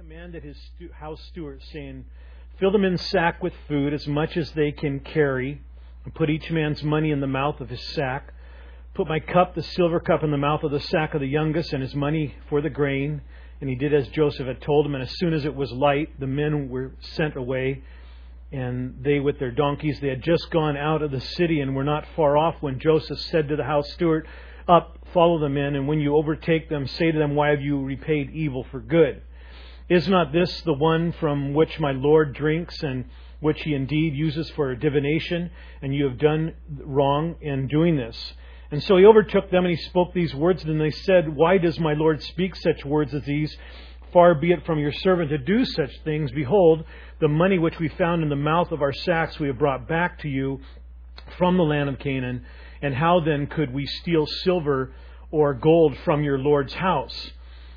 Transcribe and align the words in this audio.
commanded 0.00 0.42
his 0.42 0.56
house 0.98 1.20
steward, 1.28 1.60
saying, 1.74 2.06
Fill 2.58 2.72
them 2.72 2.84
in 2.84 2.96
sack 2.96 3.42
with 3.42 3.52
food, 3.68 3.92
as 3.92 4.08
much 4.08 4.34
as 4.34 4.50
they 4.52 4.72
can 4.72 4.98
carry, 4.98 5.60
and 6.06 6.14
put 6.14 6.30
each 6.30 6.50
man's 6.50 6.82
money 6.82 7.10
in 7.10 7.20
the 7.20 7.26
mouth 7.26 7.60
of 7.60 7.68
his 7.68 7.82
sack. 7.88 8.32
Put 8.94 9.08
my 9.08 9.20
cup, 9.20 9.54
the 9.54 9.62
silver 9.62 10.00
cup, 10.00 10.24
in 10.24 10.30
the 10.30 10.38
mouth 10.38 10.62
of 10.62 10.70
the 10.70 10.80
sack 10.80 11.12
of 11.12 11.20
the 11.20 11.28
youngest, 11.28 11.74
and 11.74 11.82
his 11.82 11.94
money 11.94 12.34
for 12.48 12.62
the 12.62 12.70
grain. 12.70 13.20
And 13.60 13.68
he 13.68 13.76
did 13.76 13.92
as 13.92 14.08
Joseph 14.08 14.46
had 14.46 14.62
told 14.62 14.86
him. 14.86 14.94
And 14.94 15.02
as 15.02 15.18
soon 15.18 15.34
as 15.34 15.44
it 15.44 15.54
was 15.54 15.70
light, 15.70 16.18
the 16.18 16.26
men 16.26 16.70
were 16.70 16.92
sent 17.00 17.36
away. 17.36 17.82
And 18.50 19.04
they, 19.04 19.20
with 19.20 19.38
their 19.38 19.52
donkeys, 19.52 20.00
they 20.00 20.08
had 20.08 20.22
just 20.22 20.50
gone 20.50 20.78
out 20.78 21.02
of 21.02 21.10
the 21.10 21.20
city 21.20 21.60
and 21.60 21.76
were 21.76 21.84
not 21.84 22.06
far 22.16 22.38
off 22.38 22.54
when 22.60 22.80
Joseph 22.80 23.20
said 23.20 23.48
to 23.48 23.56
the 23.56 23.64
house 23.64 23.92
steward, 23.92 24.26
Up, 24.66 24.96
follow 25.12 25.38
the 25.38 25.50
men, 25.50 25.74
and 25.74 25.86
when 25.86 26.00
you 26.00 26.16
overtake 26.16 26.70
them, 26.70 26.86
say 26.86 27.12
to 27.12 27.18
them, 27.18 27.34
Why 27.34 27.50
have 27.50 27.60
you 27.60 27.84
repaid 27.84 28.30
evil 28.30 28.64
for 28.70 28.80
good? 28.80 29.20
Is 29.90 30.06
not 30.06 30.32
this 30.32 30.60
the 30.60 30.72
one 30.72 31.10
from 31.18 31.52
which 31.52 31.80
my 31.80 31.90
Lord 31.90 32.32
drinks, 32.32 32.80
and 32.84 33.06
which 33.40 33.60
he 33.62 33.74
indeed 33.74 34.14
uses 34.14 34.48
for 34.50 34.72
divination? 34.76 35.50
And 35.82 35.92
you 35.92 36.04
have 36.04 36.16
done 36.16 36.54
wrong 36.84 37.34
in 37.40 37.66
doing 37.66 37.96
this. 37.96 38.34
And 38.70 38.80
so 38.84 38.98
he 38.98 39.04
overtook 39.04 39.50
them 39.50 39.64
and 39.64 39.76
he 39.76 39.82
spoke 39.88 40.14
these 40.14 40.32
words, 40.32 40.62
and 40.62 40.80
they 40.80 40.92
said, 40.92 41.34
Why 41.34 41.58
does 41.58 41.80
my 41.80 41.94
Lord 41.94 42.22
speak 42.22 42.54
such 42.54 42.84
words 42.84 43.12
as 43.12 43.24
these? 43.24 43.56
Far 44.12 44.36
be 44.36 44.52
it 44.52 44.64
from 44.64 44.78
your 44.78 44.92
servant 44.92 45.30
to 45.30 45.38
do 45.38 45.64
such 45.64 45.90
things. 46.04 46.30
Behold, 46.30 46.84
the 47.20 47.26
money 47.26 47.58
which 47.58 47.80
we 47.80 47.88
found 47.88 48.22
in 48.22 48.28
the 48.28 48.36
mouth 48.36 48.70
of 48.70 48.82
our 48.82 48.92
sacks 48.92 49.40
we 49.40 49.48
have 49.48 49.58
brought 49.58 49.88
back 49.88 50.20
to 50.20 50.28
you 50.28 50.60
from 51.36 51.56
the 51.56 51.64
land 51.64 51.88
of 51.88 51.98
Canaan. 51.98 52.44
And 52.80 52.94
how 52.94 53.18
then 53.24 53.48
could 53.48 53.74
we 53.74 53.86
steal 53.86 54.26
silver 54.44 54.92
or 55.32 55.52
gold 55.52 55.96
from 56.04 56.22
your 56.22 56.38
Lord's 56.38 56.74
house? 56.74 57.32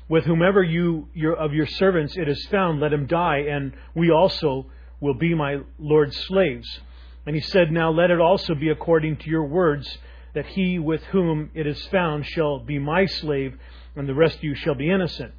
With 0.08 0.24
whomever 0.24 0.62
you 0.62 1.08
your, 1.14 1.34
of 1.34 1.54
your 1.54 1.66
servants 1.66 2.16
it 2.16 2.28
is 2.28 2.46
found, 2.46 2.80
let 2.80 2.92
him 2.92 3.06
die, 3.06 3.38
and 3.48 3.72
we 3.94 4.10
also 4.10 4.66
will 5.00 5.14
be 5.14 5.34
my 5.34 5.60
Lord's 5.78 6.16
slaves. 6.26 6.80
And 7.26 7.34
he 7.34 7.40
said, 7.40 7.72
Now 7.72 7.90
let 7.90 8.10
it 8.10 8.20
also 8.20 8.54
be 8.54 8.68
according 8.68 9.16
to 9.18 9.30
your 9.30 9.46
words 9.46 9.98
that 10.34 10.46
he 10.46 10.78
with 10.78 11.02
whom 11.04 11.50
it 11.54 11.66
is 11.66 11.86
found 11.86 12.26
shall 12.26 12.58
be 12.58 12.78
my 12.78 13.06
slave, 13.06 13.56
and 13.96 14.08
the 14.08 14.14
rest 14.14 14.38
of 14.38 14.44
you 14.44 14.54
shall 14.54 14.74
be 14.74 14.90
innocent. 14.90 15.32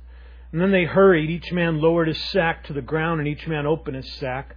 And 0.52 0.62
then 0.62 0.72
they 0.72 0.86
hurried. 0.86 1.30
Each 1.30 1.52
man 1.52 1.81
lowered 1.81 2.08
his 2.08 2.23
sack 2.31 2.64
to 2.66 2.73
the 2.73 2.81
ground, 2.81 3.20
and 3.20 3.28
each 3.28 3.45
man 3.45 3.66
opened 3.66 3.97
his 3.97 4.12
sack. 4.14 4.56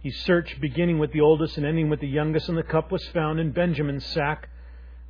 He 0.00 0.10
searched, 0.10 0.60
beginning 0.60 0.98
with 0.98 1.12
the 1.12 1.20
oldest 1.20 1.56
and 1.58 1.66
ending 1.66 1.90
with 1.90 2.00
the 2.00 2.08
youngest, 2.08 2.48
and 2.48 2.58
the 2.58 2.62
cup 2.62 2.90
was 2.90 3.06
found 3.08 3.38
in 3.38 3.52
Benjamin's 3.52 4.06
sack. 4.06 4.48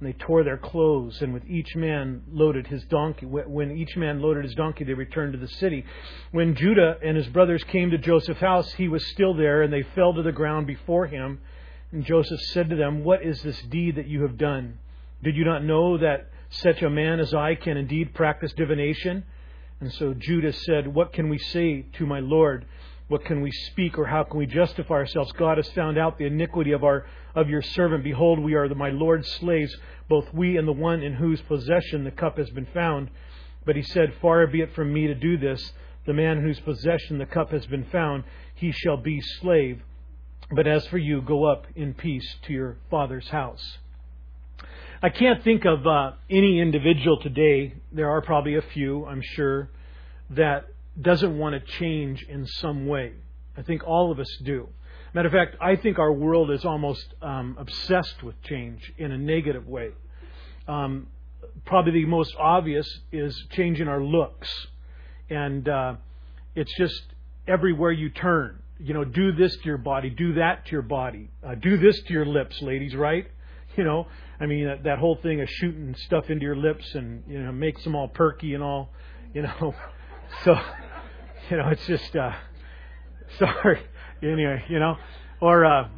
And 0.05 0.13
they 0.13 0.19
tore 0.19 0.45
their 0.45 0.59
clothes, 0.59 1.23
and 1.23 1.33
with 1.33 1.49
each 1.49 1.75
man 1.75 2.25
loaded 2.31 2.67
his 2.67 2.85
donkey. 2.85 3.25
When 3.25 3.71
each 3.71 3.97
man 3.97 4.21
loaded 4.21 4.45
his 4.45 4.55
donkey, 4.55 4.85
they 4.85 4.93
returned 4.93 5.33
to 5.33 5.39
the 5.39 5.49
city. 5.49 5.83
When 6.31 6.55
Judah 6.55 6.99
and 7.03 7.17
his 7.17 7.27
brothers 7.29 7.65
came 7.65 7.91
to 7.91 7.97
Joseph's 7.97 8.43
house, 8.43 8.71
he 8.75 8.87
was 8.87 9.03
still 9.07 9.33
there, 9.33 9.63
and 9.63 9.73
they 9.73 9.83
fell 9.95 10.13
to 10.13 10.23
the 10.23 10.31
ground 10.31 10.67
before 10.67 11.07
him. 11.07 11.41
And 11.91 12.05
Joseph 12.05 12.39
said 12.53 12.69
to 12.69 12.77
them, 12.77 13.03
What 13.03 13.25
is 13.25 13.41
this 13.43 13.59
deed 13.63 13.97
that 13.97 14.07
you 14.07 14.21
have 14.25 14.37
done? 14.37 14.79
Did 15.23 15.37
you 15.37 15.45
not 15.47 15.65
know 15.65 15.97
that 15.97 16.29
such 16.51 16.83
a 16.83 16.91
man 16.91 17.19
as 17.19 17.33
I 17.33 17.55
can 17.55 17.79
indeed 17.79 18.13
practice 18.13 18.53
divination? 18.53 19.25
And 19.81 19.91
so 19.91 20.13
Judah 20.13 20.53
said, 20.53 20.87
What 20.87 21.15
can 21.15 21.31
we 21.31 21.39
say 21.39 21.87
to 21.95 22.05
my 22.05 22.21
Lord? 22.21 22.67
What 23.09 23.25
can 23.25 23.43
we 23.43 23.51
speak, 23.51 23.99
or 23.99 24.07
how 24.07 24.25
can 24.25 24.39
we 24.39 24.47
justify 24.47 24.95
ourselves? 24.95 25.33
God 25.33 25.59
has 25.59 25.69
found 25.71 25.99
out 25.99 26.17
the 26.17 26.25
iniquity 26.25 26.73
of 26.73 26.85
our 26.85 27.05
of 27.35 27.51
your 27.51 27.61
servant. 27.61 28.03
Behold, 28.03 28.39
we 28.39 28.55
are 28.55 28.69
the, 28.69 28.75
my 28.75 28.91
Lord's 28.91 29.31
slaves, 29.33 29.75
both 30.09 30.33
we 30.33 30.57
and 30.57 30.67
the 30.67 30.73
one 30.73 31.03
in 31.03 31.15
whose 31.15 31.41
possession 31.43 32.05
the 32.05 32.11
cup 32.11 32.39
has 32.39 32.49
been 32.51 32.67
found. 32.73 33.11
But 33.67 33.77
he 33.77 33.83
said, 33.83 34.15
Far 34.23 34.47
be 34.47 34.63
it 34.63 34.75
from 34.75 34.93
me 34.93 35.07
to 35.07 35.15
do 35.15 35.37
this. 35.37 35.73
The 36.07 36.13
man 36.13 36.39
in 36.39 36.45
whose 36.45 36.61
possession 36.61 37.19
the 37.19 37.27
cup 37.27 37.51
has 37.51 37.67
been 37.67 37.87
found, 37.87 38.25
he 38.55 38.73
shall 38.73 38.97
be 38.97 39.21
slave. 39.41 39.83
But 40.51 40.67
as 40.67 40.87
for 40.87 40.99
you, 40.99 41.23
go 41.23 41.45
up 41.45 41.67
in 41.75 41.95
peace 41.95 42.37
to 42.47 42.53
your 42.53 42.77
father's 42.91 43.29
house. 43.29 43.79
I 45.03 45.09
can't 45.09 45.43
think 45.43 45.65
of 45.65 45.87
uh, 45.87 46.13
any 46.31 46.61
individual 46.61 47.21
today, 47.21 47.75
there 47.93 48.11
are 48.11 48.23
probably 48.23 48.57
a 48.57 48.63
few, 48.63 49.05
I'm 49.07 49.23
sure, 49.23 49.69
that 50.31 50.67
doesn't 51.01 51.37
want 51.37 51.55
to 51.55 51.73
change 51.79 52.25
in 52.29 52.47
some 52.47 52.87
way. 52.87 53.13
I 53.57 53.63
think 53.63 53.87
all 53.87 54.11
of 54.13 54.19
us 54.19 54.29
do. 54.45 54.69
Matter 55.13 55.29
of 55.29 55.33
fact, 55.33 55.57
I 55.61 55.77
think 55.77 55.99
our 55.99 56.13
world 56.13 56.51
is 56.51 56.65
almost 56.65 57.07
um, 57.23 57.57
obsessed 57.59 58.23
with 58.23 58.41
change 58.43 58.93
in 58.99 59.13
a 59.13 59.19
negative 59.19 59.67
way. 59.67 59.91
Um, 60.67 61.07
probably 61.65 61.93
the 61.93 62.07
most 62.07 62.35
obvious 62.39 62.89
is 63.13 63.37
changing 63.53 63.87
our 63.87 64.03
looks. 64.03 64.49
And 65.31 65.69
uh, 65.69 65.95
it's 66.55 66.77
just 66.77 67.01
everywhere 67.47 67.93
you 67.93 68.11
turn 68.11 68.61
you 68.79 68.93
know, 68.93 69.05
do 69.05 69.33
this 69.33 69.55
to 69.57 69.65
your 69.65 69.79
body, 69.79 70.11
do 70.11 70.35
that 70.35 70.67
to 70.67 70.73
your 70.73 70.83
body, 70.83 71.31
uh, 71.47 71.55
do 71.55 71.77
this 71.77 72.01
to 72.03 72.13
your 72.13 72.27
lips, 72.27 72.61
ladies, 72.61 72.95
right? 72.95 73.27
You 73.77 73.83
know, 73.83 74.07
I 74.39 74.47
mean, 74.47 74.67
that, 74.67 74.85
that 74.85 74.99
whole 75.01 75.17
thing 75.17 75.41
of 75.41 75.49
shooting 75.51 75.97
stuff 76.07 76.31
into 76.31 76.45
your 76.45 76.55
lips 76.55 76.95
and, 76.95 77.25
you 77.27 77.43
know, 77.43 77.51
makes 77.51 77.83
them 77.83 77.97
all 77.97 78.07
perky 78.07 78.55
and 78.55 78.63
all, 78.63 78.91
you 79.33 79.43
know. 79.43 79.75
So, 80.45 80.55
you 81.51 81.57
know, 81.57 81.69
it's 81.69 81.87
just, 81.87 82.15
uh, 82.17 82.33
sorry. 83.39 83.81
Anyway, 84.23 84.65
you 84.69 84.79
know, 84.79 84.97
or, 85.41 85.65
uh, 85.65 85.89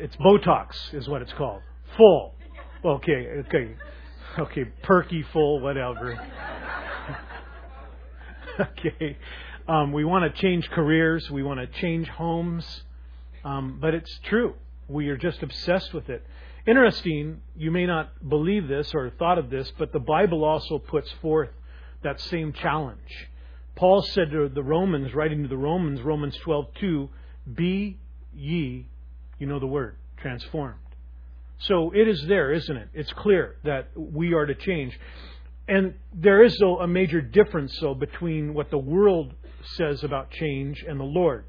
it's 0.00 0.16
Botox 0.16 0.94
is 0.94 1.08
what 1.08 1.22
it's 1.22 1.32
called. 1.32 1.62
Full. 1.96 2.34
Okay, 2.84 3.28
okay. 3.46 3.74
Okay, 4.38 4.64
perky, 4.82 5.22
full, 5.32 5.60
whatever. 5.60 6.18
okay. 8.60 9.16
Um, 9.66 9.92
we 9.92 10.04
want 10.04 10.32
to 10.32 10.40
change 10.40 10.70
careers. 10.70 11.30
We 11.30 11.42
want 11.42 11.60
to 11.60 11.66
change 11.80 12.08
homes. 12.08 12.82
Um, 13.44 13.78
but 13.80 13.94
it's 13.94 14.18
true. 14.24 14.54
We 14.88 15.08
are 15.08 15.16
just 15.16 15.42
obsessed 15.42 15.92
with 15.92 16.08
it. 16.08 16.24
Interesting, 16.66 17.40
you 17.56 17.70
may 17.70 17.86
not 17.86 18.28
believe 18.28 18.68
this 18.68 18.94
or 18.94 19.10
thought 19.10 19.38
of 19.38 19.50
this, 19.50 19.72
but 19.78 19.92
the 19.92 20.00
Bible 20.00 20.44
also 20.44 20.78
puts 20.78 21.10
forth 21.22 21.50
that 22.02 22.20
same 22.20 22.52
challenge. 22.52 23.28
Paul 23.78 24.02
said 24.02 24.32
to 24.32 24.48
the 24.48 24.62
Romans, 24.64 25.14
writing 25.14 25.44
to 25.44 25.48
the 25.48 25.56
Romans, 25.56 26.02
Romans 26.02 26.36
12:2, 26.38 27.08
"Be 27.54 27.96
ye, 28.34 28.88
you 29.38 29.46
know 29.46 29.60
the 29.60 29.68
word, 29.68 29.94
transformed." 30.16 30.80
So 31.58 31.92
it 31.94 32.08
is 32.08 32.26
there, 32.26 32.50
isn't 32.50 32.76
it? 32.76 32.88
It's 32.92 33.12
clear 33.12 33.54
that 33.62 33.90
we 33.96 34.34
are 34.34 34.46
to 34.46 34.54
change. 34.56 34.98
And 35.68 35.94
there 36.12 36.42
is 36.42 36.58
though 36.58 36.80
a 36.80 36.88
major 36.88 37.20
difference 37.20 37.78
though 37.78 37.94
between 37.94 38.52
what 38.52 38.70
the 38.70 38.78
world 38.78 39.34
says 39.76 40.02
about 40.02 40.32
change 40.32 40.82
and 40.82 40.98
the 40.98 41.04
Lord. 41.04 41.44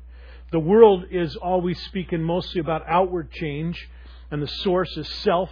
The 0.51 0.59
world 0.59 1.05
is 1.09 1.35
always 1.35 1.81
speaking 1.85 2.21
mostly 2.21 2.61
about 2.61 2.83
outward 2.87 3.31
change, 3.31 3.89
and 4.29 4.39
the 4.39 4.47
source 4.47 4.95
is 4.97 5.09
self, 5.09 5.49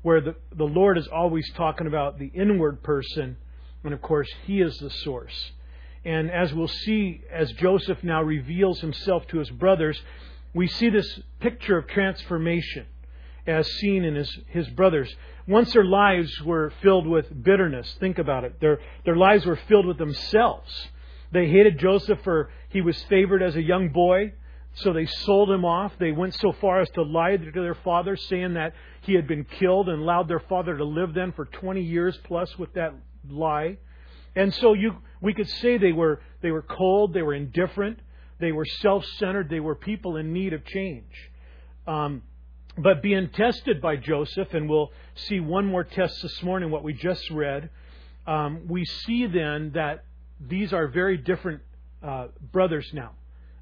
where 0.00 0.22
the, 0.22 0.36
the 0.54 0.64
Lord 0.64 0.96
is 0.96 1.08
always 1.08 1.46
talking 1.52 1.86
about 1.86 2.18
the 2.18 2.28
inward 2.28 2.82
person, 2.82 3.36
and 3.84 3.92
of 3.92 4.00
course, 4.00 4.32
He 4.46 4.62
is 4.62 4.78
the 4.78 4.88
source. 4.88 5.52
And 6.06 6.30
as 6.30 6.54
we'll 6.54 6.68
see, 6.68 7.20
as 7.32 7.50
Joseph 7.54 7.98
now 8.04 8.22
reveals 8.22 8.80
himself 8.80 9.26
to 9.26 9.38
his 9.38 9.50
brothers, 9.50 10.00
we 10.54 10.68
see 10.68 10.88
this 10.88 11.20
picture 11.40 11.76
of 11.76 11.88
transformation 11.88 12.86
as 13.44 13.66
seen 13.80 14.04
in 14.04 14.14
his, 14.14 14.38
his 14.46 14.68
brothers. 14.68 15.12
Once 15.48 15.72
their 15.72 15.84
lives 15.84 16.40
were 16.42 16.72
filled 16.80 17.08
with 17.08 17.26
bitterness, 17.42 17.92
think 17.98 18.18
about 18.18 18.44
it. 18.44 18.60
Their, 18.60 18.78
their 19.04 19.16
lives 19.16 19.44
were 19.44 19.58
filled 19.68 19.86
with 19.86 19.98
themselves. 19.98 20.70
They 21.32 21.48
hated 21.48 21.80
Joseph 21.80 22.20
for 22.22 22.50
he 22.68 22.82
was 22.82 23.02
favored 23.04 23.42
as 23.42 23.56
a 23.56 23.62
young 23.62 23.88
boy, 23.88 24.32
so 24.74 24.92
they 24.92 25.06
sold 25.06 25.50
him 25.50 25.64
off. 25.64 25.92
They 25.98 26.12
went 26.12 26.34
so 26.34 26.52
far 26.52 26.82
as 26.82 26.90
to 26.90 27.02
lie 27.02 27.36
to 27.36 27.50
their 27.50 27.74
father, 27.74 28.14
saying 28.14 28.54
that 28.54 28.74
he 29.00 29.14
had 29.14 29.26
been 29.26 29.44
killed 29.44 29.88
and 29.88 30.02
allowed 30.02 30.28
their 30.28 30.40
father 30.40 30.76
to 30.76 30.84
live 30.84 31.14
then 31.14 31.32
for 31.32 31.46
20 31.46 31.80
years 31.80 32.16
plus 32.22 32.56
with 32.58 32.74
that 32.74 32.94
lie. 33.28 33.78
And 34.36 34.54
so 34.54 34.74
you, 34.74 34.94
we 35.20 35.32
could 35.34 35.48
say 35.48 35.78
they 35.78 35.92
were, 35.92 36.20
they 36.42 36.50
were 36.50 36.62
cold, 36.62 37.14
they 37.14 37.22
were 37.22 37.34
indifferent, 37.34 37.98
they 38.38 38.52
were 38.52 38.66
self 38.66 39.04
centered, 39.18 39.48
they 39.48 39.60
were 39.60 39.74
people 39.74 40.16
in 40.18 40.32
need 40.32 40.52
of 40.52 40.64
change. 40.64 41.12
Um, 41.86 42.22
but 42.78 43.02
being 43.02 43.30
tested 43.30 43.80
by 43.80 43.96
Joseph, 43.96 44.52
and 44.52 44.68
we'll 44.68 44.92
see 45.14 45.40
one 45.40 45.64
more 45.64 45.82
test 45.82 46.20
this 46.22 46.42
morning, 46.42 46.70
what 46.70 46.84
we 46.84 46.92
just 46.92 47.30
read, 47.30 47.70
um, 48.26 48.66
we 48.68 48.84
see 48.84 49.26
then 49.26 49.72
that 49.74 50.04
these 50.38 50.74
are 50.74 50.86
very 50.88 51.16
different 51.16 51.62
uh, 52.02 52.26
brothers 52.52 52.86
now, 52.92 53.12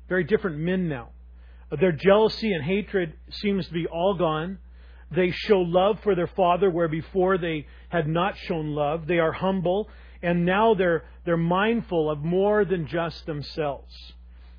very 0.09 0.25
different 0.25 0.59
men 0.59 0.89
now. 0.89 1.11
Their 1.81 1.93
jealousy 1.93 2.53
and 2.53 2.65
hatred 2.65 3.15
seems 3.31 3.67
to 3.67 3.73
be 3.73 3.87
all 3.87 4.15
gone. 4.15 4.59
They 5.11 5.31
show 5.31 5.61
love 5.61 6.01
for 6.03 6.15
their 6.17 6.27
father 6.27 6.71
where 6.71 6.89
before 6.89 7.39
they 7.39 7.67
had 7.89 8.09
not 8.09 8.37
shown 8.37 8.75
love. 8.75 9.07
They 9.07 9.19
are 9.19 9.33
humble, 9.33 9.89
and 10.25 10.45
now 10.45 10.75
they're 10.75 11.05
they're 11.25 11.37
mindful 11.37 12.11
of 12.11 12.21
more 12.21 12.65
than 12.65 12.87
just 12.87 13.27
themselves. 13.27 13.95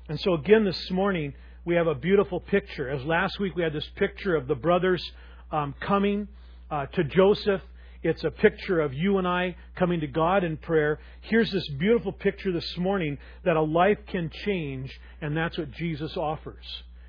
And 0.08 0.18
so 0.20 0.34
again 0.34 0.64
this 0.64 0.90
morning 0.90 1.34
we 1.64 1.74
have 1.74 1.86
a 1.86 1.94
beautiful 1.94 2.40
picture. 2.40 2.88
As 2.88 3.04
last 3.04 3.38
week 3.40 3.56
we 3.56 3.62
had 3.62 3.72
this 3.72 3.88
picture 3.96 4.36
of 4.36 4.46
the 4.46 4.54
brothers 4.54 5.02
um, 5.50 5.74
coming 5.80 6.28
uh, 6.70 6.86
to 6.86 7.04
Joseph 7.04 7.62
it's 8.06 8.22
a 8.22 8.30
picture 8.30 8.80
of 8.80 8.94
you 8.94 9.18
and 9.18 9.26
I 9.26 9.56
coming 9.74 9.98
to 9.98 10.06
God 10.06 10.44
in 10.44 10.56
prayer. 10.58 11.00
Here's 11.22 11.50
this 11.50 11.66
beautiful 11.70 12.12
picture 12.12 12.52
this 12.52 12.76
morning 12.76 13.18
that 13.44 13.56
a 13.56 13.62
life 13.62 13.98
can 14.06 14.30
change, 14.44 14.96
and 15.20 15.36
that's 15.36 15.58
what 15.58 15.72
Jesus 15.72 16.16
offers. 16.16 16.64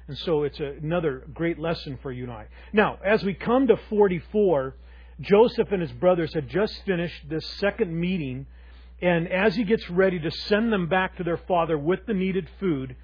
And 0.07 0.17
so 0.17 0.41
it's 0.41 0.59
another 0.59 1.27
great 1.35 1.59
lesson 1.59 1.99
for 2.01 2.11
you 2.11 2.23
and 2.23 2.31
I. 2.31 2.47
Now, 2.73 2.97
as 3.05 3.23
we 3.23 3.35
come 3.35 3.67
to 3.67 3.77
44, 3.89 4.75
Joseph 5.19 5.71
and 5.71 5.81
his 5.81 5.91
brothers 5.93 6.33
had 6.33 6.49
just 6.49 6.83
finished 6.85 7.27
this 7.29 7.45
second 7.59 7.99
meeting, 7.99 8.45
and 9.01 9.27
as 9.27 9.55
he 9.55 9.63
gets 9.63 9.89
ready 9.89 10.19
to 10.19 10.31
send 10.31 10.71
them 10.71 10.87
back 10.87 11.17
to 11.17 11.23
their 11.23 11.37
father 11.37 11.77
with 11.77 12.05
the 12.05 12.13
needed 12.13 12.47
food, 12.59 12.95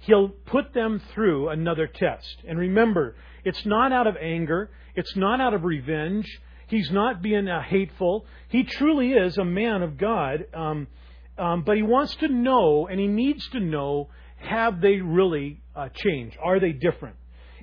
he'll 0.00 0.28
put 0.28 0.74
them 0.74 1.00
through 1.14 1.48
another 1.48 1.86
test. 1.86 2.42
And 2.46 2.58
remember, 2.58 3.16
it's 3.44 3.64
not 3.64 3.92
out 3.92 4.06
of 4.06 4.16
anger, 4.20 4.70
it's 4.94 5.16
not 5.16 5.40
out 5.40 5.54
of 5.54 5.64
revenge, 5.64 6.26
he's 6.68 6.90
not 6.90 7.22
being 7.22 7.48
uh, 7.48 7.62
hateful. 7.62 8.26
He 8.48 8.64
truly 8.64 9.12
is 9.12 9.38
a 9.38 9.44
man 9.44 9.82
of 9.82 9.96
God, 9.96 10.46
um, 10.52 10.88
um, 11.38 11.62
but 11.64 11.76
he 11.76 11.82
wants 11.82 12.14
to 12.16 12.28
know, 12.28 12.86
and 12.86 13.00
he 13.00 13.06
needs 13.06 13.48
to 13.50 13.60
know, 13.60 14.10
have 14.36 14.80
they 14.80 14.96
really 14.96 15.62
uh, 15.74 15.88
changed? 15.94 16.36
Are 16.42 16.60
they 16.60 16.72
different? 16.72 17.16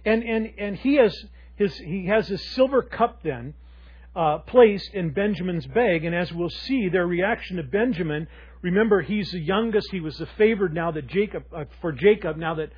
And 0.06 0.24
and 0.24 0.54
and 0.58 0.76
he 0.78 0.96
has 0.96 1.16
his 1.56 1.76
he 1.76 2.06
has 2.08 2.28
his 2.28 2.42
silver 2.52 2.82
cup 2.82 3.22
then 3.22 3.54
uh, 4.16 4.40
placed 4.40 4.94
in 4.94 5.12
Benjamin's 5.12 5.68
bag, 5.68 6.06
and 6.06 6.16
as 6.16 6.32
we'll 6.32 6.50
see, 6.50 6.90
their 6.90 7.08
reaction 7.08 7.58
to 7.58 7.64
Benjamin. 7.64 8.28
Remember, 8.62 9.02
he's 9.02 9.32
the 9.32 9.40
youngest. 9.40 9.90
He 9.92 10.00
was 10.00 10.18
the 10.18 10.28
favored 10.38 10.74
now 10.74 10.92
that 10.92 11.08
Jacob 11.08 11.44
uh, 11.56 11.66
for 11.82 11.92
Jacob. 11.92 12.38
Now 12.38 12.56
that 12.56 12.72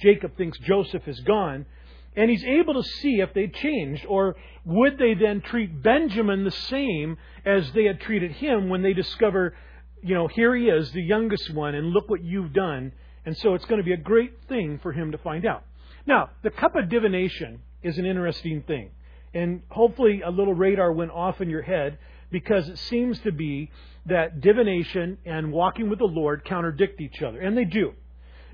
Jacob 0.00 0.36
thinks 0.36 0.58
Joseph 0.58 1.06
is 1.08 1.20
gone, 1.20 1.66
and 2.14 2.30
he's 2.30 2.44
able 2.44 2.74
to 2.74 2.88
see 3.00 3.20
if 3.20 3.32
they 3.34 3.48
changed, 3.48 4.06
or 4.06 4.36
would 4.64 4.98
they 4.98 5.14
then 5.14 5.40
treat 5.40 5.82
Benjamin 5.82 6.44
the 6.44 6.50
same 6.50 7.18
as 7.44 7.70
they 7.72 7.84
had 7.84 8.00
treated 8.00 8.32
him 8.32 8.68
when 8.68 8.82
they 8.82 8.92
discover, 8.92 9.54
you 10.02 10.14
know, 10.14 10.26
here 10.26 10.54
he 10.56 10.64
is, 10.64 10.90
the 10.92 11.02
youngest 11.02 11.52
one, 11.52 11.74
and 11.74 11.90
look 11.90 12.08
what 12.08 12.24
you've 12.24 12.52
done. 12.52 12.92
And 13.24 13.36
so 13.36 13.54
it's 13.54 13.64
going 13.66 13.78
to 13.78 13.84
be 13.84 13.92
a 13.92 13.98
great 13.98 14.32
thing 14.48 14.78
for 14.82 14.92
him 14.92 15.12
to 15.12 15.18
find 15.18 15.44
out. 15.44 15.64
Now, 16.06 16.30
the 16.42 16.50
cup 16.50 16.76
of 16.76 16.88
divination 16.88 17.60
is 17.82 17.98
an 17.98 18.06
interesting 18.06 18.62
thing. 18.62 18.90
And 19.36 19.62
hopefully 19.68 20.22
a 20.22 20.30
little 20.30 20.54
radar 20.54 20.92
went 20.92 21.10
off 21.10 21.42
in 21.42 21.50
your 21.50 21.62
head 21.62 21.98
because 22.30 22.68
it 22.68 22.78
seems 22.78 23.18
to 23.20 23.32
be 23.32 23.70
that 24.06 24.40
divination 24.40 25.18
and 25.26 25.52
walking 25.52 25.90
with 25.90 25.98
the 25.98 26.06
Lord 26.06 26.44
contradict 26.44 27.00
each 27.00 27.20
other. 27.22 27.38
And 27.38 27.56
they 27.56 27.64
do. 27.64 27.92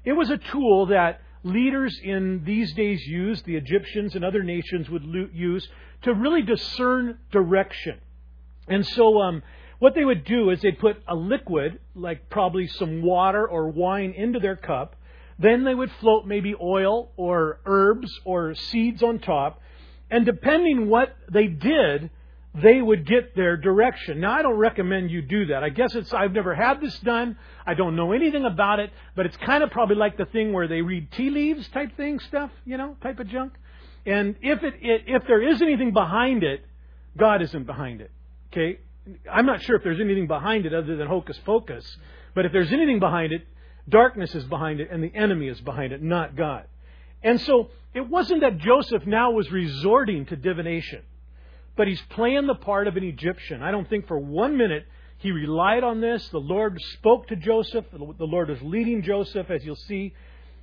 It 0.05 0.13
was 0.15 0.31
a 0.31 0.39
tool 0.39 0.87
that 0.87 1.21
leaders 1.45 1.97
in 2.03 2.43
these 2.45 2.73
days 2.75 3.01
used, 3.07 3.45
the 3.45 3.57
Egyptians 3.57 4.17
and 4.17 4.25
other 4.25 4.43
nations 4.43 4.91
would 4.91 5.05
use, 5.33 5.69
to 6.03 6.15
really 6.15 6.43
discern 6.43 7.19
direction. 7.31 8.01
And 8.67 8.85
so, 8.85 9.21
um, 9.21 9.43
what 9.79 9.95
they 9.95 10.05
would 10.05 10.25
do 10.25 10.51
is 10.51 10.61
they'd 10.61 10.79
put 10.79 10.97
a 11.09 11.15
liquid, 11.15 11.79
like 11.95 12.29
probably 12.29 12.67
some 12.67 13.03
water 13.03 13.47
or 13.47 13.69
wine, 13.69 14.15
into 14.17 14.41
their 14.41 14.57
cup. 14.57 14.97
Then 15.39 15.65
they 15.65 15.75
would 15.75 15.91
float 16.01 16.27
maybe 16.27 16.55
oil 16.61 17.13
or 17.17 17.61
herbs 17.67 18.11
or 18.25 18.55
seeds 18.55 19.03
on 19.03 19.19
top. 19.19 19.61
And 20.13 20.27
depending 20.27 20.91
what 20.91 21.17
they 21.33 21.47
did, 21.47 22.11
they 22.55 22.83
would 22.83 23.07
get 23.07 23.35
their 23.35 23.57
direction. 23.57 24.21
Now, 24.21 24.33
I 24.33 24.43
don't 24.43 24.59
recommend 24.59 25.11
you 25.11 25.23
do 25.23 25.47
that. 25.47 25.65
I 25.65 25.71
guess 25.71 25.95
it's, 25.95 26.13
I've 26.13 26.33
never 26.33 26.55
had 26.55 26.83
this 26.83 26.99
done. 26.99 27.39
I 27.67 27.73
don't 27.73 27.97
know 27.97 28.13
anything 28.13 28.45
about 28.45 28.79
it, 28.79 28.91
but 29.17 29.25
it's 29.25 29.39
kind 29.39 29.65
of 29.65 29.71
probably 29.71 29.97
like 29.97 30.19
the 30.19 30.27
thing 30.27 30.53
where 30.53 30.69
they 30.69 30.83
read 30.83 31.11
tea 31.13 31.31
leaves 31.31 31.67
type 31.69 31.97
thing 31.97 32.19
stuff, 32.19 32.51
you 32.67 32.77
know, 32.77 32.95
type 33.03 33.21
of 33.21 33.29
junk. 33.29 33.55
And 34.05 34.37
if 34.43 34.63
it, 34.63 34.75
it 34.83 35.05
if 35.07 35.23
there 35.27 35.41
is 35.41 35.63
anything 35.63 35.95
behind 35.95 36.43
it, 36.43 36.63
God 37.17 37.41
isn't 37.41 37.65
behind 37.65 38.03
it. 38.03 38.11
Okay? 38.53 38.81
I'm 39.33 39.47
not 39.47 39.63
sure 39.63 39.77
if 39.77 39.83
there's 39.83 40.01
anything 40.01 40.27
behind 40.27 40.67
it 40.67 40.75
other 40.75 40.95
than 40.95 41.07
hocus 41.07 41.41
pocus, 41.47 41.87
but 42.35 42.45
if 42.45 42.53
there's 42.53 42.71
anything 42.71 43.01
behind 43.01 43.33
it, 43.33 43.47
darkness 43.89 44.35
is 44.35 44.45
behind 44.45 44.79
it 44.81 44.91
and 44.91 45.03
the 45.03 45.15
enemy 45.15 45.49
is 45.49 45.61
behind 45.63 45.95
it, 45.95 46.03
not 46.03 46.37
God. 46.37 46.67
And 47.23 47.41
so 47.41 47.71
it 47.95 48.09
wasn't 48.09 48.41
that 48.41 48.59
Joseph 48.59 49.07
now 49.07 49.31
was 49.31 49.51
resorting 49.51 50.27
to 50.27 50.37
divination, 50.37 51.03
but 51.77 51.87
he's 51.89 52.03
playing 52.11 52.47
the 52.47 52.55
part 52.55 52.87
of 52.87 52.97
an 52.97 53.05
Egyptian. 53.05 53.63
I 53.63 53.71
don't 53.71 53.89
think 53.89 54.07
for 54.07 54.19
one 54.19 54.57
minute 54.57 54.85
he 55.19 55.31
relied 55.31 55.85
on 55.85 56.01
this. 56.01 56.27
The 56.29 56.39
Lord 56.39 56.79
spoke 56.95 57.29
to 57.29 57.37
Joseph. 57.37 57.85
The 57.93 58.25
Lord 58.27 58.51
is 58.51 58.61
leading 58.63 59.03
Joseph, 59.03 59.51
as 59.51 59.65
you'll 59.65 59.77
see. 59.77 60.15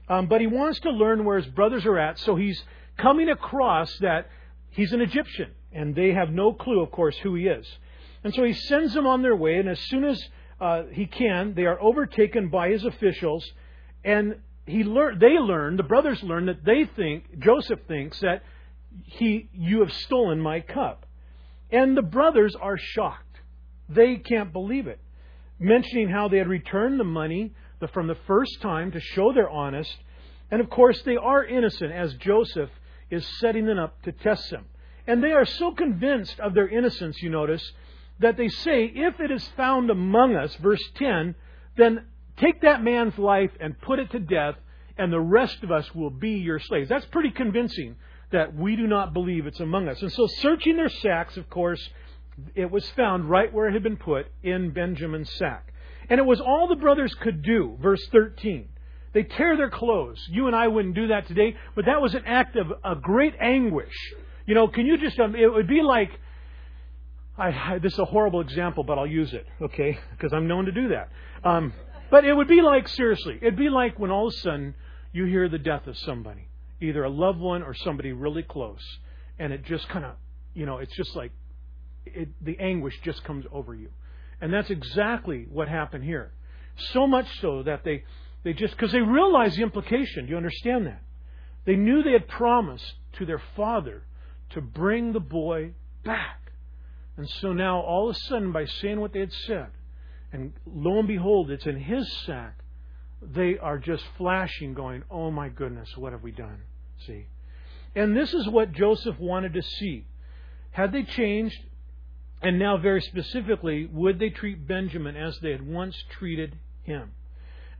Um, 0.09 0.27
but 0.27 0.41
he 0.41 0.47
wants 0.47 0.79
to 0.81 0.89
learn 0.89 1.23
where 1.23 1.37
his 1.37 1.47
brothers 1.47 1.85
are 1.85 1.97
at, 1.97 2.19
so 2.19 2.35
he's 2.35 2.61
coming 2.97 3.29
across 3.29 3.95
that 3.99 4.27
he's 4.71 4.91
an 4.91 5.01
Egyptian, 5.01 5.51
and 5.71 5.95
they 5.95 6.11
have 6.11 6.31
no 6.31 6.51
clue, 6.51 6.81
of 6.81 6.91
course, 6.91 7.15
who 7.17 7.35
he 7.35 7.47
is. 7.47 7.65
And 8.23 8.33
so 8.33 8.43
he 8.43 8.53
sends 8.53 8.93
them 8.93 9.05
on 9.07 9.21
their 9.21 9.35
way, 9.35 9.57
and 9.57 9.69
as 9.69 9.79
soon 9.81 10.03
as 10.03 10.21
uh, 10.59 10.83
he 10.91 11.05
can, 11.05 11.53
they 11.53 11.65
are 11.65 11.79
overtaken 11.79 12.49
by 12.49 12.69
his 12.69 12.83
officials, 12.83 13.49
and 14.03 14.35
he 14.69 14.83
learned, 14.83 15.19
they 15.19 15.37
learn, 15.37 15.77
the 15.77 15.83
brothers 15.83 16.21
learn 16.23 16.47
that 16.47 16.63
they 16.65 16.85
think, 16.95 17.39
Joseph 17.39 17.79
thinks 17.87 18.19
that 18.19 18.43
he, 19.05 19.49
you 19.53 19.81
have 19.81 19.93
stolen 19.93 20.39
my 20.39 20.59
cup. 20.59 21.05
And 21.71 21.95
the 21.95 22.01
brothers 22.01 22.55
are 22.59 22.77
shocked. 22.77 23.37
They 23.87 24.15
can't 24.17 24.51
believe 24.51 24.87
it. 24.87 24.99
Mentioning 25.59 26.09
how 26.09 26.27
they 26.27 26.37
had 26.37 26.47
returned 26.47 26.99
the 26.99 27.03
money 27.03 27.53
from 27.93 28.07
the 28.07 28.17
first 28.27 28.61
time 28.61 28.91
to 28.91 28.99
show 28.99 29.31
they're 29.33 29.49
honest. 29.49 29.95
And 30.51 30.61
of 30.61 30.69
course, 30.69 31.01
they 31.03 31.17
are 31.17 31.43
innocent 31.43 31.91
as 31.91 32.13
Joseph 32.15 32.69
is 33.09 33.25
setting 33.39 33.65
them 33.65 33.79
up 33.79 34.01
to 34.03 34.11
test 34.11 34.49
them. 34.49 34.65
And 35.07 35.23
they 35.23 35.31
are 35.31 35.45
so 35.45 35.71
convinced 35.71 36.39
of 36.39 36.53
their 36.53 36.67
innocence, 36.67 37.21
you 37.21 37.29
notice, 37.29 37.63
that 38.19 38.37
they 38.37 38.49
say, 38.49 38.85
if 38.85 39.19
it 39.19 39.31
is 39.31 39.47
found 39.55 39.89
among 39.89 40.35
us, 40.35 40.53
verse 40.55 40.83
10, 40.95 41.35
then 41.77 42.05
Take 42.39 42.61
that 42.61 42.83
man's 42.83 43.17
life 43.17 43.51
and 43.59 43.79
put 43.81 43.99
it 43.99 44.11
to 44.11 44.19
death, 44.19 44.55
and 44.97 45.11
the 45.11 45.19
rest 45.19 45.63
of 45.63 45.71
us 45.71 45.93
will 45.93 46.09
be 46.09 46.31
your 46.31 46.59
slaves. 46.59 46.89
That's 46.89 47.05
pretty 47.05 47.31
convincing 47.31 47.95
that 48.31 48.55
we 48.55 48.75
do 48.75 48.87
not 48.87 49.13
believe 49.13 49.47
it's 49.47 49.59
among 49.59 49.87
us. 49.87 50.01
And 50.01 50.11
so, 50.11 50.27
searching 50.27 50.77
their 50.77 50.89
sacks, 50.89 51.35
of 51.37 51.49
course, 51.49 51.81
it 52.55 52.69
was 52.69 52.87
found 52.91 53.29
right 53.29 53.51
where 53.53 53.67
it 53.67 53.73
had 53.73 53.83
been 53.83 53.97
put 53.97 54.27
in 54.43 54.71
Benjamin's 54.71 55.31
sack. 55.33 55.73
And 56.09 56.19
it 56.19 56.25
was 56.25 56.39
all 56.39 56.67
the 56.67 56.75
brothers 56.75 57.13
could 57.21 57.43
do, 57.43 57.77
verse 57.81 58.05
13. 58.11 58.69
They 59.13 59.23
tear 59.23 59.57
their 59.57 59.69
clothes. 59.69 60.19
You 60.29 60.47
and 60.47 60.55
I 60.55 60.67
wouldn't 60.67 60.95
do 60.95 61.07
that 61.07 61.27
today, 61.27 61.55
but 61.75 61.85
that 61.85 62.01
was 62.01 62.13
an 62.13 62.23
act 62.25 62.55
of 62.55 62.67
a 62.83 62.95
great 62.95 63.33
anguish. 63.39 63.93
You 64.45 64.55
know, 64.55 64.67
can 64.67 64.85
you 64.85 64.97
just, 64.97 65.19
um, 65.19 65.35
it 65.35 65.47
would 65.47 65.67
be 65.67 65.81
like, 65.81 66.09
I, 67.37 67.47
I, 67.47 67.79
this 67.79 67.93
is 67.93 67.99
a 67.99 68.05
horrible 68.05 68.41
example, 68.41 68.83
but 68.83 68.97
I'll 68.97 69.07
use 69.07 69.33
it, 69.33 69.45
okay? 69.61 69.97
Because 70.11 70.33
I'm 70.33 70.47
known 70.47 70.65
to 70.65 70.71
do 70.71 70.89
that. 70.89 71.09
Um, 71.43 71.73
but 72.09 72.25
it 72.25 72.33
would 72.33 72.47
be 72.47 72.61
like, 72.61 72.87
seriously, 72.87 73.37
it'd 73.41 73.57
be 73.57 73.69
like 73.69 73.99
when 73.99 74.11
all 74.11 74.27
of 74.27 74.33
a 74.33 74.37
sudden 74.37 74.75
you 75.11 75.25
hear 75.25 75.49
the 75.49 75.57
death 75.57 75.87
of 75.87 75.97
somebody, 75.97 76.47
either 76.81 77.03
a 77.03 77.09
loved 77.09 77.39
one 77.39 77.63
or 77.63 77.73
somebody 77.73 78.11
really 78.11 78.43
close, 78.43 78.83
and 79.37 79.53
it 79.53 79.63
just 79.65 79.87
kind 79.89 80.05
of, 80.05 80.15
you 80.53 80.65
know, 80.65 80.77
it's 80.77 80.95
just 80.95 81.15
like 81.15 81.31
it, 82.05 82.29
the 82.41 82.57
anguish 82.59 82.99
just 83.03 83.23
comes 83.23 83.45
over 83.51 83.73
you. 83.73 83.89
And 84.41 84.53
that's 84.53 84.69
exactly 84.69 85.47
what 85.49 85.67
happened 85.67 86.03
here. 86.03 86.31
So 86.93 87.07
much 87.07 87.27
so 87.41 87.63
that 87.63 87.83
they, 87.83 88.03
they 88.43 88.53
just, 88.53 88.75
because 88.75 88.91
they 88.91 89.01
realized 89.01 89.57
the 89.57 89.63
implication. 89.63 90.25
Do 90.25 90.31
you 90.31 90.37
understand 90.37 90.87
that? 90.87 91.01
They 91.65 91.75
knew 91.75 92.03
they 92.03 92.13
had 92.13 92.27
promised 92.27 92.93
to 93.13 93.25
their 93.25 93.41
father 93.55 94.03
to 94.51 94.61
bring 94.61 95.11
the 95.11 95.19
boy 95.19 95.73
back. 96.03 96.51
And 97.17 97.29
so 97.41 97.51
now, 97.51 97.81
all 97.81 98.09
of 98.09 98.15
a 98.15 98.19
sudden, 98.19 98.53
by 98.53 98.65
saying 98.65 98.99
what 98.99 99.11
they 99.11 99.19
had 99.19 99.33
said, 99.45 99.67
and 100.31 100.53
lo 100.65 100.99
and 100.99 101.07
behold, 101.07 101.51
it's 101.51 101.65
in 101.65 101.79
his 101.79 102.11
sack. 102.25 102.59
They 103.21 103.57
are 103.57 103.77
just 103.77 104.03
flashing, 104.17 104.73
going, 104.73 105.03
Oh 105.09 105.31
my 105.31 105.49
goodness, 105.49 105.89
what 105.97 106.13
have 106.13 106.23
we 106.23 106.31
done? 106.31 106.61
See? 107.05 107.27
And 107.95 108.15
this 108.15 108.33
is 108.33 108.47
what 108.47 108.71
Joseph 108.71 109.19
wanted 109.19 109.53
to 109.53 109.61
see. 109.61 110.05
Had 110.71 110.91
they 110.91 111.03
changed, 111.03 111.57
and 112.41 112.59
now 112.59 112.77
very 112.77 113.01
specifically, 113.01 113.89
would 113.91 114.19
they 114.19 114.29
treat 114.29 114.67
Benjamin 114.67 115.17
as 115.17 115.37
they 115.41 115.51
had 115.51 115.65
once 115.67 115.95
treated 116.11 116.57
him? 116.83 117.11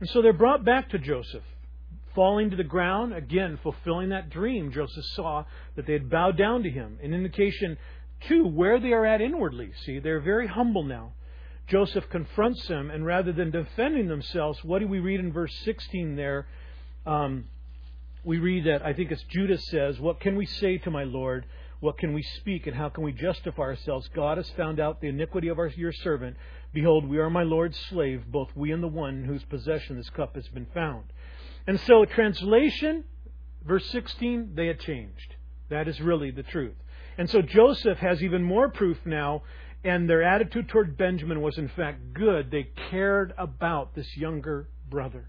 And 0.00 0.08
so 0.08 0.20
they're 0.20 0.32
brought 0.32 0.64
back 0.64 0.90
to 0.90 0.98
Joseph, 0.98 1.44
falling 2.14 2.50
to 2.50 2.56
the 2.56 2.64
ground, 2.64 3.14
again, 3.14 3.58
fulfilling 3.62 4.08
that 4.08 4.30
dream. 4.30 4.72
Joseph 4.72 5.04
saw 5.14 5.44
that 5.76 5.86
they 5.86 5.92
had 5.92 6.10
bowed 6.10 6.36
down 6.36 6.64
to 6.64 6.70
him, 6.70 6.98
an 7.02 7.14
indication, 7.14 7.78
too, 8.26 8.46
where 8.46 8.80
they 8.80 8.92
are 8.92 9.06
at 9.06 9.20
inwardly. 9.20 9.72
See, 9.84 10.00
they're 10.00 10.20
very 10.20 10.48
humble 10.48 10.82
now. 10.82 11.12
Joseph 11.70 12.08
confronts 12.10 12.66
them, 12.66 12.90
and 12.90 13.06
rather 13.06 13.32
than 13.32 13.52
defending 13.52 14.08
themselves, 14.08 14.62
what 14.64 14.80
do 14.80 14.88
we 14.88 14.98
read 14.98 15.20
in 15.20 15.32
verse 15.32 15.54
16 15.64 16.16
there? 16.16 16.48
Um, 17.06 17.44
we 18.24 18.38
read 18.38 18.64
that, 18.64 18.84
I 18.84 18.92
think 18.92 19.12
it's 19.12 19.22
Judas 19.24 19.64
says, 19.68 19.98
What 20.00 20.20
can 20.20 20.36
we 20.36 20.46
say 20.46 20.78
to 20.78 20.90
my 20.90 21.04
Lord? 21.04 21.46
What 21.78 21.96
can 21.96 22.12
we 22.12 22.22
speak, 22.22 22.66
and 22.66 22.76
how 22.76 22.88
can 22.88 23.04
we 23.04 23.12
justify 23.12 23.62
ourselves? 23.62 24.10
God 24.14 24.36
has 24.36 24.50
found 24.50 24.80
out 24.80 25.00
the 25.00 25.08
iniquity 25.08 25.48
of 25.48 25.58
our, 25.58 25.68
your 25.68 25.92
servant. 25.92 26.36
Behold, 26.74 27.08
we 27.08 27.18
are 27.18 27.30
my 27.30 27.44
Lord's 27.44 27.78
slave, 27.88 28.24
both 28.26 28.50
we 28.54 28.72
and 28.72 28.82
the 28.82 28.88
one 28.88 29.18
in 29.18 29.24
whose 29.24 29.44
possession 29.44 29.96
this 29.96 30.10
cup 30.10 30.34
has 30.34 30.48
been 30.48 30.66
found. 30.74 31.04
And 31.66 31.80
so, 31.80 32.04
translation, 32.04 33.04
verse 33.64 33.86
16, 33.86 34.52
they 34.56 34.66
had 34.66 34.80
changed. 34.80 35.36
That 35.70 35.88
is 35.88 36.00
really 36.00 36.32
the 36.32 36.42
truth. 36.42 36.74
And 37.16 37.28
so 37.30 37.42
Joseph 37.42 37.98
has 37.98 38.22
even 38.22 38.42
more 38.42 38.68
proof 38.68 38.98
now, 39.04 39.42
and 39.84 40.08
their 40.08 40.22
attitude 40.22 40.68
toward 40.68 40.96
Benjamin 40.96 41.40
was 41.40 41.56
in 41.56 41.68
fact 41.68 42.12
good. 42.12 42.50
They 42.50 42.68
cared 42.90 43.32
about 43.38 43.94
this 43.94 44.16
younger 44.16 44.68
brother. 44.88 45.28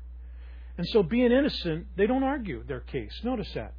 And 0.78 0.88
so, 0.88 1.04
being 1.04 1.32
innocent, 1.32 1.88
they 1.96 2.08
don't 2.08 2.24
argue 2.24 2.64
their 2.64 2.80
case. 2.80 3.14
Notice 3.24 3.52
that. 3.54 3.74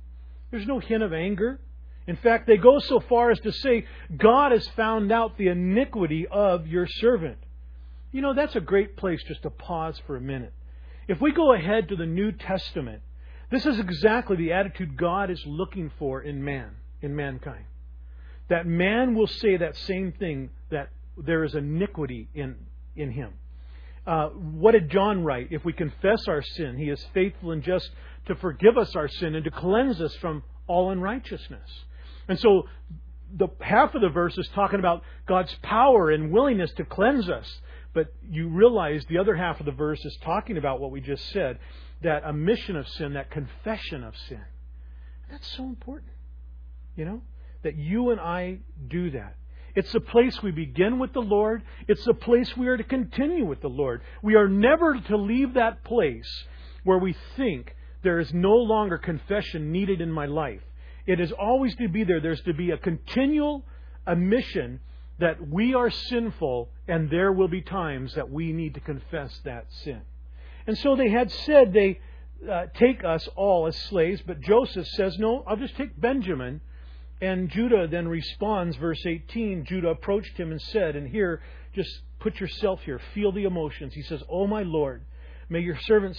There's 0.50 0.66
no 0.66 0.78
hint 0.78 1.02
of 1.02 1.12
anger. 1.12 1.60
In 2.06 2.16
fact, 2.16 2.46
they 2.46 2.56
go 2.56 2.78
so 2.78 3.00
far 3.00 3.30
as 3.30 3.40
to 3.40 3.52
say, 3.52 3.86
God 4.16 4.52
has 4.52 4.66
found 4.68 5.12
out 5.12 5.38
the 5.38 5.48
iniquity 5.48 6.26
of 6.30 6.66
your 6.66 6.86
servant. 6.86 7.38
You 8.10 8.20
know, 8.20 8.34
that's 8.34 8.56
a 8.56 8.60
great 8.60 8.96
place 8.96 9.22
just 9.26 9.42
to 9.42 9.50
pause 9.50 10.00
for 10.06 10.16
a 10.16 10.20
minute. 10.20 10.52
If 11.08 11.20
we 11.20 11.32
go 11.32 11.54
ahead 11.54 11.88
to 11.88 11.96
the 11.96 12.06
New 12.06 12.32
Testament, 12.32 13.02
this 13.50 13.66
is 13.66 13.78
exactly 13.78 14.36
the 14.36 14.52
attitude 14.52 14.96
God 14.96 15.30
is 15.30 15.42
looking 15.46 15.90
for 15.98 16.22
in 16.22 16.44
man, 16.44 16.70
in 17.00 17.16
mankind. 17.16 17.64
That 18.52 18.66
man 18.66 19.14
will 19.14 19.28
say 19.28 19.56
that 19.56 19.78
same 19.78 20.12
thing, 20.12 20.50
that 20.68 20.90
there 21.16 21.42
is 21.42 21.54
iniquity 21.54 22.28
in, 22.34 22.56
in 22.94 23.10
him. 23.10 23.32
Uh, 24.06 24.26
what 24.28 24.72
did 24.72 24.90
John 24.90 25.24
write? 25.24 25.48
If 25.52 25.64
we 25.64 25.72
confess 25.72 26.28
our 26.28 26.42
sin, 26.42 26.76
he 26.76 26.90
is 26.90 27.02
faithful 27.14 27.52
and 27.52 27.62
just 27.62 27.88
to 28.26 28.34
forgive 28.34 28.76
us 28.76 28.94
our 28.94 29.08
sin 29.08 29.36
and 29.36 29.44
to 29.44 29.50
cleanse 29.50 30.02
us 30.02 30.14
from 30.16 30.42
all 30.66 30.90
unrighteousness. 30.90 31.66
And 32.28 32.38
so 32.38 32.64
the 33.34 33.48
half 33.62 33.94
of 33.94 34.02
the 34.02 34.10
verse 34.10 34.36
is 34.36 34.46
talking 34.48 34.80
about 34.80 35.02
God's 35.26 35.56
power 35.62 36.10
and 36.10 36.30
willingness 36.30 36.72
to 36.72 36.84
cleanse 36.84 37.30
us. 37.30 37.50
But 37.94 38.12
you 38.28 38.48
realize 38.48 39.02
the 39.08 39.16
other 39.16 39.34
half 39.34 39.60
of 39.60 39.64
the 39.64 39.72
verse 39.72 40.04
is 40.04 40.14
talking 40.22 40.58
about 40.58 40.78
what 40.78 40.90
we 40.90 41.00
just 41.00 41.26
said 41.32 41.58
that 42.02 42.22
admission 42.26 42.76
of 42.76 42.86
sin, 42.86 43.14
that 43.14 43.30
confession 43.30 44.04
of 44.04 44.14
sin. 44.28 44.42
That's 45.30 45.48
so 45.56 45.62
important. 45.62 46.12
You 46.96 47.06
know? 47.06 47.22
That 47.62 47.76
you 47.76 48.10
and 48.10 48.20
I 48.20 48.58
do 48.88 49.10
that. 49.10 49.36
It's 49.74 49.92
the 49.92 50.00
place 50.00 50.42
we 50.42 50.50
begin 50.50 50.98
with 50.98 51.12
the 51.12 51.20
Lord. 51.20 51.62
It's 51.88 52.04
the 52.04 52.14
place 52.14 52.54
we 52.56 52.68
are 52.68 52.76
to 52.76 52.84
continue 52.84 53.46
with 53.46 53.62
the 53.62 53.68
Lord. 53.68 54.02
We 54.22 54.34
are 54.34 54.48
never 54.48 54.98
to 54.98 55.16
leave 55.16 55.54
that 55.54 55.82
place 55.84 56.28
where 56.84 56.98
we 56.98 57.16
think 57.36 57.74
there 58.02 58.18
is 58.18 58.32
no 58.34 58.54
longer 58.54 58.98
confession 58.98 59.72
needed 59.72 60.00
in 60.00 60.10
my 60.10 60.26
life. 60.26 60.60
It 61.06 61.20
is 61.20 61.32
always 61.32 61.74
to 61.76 61.88
be 61.88 62.04
there. 62.04 62.20
There's 62.20 62.42
to 62.42 62.54
be 62.54 62.70
a 62.70 62.76
continual 62.76 63.64
admission 64.06 64.80
that 65.18 65.48
we 65.48 65.74
are 65.74 65.90
sinful 65.90 66.68
and 66.88 67.10
there 67.10 67.32
will 67.32 67.48
be 67.48 67.62
times 67.62 68.14
that 68.14 68.30
we 68.30 68.52
need 68.52 68.74
to 68.74 68.80
confess 68.80 69.40
that 69.44 69.66
sin. 69.84 70.02
And 70.66 70.76
so 70.78 70.96
they 70.96 71.10
had 71.10 71.30
said 71.30 71.72
they 71.72 72.00
uh, 72.50 72.66
take 72.74 73.04
us 73.04 73.28
all 73.36 73.66
as 73.66 73.76
slaves, 73.76 74.20
but 74.26 74.40
Joseph 74.40 74.86
says, 74.88 75.16
No, 75.18 75.44
I'll 75.46 75.56
just 75.56 75.76
take 75.76 75.98
Benjamin 76.00 76.60
and 77.22 77.48
Judah 77.50 77.86
then 77.86 78.08
responds, 78.08 78.76
verse 78.76 79.00
18 79.06 79.64
Judah 79.64 79.90
approached 79.90 80.36
him 80.36 80.50
and 80.50 80.60
said, 80.60 80.96
and 80.96 81.08
here, 81.08 81.40
just 81.72 81.88
put 82.18 82.40
yourself 82.40 82.80
here, 82.82 83.00
feel 83.14 83.30
the 83.30 83.44
emotions. 83.44 83.94
He 83.94 84.02
says, 84.02 84.24
Oh, 84.28 84.48
my 84.48 84.64
Lord, 84.64 85.04
may 85.48 85.60
your 85.60 85.78
servant 85.82 86.18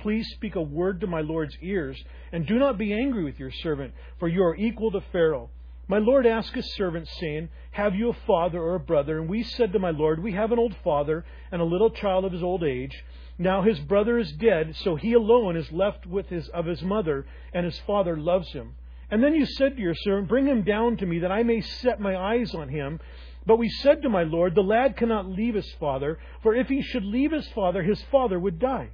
please 0.00 0.26
speak 0.34 0.56
a 0.56 0.60
word 0.60 1.00
to 1.02 1.06
my 1.06 1.20
Lord's 1.20 1.56
ears, 1.62 2.02
and 2.32 2.48
do 2.48 2.58
not 2.58 2.78
be 2.78 2.92
angry 2.92 3.22
with 3.22 3.38
your 3.38 3.52
servant, 3.52 3.94
for 4.18 4.26
you 4.26 4.42
are 4.42 4.56
equal 4.56 4.90
to 4.90 5.00
Pharaoh. 5.12 5.50
My 5.86 5.98
Lord 5.98 6.26
asked 6.26 6.54
his 6.54 6.74
servant, 6.74 7.06
saying, 7.20 7.48
Have 7.70 7.94
you 7.94 8.10
a 8.10 8.26
father 8.26 8.60
or 8.60 8.74
a 8.74 8.80
brother? 8.80 9.20
And 9.20 9.30
we 9.30 9.44
said 9.44 9.72
to 9.72 9.78
my 9.78 9.90
Lord, 9.90 10.20
We 10.20 10.32
have 10.32 10.50
an 10.50 10.58
old 10.58 10.74
father 10.82 11.24
and 11.52 11.62
a 11.62 11.64
little 11.64 11.90
child 11.90 12.24
of 12.24 12.32
his 12.32 12.42
old 12.42 12.64
age. 12.64 13.04
Now 13.38 13.62
his 13.62 13.78
brother 13.78 14.18
is 14.18 14.32
dead, 14.32 14.74
so 14.82 14.96
he 14.96 15.12
alone 15.12 15.56
is 15.56 15.70
left 15.70 16.06
with 16.06 16.26
his 16.28 16.48
of 16.48 16.66
his 16.66 16.82
mother, 16.82 17.24
and 17.54 17.64
his 17.64 17.78
father 17.86 18.16
loves 18.16 18.50
him. 18.52 18.74
And 19.10 19.22
then 19.22 19.34
you 19.34 19.44
said 19.44 19.76
to 19.76 19.82
your 19.82 19.94
servant, 19.94 20.28
Bring 20.28 20.46
him 20.46 20.62
down 20.62 20.96
to 20.98 21.06
me, 21.06 21.20
that 21.20 21.32
I 21.32 21.42
may 21.42 21.60
set 21.60 22.00
my 22.00 22.16
eyes 22.16 22.54
on 22.54 22.68
him. 22.68 23.00
But 23.46 23.58
we 23.58 23.68
said 23.68 24.02
to 24.02 24.08
my 24.08 24.22
Lord, 24.22 24.54
The 24.54 24.62
lad 24.62 24.96
cannot 24.96 25.26
leave 25.26 25.54
his 25.54 25.70
father, 25.80 26.18
for 26.42 26.54
if 26.54 26.68
he 26.68 26.82
should 26.82 27.04
leave 27.04 27.32
his 27.32 27.48
father, 27.48 27.82
his 27.82 28.00
father 28.10 28.38
would 28.38 28.58
die. 28.58 28.90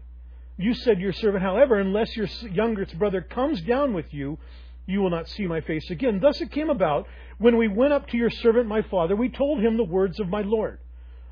You 0.57 0.73
said 0.73 0.97
to 0.97 1.03
your 1.03 1.13
servant, 1.13 1.43
however, 1.43 1.79
unless 1.79 2.17
your 2.17 2.29
youngest 2.51 2.99
brother 2.99 3.21
comes 3.21 3.61
down 3.61 3.93
with 3.93 4.15
you, 4.15 4.39
you 4.87 5.01
will 5.01 5.11
not 5.11 5.29
see 5.29 5.47
my 5.47 5.61
face 5.61 5.91
again. 5.91 6.21
Thus 6.21 6.41
it 6.41 6.51
came 6.51 6.71
about, 6.71 7.07
when 7.39 7.59
we 7.59 7.69
went 7.69 7.93
up 7.93 8.09
to 8.09 8.17
your 8.17 8.31
servant 8.31 8.67
my 8.67 8.83
father, 8.83 9.15
we 9.17 9.29
told 9.29 9.61
him 9.61 9.77
the 9.77 9.85
words 9.85 10.19
of 10.21 10.29
my 10.29 10.41
Lord. 10.43 10.79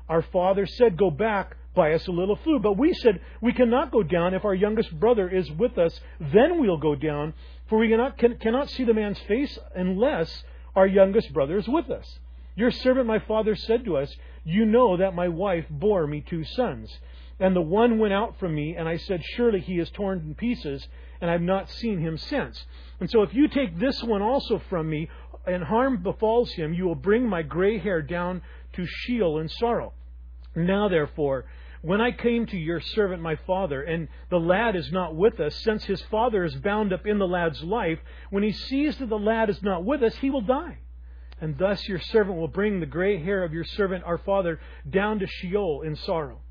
Our 0.07 0.21
father 0.21 0.67
said, 0.67 0.97
Go 0.97 1.09
back, 1.09 1.57
buy 1.75 1.93
us 1.93 2.07
a 2.07 2.11
little 2.11 2.37
food. 2.37 2.61
But 2.63 2.77
we 2.77 2.93
said, 2.93 3.21
We 3.41 3.53
cannot 3.53 3.91
go 3.91 4.03
down 4.03 4.33
if 4.33 4.45
our 4.45 4.55
youngest 4.55 4.97
brother 4.99 5.29
is 5.29 5.49
with 5.51 5.77
us, 5.77 5.99
then 6.19 6.59
we'll 6.59 6.77
go 6.77 6.95
down. 6.95 7.33
For 7.69 7.77
we 7.77 7.89
cannot, 7.89 8.17
can, 8.17 8.37
cannot 8.37 8.69
see 8.69 8.83
the 8.83 8.93
man's 8.93 9.19
face 9.27 9.57
unless 9.75 10.43
our 10.75 10.87
youngest 10.87 11.33
brother 11.33 11.57
is 11.57 11.67
with 11.67 11.89
us. 11.89 12.19
Your 12.55 12.71
servant, 12.71 13.07
my 13.07 13.19
father, 13.19 13.55
said 13.55 13.85
to 13.85 13.97
us, 13.97 14.13
You 14.43 14.65
know 14.65 14.97
that 14.97 15.13
my 15.13 15.27
wife 15.27 15.65
bore 15.69 16.07
me 16.07 16.23
two 16.27 16.43
sons. 16.43 16.91
And 17.39 17.55
the 17.55 17.61
one 17.61 17.99
went 17.99 18.13
out 18.13 18.39
from 18.39 18.55
me, 18.55 18.75
and 18.77 18.87
I 18.87 18.97
said, 18.97 19.21
Surely 19.35 19.59
he 19.59 19.79
is 19.79 19.89
torn 19.89 20.19
in 20.19 20.35
pieces, 20.35 20.87
and 21.19 21.29
I 21.29 21.33
have 21.33 21.41
not 21.41 21.69
seen 21.69 21.99
him 21.99 22.17
since. 22.17 22.65
And 23.01 23.09
so 23.09 23.23
if 23.23 23.33
you 23.33 23.49
take 23.49 23.77
this 23.77 24.01
one 24.03 24.21
also 24.21 24.61
from 24.69 24.89
me, 24.89 25.09
and 25.45 25.63
harm 25.63 26.01
befalls 26.01 26.51
him, 26.51 26.73
you 26.73 26.85
will 26.85 26.95
bring 26.95 27.27
my 27.27 27.41
gray 27.41 27.77
hair 27.77 28.01
down 28.01 28.41
to 28.73 28.85
Sheol 28.85 29.39
in 29.39 29.49
sorrow. 29.49 29.93
Now, 30.55 30.87
therefore, 30.87 31.45
when 31.85 32.01
I 32.01 32.11
came 32.11 32.47
to 32.47 32.57
your 32.57 32.81
servant 32.81 33.21
my 33.21 33.35
father, 33.45 33.83
and 33.83 34.07
the 34.31 34.39
lad 34.39 34.75
is 34.75 34.91
not 34.91 35.15
with 35.15 35.39
us, 35.39 35.55
since 35.57 35.85
his 35.85 36.01
father 36.09 36.43
is 36.43 36.55
bound 36.55 36.91
up 36.91 37.05
in 37.05 37.19
the 37.19 37.27
lad's 37.27 37.61
life, 37.61 37.99
when 38.31 38.41
he 38.41 38.53
sees 38.53 38.97
that 38.97 39.07
the 39.09 39.19
lad 39.19 39.51
is 39.51 39.61
not 39.61 39.85
with 39.85 40.01
us, 40.01 40.15
he 40.15 40.31
will 40.31 40.41
die. 40.41 40.79
And 41.39 41.59
thus 41.59 41.87
your 41.87 41.99
servant 41.99 42.39
will 42.39 42.47
bring 42.47 42.79
the 42.79 42.87
gray 42.87 43.21
hair 43.21 43.43
of 43.43 43.53
your 43.53 43.65
servant 43.65 44.03
our 44.03 44.17
father 44.17 44.59
down 44.89 45.19
to 45.19 45.27
Sheol 45.27 45.83
in 45.85 45.95
sorrow. 45.95 46.41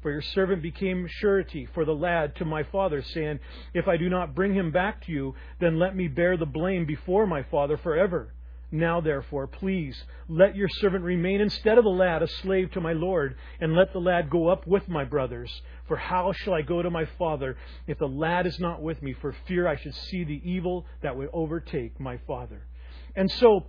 For 0.00 0.12
your 0.12 0.22
servant 0.22 0.62
became 0.62 1.08
surety 1.08 1.66
for 1.74 1.84
the 1.84 1.94
lad 1.94 2.36
to 2.36 2.44
my 2.44 2.62
father, 2.62 3.02
saying, 3.02 3.40
If 3.72 3.88
I 3.88 3.96
do 3.96 4.08
not 4.08 4.36
bring 4.36 4.54
him 4.54 4.70
back 4.70 5.04
to 5.06 5.12
you, 5.12 5.34
then 5.58 5.80
let 5.80 5.96
me 5.96 6.06
bear 6.06 6.36
the 6.36 6.46
blame 6.46 6.86
before 6.86 7.26
my 7.26 7.42
father 7.42 7.76
forever. 7.78 8.32
Now, 8.74 9.00
therefore, 9.00 9.46
please, 9.46 9.96
let 10.28 10.56
your 10.56 10.68
servant 10.68 11.04
remain 11.04 11.40
instead 11.40 11.78
of 11.78 11.84
the 11.84 11.90
lad 11.90 12.24
a 12.24 12.26
slave 12.26 12.72
to 12.72 12.80
my 12.80 12.92
Lord, 12.92 13.36
and 13.60 13.76
let 13.76 13.92
the 13.92 14.00
lad 14.00 14.28
go 14.28 14.48
up 14.48 14.66
with 14.66 14.88
my 14.88 15.04
brothers. 15.04 15.62
For 15.86 15.96
how 15.96 16.32
shall 16.32 16.54
I 16.54 16.62
go 16.62 16.82
to 16.82 16.90
my 16.90 17.04
father 17.16 17.56
if 17.86 18.00
the 18.00 18.08
lad 18.08 18.48
is 18.48 18.58
not 18.58 18.82
with 18.82 19.00
me, 19.00 19.12
for 19.12 19.32
fear 19.46 19.68
I 19.68 19.76
should 19.76 19.94
see 19.94 20.24
the 20.24 20.42
evil 20.42 20.86
that 21.02 21.16
would 21.16 21.28
overtake 21.32 22.00
my 22.00 22.18
father? 22.26 22.66
And 23.14 23.30
so, 23.30 23.66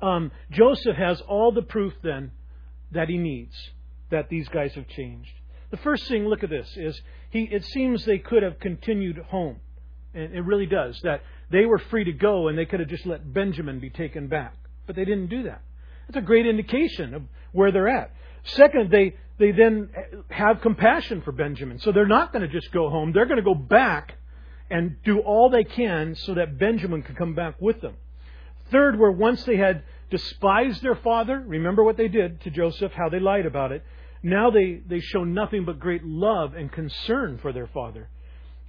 um, 0.00 0.30
Joseph 0.52 0.96
has 0.96 1.20
all 1.22 1.50
the 1.50 1.62
proof 1.62 1.94
then 2.04 2.30
that 2.92 3.08
he 3.08 3.18
needs 3.18 3.56
that 4.10 4.28
these 4.28 4.46
guys 4.46 4.72
have 4.74 4.86
changed. 4.86 5.32
The 5.72 5.78
first 5.78 6.06
thing, 6.06 6.28
look 6.28 6.44
at 6.44 6.50
this, 6.50 6.76
is 6.76 7.02
he, 7.30 7.42
it 7.50 7.64
seems 7.64 8.04
they 8.04 8.18
could 8.18 8.44
have 8.44 8.60
continued 8.60 9.18
home. 9.18 9.56
And 10.14 10.34
it 10.34 10.42
really 10.42 10.66
does. 10.66 10.98
That 11.02 11.22
they 11.50 11.66
were 11.66 11.78
free 11.78 12.04
to 12.04 12.12
go 12.12 12.48
and 12.48 12.58
they 12.58 12.66
could 12.66 12.80
have 12.80 12.88
just 12.88 13.06
let 13.06 13.32
Benjamin 13.32 13.80
be 13.80 13.90
taken 13.90 14.28
back. 14.28 14.54
But 14.86 14.96
they 14.96 15.04
didn't 15.04 15.28
do 15.28 15.44
that. 15.44 15.62
That's 16.06 16.22
a 16.22 16.26
great 16.26 16.46
indication 16.46 17.14
of 17.14 17.22
where 17.52 17.70
they're 17.70 17.88
at. 17.88 18.10
Second, 18.44 18.90
they, 18.90 19.14
they 19.38 19.52
then 19.52 19.90
have 20.30 20.60
compassion 20.62 21.20
for 21.22 21.32
Benjamin. 21.32 21.78
So 21.80 21.92
they're 21.92 22.06
not 22.06 22.32
going 22.32 22.42
to 22.42 22.48
just 22.48 22.72
go 22.72 22.88
home. 22.88 23.12
They're 23.12 23.26
going 23.26 23.36
to 23.36 23.42
go 23.42 23.54
back 23.54 24.14
and 24.70 24.96
do 25.04 25.20
all 25.20 25.50
they 25.50 25.64
can 25.64 26.14
so 26.14 26.34
that 26.34 26.58
Benjamin 26.58 27.02
can 27.02 27.14
come 27.14 27.34
back 27.34 27.56
with 27.60 27.80
them. 27.80 27.94
Third, 28.70 28.98
where 28.98 29.10
once 29.10 29.44
they 29.44 29.56
had 29.56 29.82
despised 30.10 30.82
their 30.82 30.96
father, 30.96 31.42
remember 31.46 31.82
what 31.84 31.96
they 31.96 32.08
did 32.08 32.40
to 32.42 32.50
Joseph, 32.50 32.92
how 32.92 33.08
they 33.08 33.20
lied 33.20 33.46
about 33.46 33.72
it. 33.72 33.82
Now 34.22 34.50
they, 34.50 34.80
they 34.86 35.00
show 35.00 35.24
nothing 35.24 35.64
but 35.64 35.78
great 35.78 36.04
love 36.04 36.54
and 36.54 36.70
concern 36.72 37.38
for 37.40 37.52
their 37.52 37.68
father. 37.68 38.08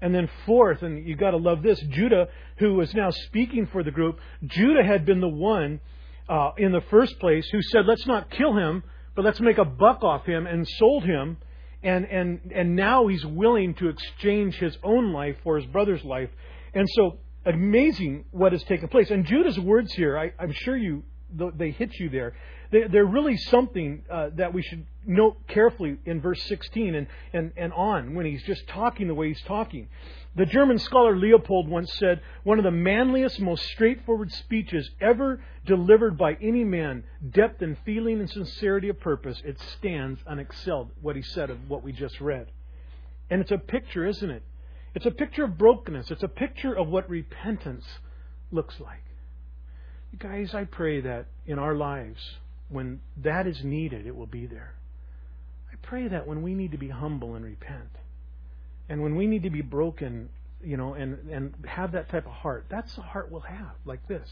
And 0.01 0.15
then 0.15 0.29
fourth, 0.45 0.81
and 0.81 1.05
you've 1.05 1.19
got 1.19 1.31
to 1.31 1.37
love 1.37 1.61
this, 1.61 1.79
Judah, 1.89 2.27
who 2.57 2.75
was 2.75 2.93
now 2.93 3.11
speaking 3.11 3.67
for 3.71 3.83
the 3.83 3.91
group, 3.91 4.19
Judah 4.45 4.83
had 4.83 5.05
been 5.05 5.19
the 5.19 5.27
one 5.27 5.81
uh, 6.29 6.51
in 6.57 6.71
the 6.71 6.81
first 6.89 7.19
place 7.19 7.47
who 7.51 7.61
said, 7.61 7.85
let's 7.85 8.07
not 8.07 8.29
kill 8.29 8.55
him, 8.55 8.83
but 9.15 9.25
let's 9.25 9.41
make 9.41 9.57
a 9.57 9.65
buck 9.65 10.03
off 10.03 10.25
him, 10.25 10.47
and 10.47 10.67
sold 10.67 11.03
him. 11.03 11.37
And, 11.83 12.05
and, 12.05 12.51
and 12.53 12.75
now 12.75 13.07
he's 13.07 13.25
willing 13.25 13.73
to 13.75 13.89
exchange 13.89 14.55
his 14.55 14.77
own 14.83 15.11
life 15.11 15.37
for 15.43 15.57
his 15.57 15.65
brother's 15.65 16.03
life. 16.03 16.29
And 16.73 16.87
so, 16.95 17.19
amazing 17.45 18.25
what 18.31 18.51
has 18.51 18.63
taken 18.63 18.89
place. 18.89 19.09
And 19.09 19.25
Judah's 19.25 19.59
words 19.59 19.93
here, 19.93 20.17
I, 20.17 20.33
I'm 20.39 20.51
sure 20.51 20.77
you 20.77 21.03
they 21.55 21.71
hit 21.71 21.91
you 21.99 22.09
there. 22.09 22.33
They're 22.71 23.05
really 23.05 23.35
something 23.35 24.03
uh, 24.11 24.29
that 24.35 24.53
we 24.53 24.61
should 24.61 24.85
note 25.03 25.37
carefully 25.47 25.97
in 26.05 26.21
verse 26.21 26.43
16 26.43 26.93
and, 26.93 27.07
and, 27.33 27.51
and 27.57 27.73
on 27.73 28.13
when 28.13 28.27
he's 28.27 28.43
just 28.43 28.67
talking 28.67 29.07
the 29.07 29.15
way 29.15 29.29
he's 29.29 29.41
talking. 29.41 29.87
The 30.35 30.45
German 30.45 30.77
scholar 30.77 31.15
Leupold 31.15 31.67
once 31.67 31.91
said, 31.95 32.21
One 32.43 32.59
of 32.59 32.63
the 32.63 32.71
manliest, 32.71 33.39
most 33.39 33.65
straightforward 33.65 34.31
speeches 34.31 34.87
ever 35.01 35.41
delivered 35.65 36.15
by 36.15 36.37
any 36.41 36.63
man, 36.63 37.03
depth 37.31 37.63
and 37.63 37.75
feeling 37.85 38.19
and 38.19 38.29
sincerity 38.29 38.89
of 38.89 38.99
purpose, 38.99 39.41
it 39.43 39.59
stands 39.59 40.19
unexcelled, 40.29 40.89
what 41.01 41.15
he 41.15 41.23
said 41.23 41.49
of 41.49 41.57
what 41.69 41.83
we 41.83 41.91
just 41.91 42.21
read. 42.21 42.51
And 43.31 43.41
it's 43.41 43.51
a 43.51 43.57
picture, 43.57 44.05
isn't 44.05 44.29
it? 44.29 44.43
It's 44.93 45.07
a 45.07 45.11
picture 45.11 45.45
of 45.45 45.57
brokenness. 45.57 46.11
It's 46.11 46.23
a 46.23 46.27
picture 46.27 46.73
of 46.73 46.87
what 46.87 47.09
repentance 47.09 47.85
looks 48.51 48.79
like. 48.79 49.03
Guys, 50.17 50.53
I 50.53 50.63
pray 50.63 51.01
that 51.01 51.27
in 51.45 51.59
our 51.59 51.75
lives, 51.75 52.37
when 52.69 53.01
that 53.17 53.47
is 53.47 53.63
needed, 53.63 54.05
it 54.05 54.15
will 54.15 54.27
be 54.27 54.45
there. 54.45 54.75
I 55.71 55.75
pray 55.81 56.07
that 56.07 56.27
when 56.27 56.41
we 56.41 56.53
need 56.53 56.71
to 56.71 56.77
be 56.77 56.89
humble 56.89 57.35
and 57.35 57.43
repent, 57.43 57.89
and 58.87 59.01
when 59.01 59.15
we 59.15 59.27
need 59.27 59.43
to 59.43 59.49
be 59.49 59.61
broken, 59.61 60.29
you 60.63 60.77
know, 60.77 60.93
and, 60.93 61.29
and 61.29 61.53
have 61.65 61.91
that 61.93 62.09
type 62.09 62.25
of 62.25 62.31
heart, 62.31 62.65
that's 62.69 62.95
the 62.95 63.01
heart 63.01 63.31
we'll 63.31 63.41
have, 63.41 63.75
like 63.85 64.07
this. 64.07 64.27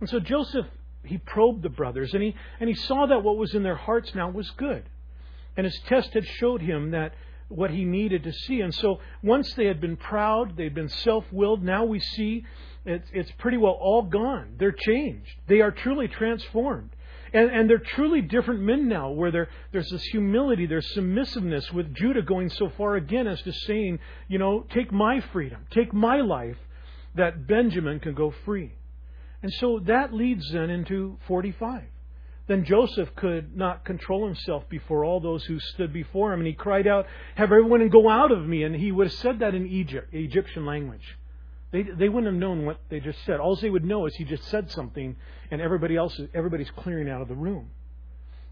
And 0.00 0.08
so 0.08 0.20
Joseph, 0.20 0.66
he 1.04 1.18
probed 1.18 1.62
the 1.62 1.68
brothers, 1.68 2.14
and 2.14 2.22
he, 2.22 2.34
and 2.60 2.68
he 2.68 2.74
saw 2.74 3.06
that 3.06 3.22
what 3.22 3.36
was 3.36 3.54
in 3.54 3.62
their 3.62 3.76
hearts 3.76 4.14
now 4.14 4.30
was 4.30 4.50
good. 4.50 4.84
And 5.56 5.64
his 5.64 5.78
test 5.86 6.12
had 6.14 6.24
showed 6.24 6.62
him 6.62 6.92
that 6.92 7.14
what 7.48 7.70
he 7.70 7.84
needed 7.84 8.24
to 8.24 8.32
see. 8.32 8.60
And 8.60 8.74
so 8.74 9.00
once 9.22 9.52
they 9.54 9.66
had 9.66 9.80
been 9.80 9.96
proud, 9.96 10.56
they'd 10.56 10.74
been 10.74 10.88
self 10.88 11.24
willed, 11.32 11.62
now 11.62 11.84
we 11.84 11.98
see 11.98 12.44
it's, 12.84 13.08
it's 13.12 13.30
pretty 13.38 13.56
well 13.56 13.76
all 13.80 14.02
gone. 14.02 14.54
They're 14.58 14.72
changed. 14.72 15.30
They 15.46 15.60
are 15.60 15.70
truly 15.70 16.08
transformed. 16.08 16.90
And, 17.32 17.50
and 17.50 17.70
they're 17.70 17.78
truly 17.78 18.22
different 18.22 18.60
men 18.60 18.88
now, 18.88 19.10
where 19.10 19.30
there's 19.72 19.90
this 19.90 20.02
humility, 20.04 20.66
there's 20.66 20.92
submissiveness, 20.94 21.72
with 21.72 21.94
Judah 21.94 22.22
going 22.22 22.50
so 22.50 22.70
far 22.76 22.96
again 22.96 23.26
as 23.26 23.40
to 23.42 23.52
saying, 23.52 23.98
you 24.28 24.38
know, 24.38 24.64
take 24.70 24.92
my 24.92 25.20
freedom, 25.32 25.66
take 25.70 25.92
my 25.92 26.20
life, 26.20 26.56
that 27.14 27.46
Benjamin 27.46 28.00
can 28.00 28.14
go 28.14 28.32
free. 28.44 28.74
And 29.42 29.52
so 29.54 29.80
that 29.86 30.12
leads 30.12 30.50
then 30.52 30.70
into 30.70 31.18
45. 31.26 31.82
Then 32.48 32.64
Joseph 32.64 33.14
could 33.14 33.54
not 33.56 33.84
control 33.84 34.24
himself 34.24 34.66
before 34.70 35.04
all 35.04 35.20
those 35.20 35.44
who 35.44 35.60
stood 35.60 35.92
before 35.92 36.32
him, 36.32 36.40
and 36.40 36.46
he 36.46 36.54
cried 36.54 36.86
out, 36.86 37.06
Have 37.34 37.52
everyone 37.52 37.86
go 37.90 38.08
out 38.08 38.32
of 38.32 38.46
me. 38.46 38.62
And 38.62 38.74
he 38.74 38.90
would 38.90 39.08
have 39.08 39.12
said 39.14 39.40
that 39.40 39.54
in 39.54 39.66
Egypt, 39.68 40.14
Egyptian 40.14 40.64
language. 40.64 41.17
They, 41.70 41.82
they 41.82 42.08
wouldn't 42.08 42.32
have 42.32 42.40
known 42.40 42.64
what 42.64 42.80
they 42.88 43.00
just 43.00 43.18
said. 43.26 43.40
All 43.40 43.54
they 43.56 43.68
would 43.68 43.84
know 43.84 44.06
is 44.06 44.14
he 44.14 44.24
just 44.24 44.44
said 44.44 44.70
something, 44.70 45.16
and 45.50 45.60
everybody 45.60 45.96
else, 45.96 46.18
everybody's 46.34 46.70
clearing 46.70 47.10
out 47.10 47.20
of 47.20 47.28
the 47.28 47.34
room. 47.34 47.70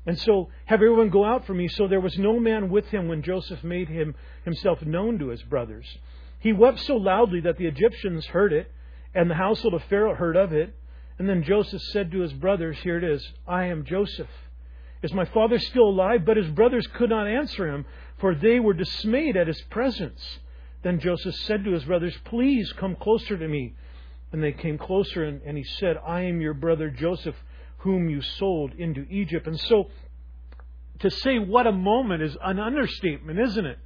And 0.05 0.19
so, 0.21 0.51
have 0.67 0.77
everyone 0.77 1.09
go 1.09 1.25
out 1.25 1.47
from 1.47 1.57
me. 1.57 1.67
So 1.69 1.89
there 1.89 2.01
was 2.01 2.17
no 2.17 2.39
man 2.39 2.69
with 2.69 2.87
him 2.89 3.09
when 3.09 3.23
Joseph 3.23 3.65
made 3.65 3.89
him 3.89 4.15
himself 4.45 4.83
known 4.83 5.19
to 5.19 5.29
his 5.29 5.43
brothers. 5.43 5.87
He 6.39 6.53
wept 6.53 6.81
so 6.81 6.97
loudly 6.97 7.41
that 7.41 7.57
the 7.57 7.67
Egyptians 7.67 8.27
heard 8.27 8.53
it, 8.53 8.71
and 9.15 9.31
the 9.31 9.35
household 9.35 9.75
of 9.75 9.83
Pharaoh 9.85 10.15
heard 10.15 10.37
of 10.37 10.53
it. 10.53 10.75
And 11.19 11.29
then 11.29 11.43
Joseph 11.43 11.83
said 11.93 12.13
to 12.13 12.21
his 12.21 12.33
brothers, 12.35 12.77
Here 12.83 12.99
it 12.99 13.05
is, 13.05 13.27
I 13.49 13.65
am 13.65 13.85
Joseph. 13.85 14.29
Is 15.03 15.13
my 15.13 15.25
father 15.25 15.59
still 15.59 15.89
alive? 15.89 16.25
But 16.25 16.37
his 16.37 16.49
brothers 16.49 16.87
could 16.89 17.11
not 17.11 17.27
answer 17.27 17.67
him, 17.67 17.87
for 18.19 18.35
they 18.35 18.61
were 18.61 18.75
dismayed 18.75 19.37
at 19.37 19.47
his 19.47 19.61
presence. 19.63 20.39
Then 20.83 21.01
Joseph 21.01 21.35
said 21.35 21.65
to 21.65 21.73
his 21.73 21.85
brothers, 21.85 22.17
Please 22.25 22.73
come 22.73 22.97
closer 22.97 23.37
to 23.37 23.49
me. 23.49 23.75
And 24.33 24.43
they 24.43 24.53
came 24.53 24.77
closer, 24.79 25.25
and, 25.25 25.41
and 25.43 25.57
he 25.57 25.65
said, 25.65 25.97
I 26.07 26.23
am 26.23 26.41
your 26.41 26.55
brother 26.55 26.91
Joseph, 26.91 27.37
whom 27.79 28.09
you 28.09 28.21
sold 28.21 28.73
into 28.75 29.07
Egypt. 29.09 29.47
And 29.47 29.59
so, 29.59 29.91
to 31.01 31.11
say 31.11 31.39
what 31.39 31.67
a 31.67 31.73
moment 31.73 32.23
is 32.23 32.37
an 32.43 32.59
understatement, 32.59 33.39
isn't 33.39 33.67
it? 33.67 33.79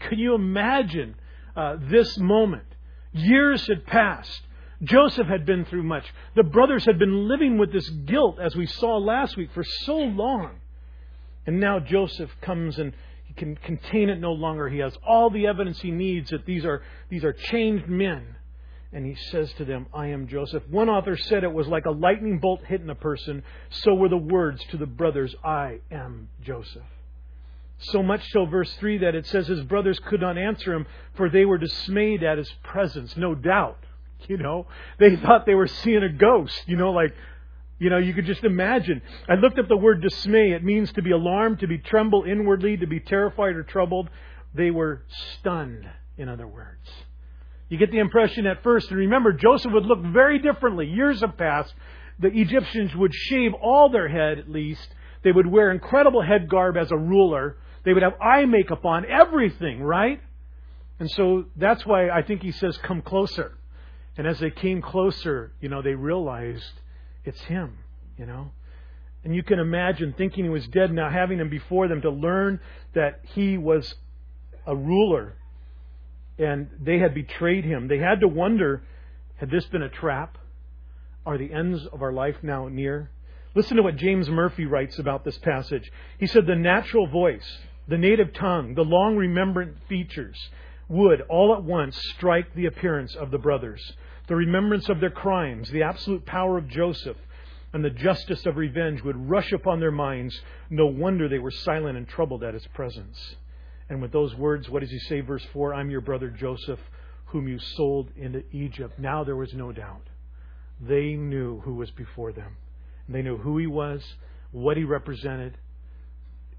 Can 0.00 0.18
you 0.18 0.34
imagine 0.34 1.16
uh, 1.56 1.76
this 1.80 2.16
moment? 2.18 2.64
Years 3.12 3.66
had 3.66 3.86
passed. 3.86 4.42
Joseph 4.82 5.26
had 5.26 5.44
been 5.44 5.64
through 5.66 5.82
much. 5.82 6.04
The 6.36 6.42
brothers 6.42 6.84
had 6.86 6.98
been 6.98 7.28
living 7.28 7.58
with 7.58 7.72
this 7.72 7.88
guilt, 7.88 8.38
as 8.40 8.56
we 8.56 8.66
saw 8.66 8.96
last 8.96 9.36
week, 9.36 9.50
for 9.52 9.64
so 9.64 9.96
long. 9.96 10.60
And 11.46 11.60
now 11.60 11.80
Joseph 11.80 12.30
comes 12.40 12.78
and 12.78 12.94
can 13.40 13.56
contain 13.56 14.10
it 14.10 14.20
no 14.20 14.32
longer. 14.32 14.68
He 14.68 14.78
has 14.78 14.92
all 15.04 15.30
the 15.30 15.46
evidence 15.46 15.80
he 15.80 15.90
needs 15.90 16.30
that 16.30 16.44
these 16.44 16.64
are, 16.66 16.82
these 17.08 17.24
are 17.24 17.32
changed 17.32 17.88
men. 17.88 18.36
And 18.92 19.06
he 19.06 19.16
says 19.30 19.50
to 19.54 19.64
them, 19.64 19.86
I 19.94 20.08
am 20.08 20.28
Joseph. 20.28 20.62
One 20.68 20.90
author 20.90 21.16
said 21.16 21.42
it 21.42 21.52
was 21.52 21.66
like 21.66 21.86
a 21.86 21.90
lightning 21.90 22.38
bolt 22.38 22.60
hitting 22.66 22.90
a 22.90 22.94
person. 22.94 23.42
So 23.70 23.94
were 23.94 24.10
the 24.10 24.18
words 24.18 24.62
to 24.72 24.76
the 24.76 24.86
brothers, 24.86 25.34
I 25.42 25.78
am 25.90 26.28
Joseph. 26.42 26.82
So 27.78 28.02
much 28.02 28.30
so, 28.30 28.44
verse 28.44 28.70
3, 28.74 28.98
that 28.98 29.14
it 29.14 29.26
says 29.26 29.46
his 29.46 29.62
brothers 29.62 29.98
could 30.00 30.20
not 30.20 30.36
answer 30.36 30.74
him, 30.74 30.86
for 31.14 31.30
they 31.30 31.46
were 31.46 31.56
dismayed 31.56 32.22
at 32.22 32.36
his 32.36 32.52
presence. 32.62 33.16
No 33.16 33.34
doubt. 33.34 33.78
You 34.28 34.36
know, 34.36 34.66
they 34.98 35.16
thought 35.16 35.46
they 35.46 35.54
were 35.54 35.66
seeing 35.66 36.02
a 36.02 36.10
ghost. 36.10 36.64
You 36.66 36.76
know, 36.76 36.90
like, 36.90 37.14
you 37.80 37.88
know, 37.88 37.96
you 37.96 38.12
could 38.12 38.26
just 38.26 38.44
imagine. 38.44 39.00
I 39.28 39.34
looked 39.34 39.58
up 39.58 39.66
the 39.66 39.76
word 39.76 40.02
dismay. 40.02 40.52
It 40.52 40.62
means 40.62 40.92
to 40.92 41.02
be 41.02 41.12
alarmed, 41.12 41.60
to 41.60 41.66
be 41.66 41.78
tremble 41.78 42.24
inwardly, 42.24 42.76
to 42.76 42.86
be 42.86 43.00
terrified 43.00 43.56
or 43.56 43.62
troubled. 43.62 44.10
They 44.54 44.70
were 44.70 45.02
stunned, 45.38 45.88
in 46.18 46.28
other 46.28 46.46
words. 46.46 46.88
You 47.70 47.78
get 47.78 47.90
the 47.90 47.98
impression 47.98 48.46
at 48.46 48.62
first, 48.62 48.90
and 48.90 48.98
remember, 48.98 49.32
Joseph 49.32 49.72
would 49.72 49.86
look 49.86 50.02
very 50.02 50.38
differently. 50.38 50.86
Years 50.86 51.22
have 51.22 51.38
passed. 51.38 51.72
The 52.18 52.28
Egyptians 52.28 52.94
would 52.94 53.14
shave 53.14 53.54
all 53.54 53.88
their 53.88 54.08
head, 54.08 54.38
at 54.38 54.50
least. 54.50 54.86
They 55.24 55.32
would 55.32 55.46
wear 55.46 55.70
incredible 55.70 56.20
head 56.20 56.50
garb 56.50 56.76
as 56.76 56.92
a 56.92 56.96
ruler. 56.96 57.56
They 57.84 57.94
would 57.94 58.02
have 58.02 58.20
eye 58.20 58.44
makeup 58.44 58.84
on, 58.84 59.06
everything, 59.06 59.82
right? 59.82 60.20
And 60.98 61.10
so 61.10 61.46
that's 61.56 61.86
why 61.86 62.10
I 62.10 62.20
think 62.20 62.42
he 62.42 62.52
says, 62.52 62.76
come 62.76 63.00
closer. 63.00 63.56
And 64.18 64.26
as 64.26 64.38
they 64.38 64.50
came 64.50 64.82
closer, 64.82 65.52
you 65.62 65.70
know, 65.70 65.80
they 65.80 65.94
realized 65.94 66.72
it's 67.24 67.40
him, 67.42 67.78
you 68.16 68.26
know. 68.26 68.50
And 69.24 69.34
you 69.34 69.42
can 69.42 69.58
imagine 69.58 70.14
thinking 70.16 70.44
he 70.44 70.50
was 70.50 70.66
dead 70.68 70.92
now, 70.92 71.10
having 71.10 71.38
him 71.38 71.50
before 71.50 71.88
them 71.88 72.00
to 72.02 72.10
learn 72.10 72.60
that 72.94 73.20
he 73.34 73.58
was 73.58 73.94
a 74.66 74.74
ruler 74.74 75.34
and 76.38 76.70
they 76.80 76.98
had 76.98 77.14
betrayed 77.14 77.64
him. 77.64 77.88
They 77.88 77.98
had 77.98 78.20
to 78.20 78.28
wonder 78.28 78.82
had 79.36 79.50
this 79.50 79.64
been 79.66 79.82
a 79.82 79.88
trap? 79.88 80.36
Are 81.24 81.38
the 81.38 81.52
ends 81.52 81.86
of 81.86 82.02
our 82.02 82.12
life 82.12 82.36
now 82.42 82.68
near? 82.68 83.10
Listen 83.54 83.78
to 83.78 83.82
what 83.82 83.96
James 83.96 84.28
Murphy 84.28 84.66
writes 84.66 84.98
about 84.98 85.24
this 85.24 85.38
passage. 85.38 85.90
He 86.18 86.26
said, 86.26 86.46
The 86.46 86.54
natural 86.54 87.06
voice, 87.06 87.58
the 87.88 87.96
native 87.96 88.34
tongue, 88.34 88.74
the 88.74 88.84
long 88.84 89.16
remembrant 89.16 89.76
features 89.88 90.38
would 90.88 91.22
all 91.22 91.54
at 91.54 91.64
once 91.64 91.96
strike 92.14 92.54
the 92.54 92.66
appearance 92.66 93.14
of 93.14 93.30
the 93.30 93.38
brothers 93.38 93.94
the 94.30 94.36
remembrance 94.36 94.88
of 94.88 95.00
their 95.00 95.10
crimes, 95.10 95.68
the 95.70 95.82
absolute 95.82 96.24
power 96.24 96.56
of 96.56 96.68
Joseph, 96.68 97.16
and 97.72 97.84
the 97.84 97.90
justice 97.90 98.46
of 98.46 98.56
revenge 98.56 99.02
would 99.02 99.28
rush 99.28 99.50
upon 99.50 99.80
their 99.80 99.90
minds. 99.90 100.40
No 100.70 100.86
wonder 100.86 101.28
they 101.28 101.40
were 101.40 101.50
silent 101.50 101.98
and 101.98 102.06
troubled 102.06 102.44
at 102.44 102.54
his 102.54 102.64
presence. 102.68 103.18
And 103.88 104.00
with 104.00 104.12
those 104.12 104.32
words, 104.36 104.70
what 104.70 104.82
does 104.82 104.90
he 104.92 105.00
say, 105.00 105.20
verse 105.20 105.44
4? 105.52 105.74
I'm 105.74 105.90
your 105.90 106.00
brother 106.00 106.30
Joseph, 106.30 106.78
whom 107.26 107.48
you 107.48 107.58
sold 107.58 108.10
into 108.16 108.44
Egypt. 108.52 109.00
Now 109.00 109.24
there 109.24 109.34
was 109.34 109.52
no 109.52 109.72
doubt. 109.72 110.06
They 110.80 111.14
knew 111.14 111.58
who 111.62 111.74
was 111.74 111.90
before 111.90 112.30
them. 112.30 112.56
They 113.08 113.22
knew 113.22 113.36
who 113.36 113.58
he 113.58 113.66
was, 113.66 114.00
what 114.52 114.76
he 114.76 114.84
represented. 114.84 115.58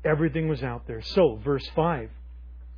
Everything 0.04 0.50
was 0.50 0.62
out 0.62 0.88
there. 0.88 1.02
So, 1.02 1.40
verse 1.42 1.66
5, 1.74 2.10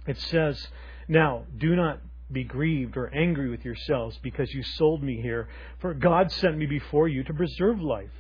it 0.06 0.20
says, 0.20 0.68
Now, 1.08 1.46
do 1.58 1.76
not 1.76 2.00
be 2.32 2.44
grieved 2.44 2.98
or 2.98 3.14
angry 3.14 3.50
with 3.50 3.64
yourselves 3.64 4.18
because 4.22 4.52
you 4.54 4.64
sold 4.64 5.04
me 5.04 5.22
here. 5.22 5.48
For 5.80 5.94
God 5.94 6.32
sent 6.32 6.58
me 6.58 6.66
before 6.66 7.08
you 7.08 7.24
to 7.24 7.34
preserve 7.34 7.82
life. 7.82 8.12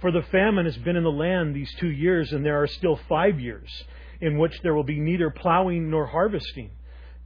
For 0.00 0.12
the 0.12 0.22
famine 0.22 0.66
has 0.66 0.76
been 0.76 0.96
in 0.96 1.02
the 1.02 1.10
land 1.10 1.54
these 1.54 1.72
two 1.74 1.90
years, 1.90 2.32
and 2.32 2.44
there 2.44 2.62
are 2.62 2.68
still 2.68 3.00
five 3.08 3.40
years 3.40 3.68
in 4.20 4.38
which 4.38 4.60
there 4.62 4.74
will 4.74 4.84
be 4.84 4.98
neither 4.98 5.30
plowing 5.30 5.90
nor 5.90 6.06
harvesting. 6.06 6.70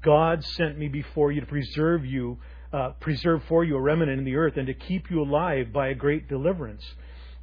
God 0.02 0.44
sent 0.44 0.78
me 0.78 0.88
before 0.88 1.32
you 1.32 1.40
to 1.40 1.46
preserve 1.46 2.04
you, 2.04 2.38
uh, 2.72 2.90
preserve 3.00 3.42
for 3.44 3.62
you 3.62 3.76
a 3.76 3.80
remnant 3.80 4.18
in 4.18 4.24
the 4.24 4.36
earth, 4.36 4.56
and 4.56 4.66
to 4.66 4.74
keep 4.74 5.10
you 5.10 5.22
alive 5.22 5.72
by 5.72 5.88
a 5.88 5.94
great 5.94 6.28
deliverance. 6.28 6.84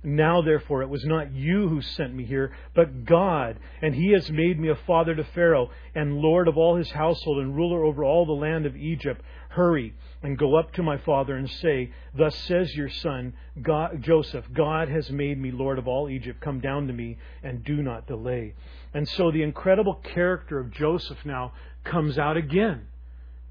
Now, 0.01 0.41
therefore, 0.41 0.81
it 0.81 0.89
was 0.89 1.03
not 1.03 1.33
you 1.33 1.67
who 1.67 1.81
sent 1.81 2.13
me 2.13 2.23
here, 2.23 2.55
but 2.73 3.03
God, 3.03 3.59
and 3.81 3.93
He 3.93 4.13
has 4.13 4.31
made 4.31 4.57
me 4.57 4.69
a 4.69 4.75
father 4.75 5.13
to 5.13 5.25
Pharaoh, 5.25 5.71
and 5.93 6.19
Lord 6.19 6.47
of 6.47 6.57
all 6.57 6.77
his 6.77 6.91
household, 6.91 7.39
and 7.39 7.53
ruler 7.53 7.83
over 7.83 8.05
all 8.05 8.25
the 8.25 8.31
land 8.31 8.65
of 8.65 8.77
Egypt. 8.77 9.21
Hurry 9.49 9.93
and 10.23 10.37
go 10.37 10.55
up 10.55 10.71
to 10.73 10.83
my 10.83 10.97
father 10.97 11.35
and 11.35 11.49
say, 11.49 11.91
Thus 12.15 12.35
says 12.35 12.75
your 12.75 12.89
son, 12.89 13.33
God, 13.61 14.01
Joseph, 14.01 14.45
God 14.53 14.87
has 14.87 15.09
made 15.11 15.37
me 15.37 15.51
Lord 15.51 15.77
of 15.77 15.87
all 15.87 16.09
Egypt. 16.09 16.39
Come 16.39 16.61
down 16.61 16.87
to 16.87 16.93
me, 16.93 17.17
and 17.43 17.63
do 17.63 17.81
not 17.81 18.07
delay. 18.07 18.53
And 18.93 19.07
so 19.07 19.31
the 19.31 19.43
incredible 19.43 19.95
character 19.95 20.59
of 20.59 20.71
Joseph 20.71 21.25
now 21.25 21.53
comes 21.83 22.17
out 22.17 22.37
again. 22.37 22.87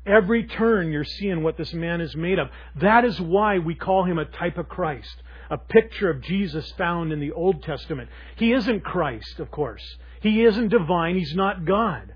Every 0.06 0.44
turn 0.46 0.92
you're 0.92 1.04
seeing 1.04 1.42
what 1.42 1.58
this 1.58 1.74
man 1.74 2.00
is 2.00 2.16
made 2.16 2.38
of. 2.38 2.48
That 2.76 3.04
is 3.04 3.20
why 3.20 3.58
we 3.58 3.74
call 3.74 4.04
him 4.04 4.18
a 4.18 4.24
type 4.24 4.56
of 4.56 4.68
Christ 4.68 5.22
a 5.50 5.58
picture 5.58 6.10
of 6.10 6.22
Jesus 6.22 6.70
found 6.72 7.12
in 7.12 7.20
the 7.20 7.32
Old 7.32 7.62
Testament. 7.62 8.10
He 8.36 8.52
isn't 8.52 8.84
Christ, 8.84 9.38
of 9.40 9.50
course. 9.50 9.82
He 10.20 10.44
isn't 10.44 10.68
divine. 10.68 11.16
He's 11.16 11.34
not 11.34 11.64
God. 11.64 12.14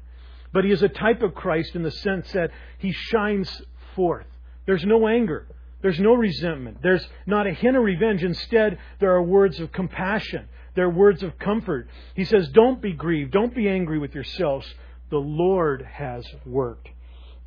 But 0.52 0.64
he 0.64 0.70
is 0.70 0.82
a 0.82 0.88
type 0.88 1.22
of 1.22 1.34
Christ 1.34 1.74
in 1.74 1.82
the 1.82 1.90
sense 1.90 2.30
that 2.32 2.50
he 2.78 2.92
shines 2.92 3.62
forth. 3.94 4.26
There's 4.66 4.84
no 4.84 5.08
anger. 5.08 5.46
There's 5.80 5.98
no 5.98 6.14
resentment. 6.14 6.78
There's 6.82 7.06
not 7.26 7.46
a 7.46 7.52
hint 7.52 7.76
of 7.76 7.82
revenge. 7.82 8.22
Instead, 8.22 8.78
there 9.00 9.12
are 9.12 9.22
words 9.22 9.58
of 9.60 9.72
compassion. 9.72 10.48
There 10.74 10.86
are 10.86 10.90
words 10.90 11.22
of 11.22 11.38
comfort. 11.38 11.88
He 12.14 12.24
says, 12.24 12.48
Don't 12.48 12.80
be 12.80 12.92
grieved. 12.92 13.32
Don't 13.32 13.54
be 13.54 13.68
angry 13.68 13.98
with 13.98 14.14
yourselves. 14.14 14.66
The 15.10 15.18
Lord 15.18 15.82
has 15.82 16.24
worked. 16.46 16.88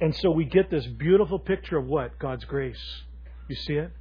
And 0.01 0.15
so 0.15 0.31
we 0.31 0.45
get 0.45 0.69
this 0.69 0.85
beautiful 0.85 1.39
picture 1.39 1.77
of 1.77 1.85
what? 1.85 2.19
God's 2.19 2.43
grace. 2.43 2.81
You 3.47 3.55
see 3.55 3.73
it? 3.73 3.91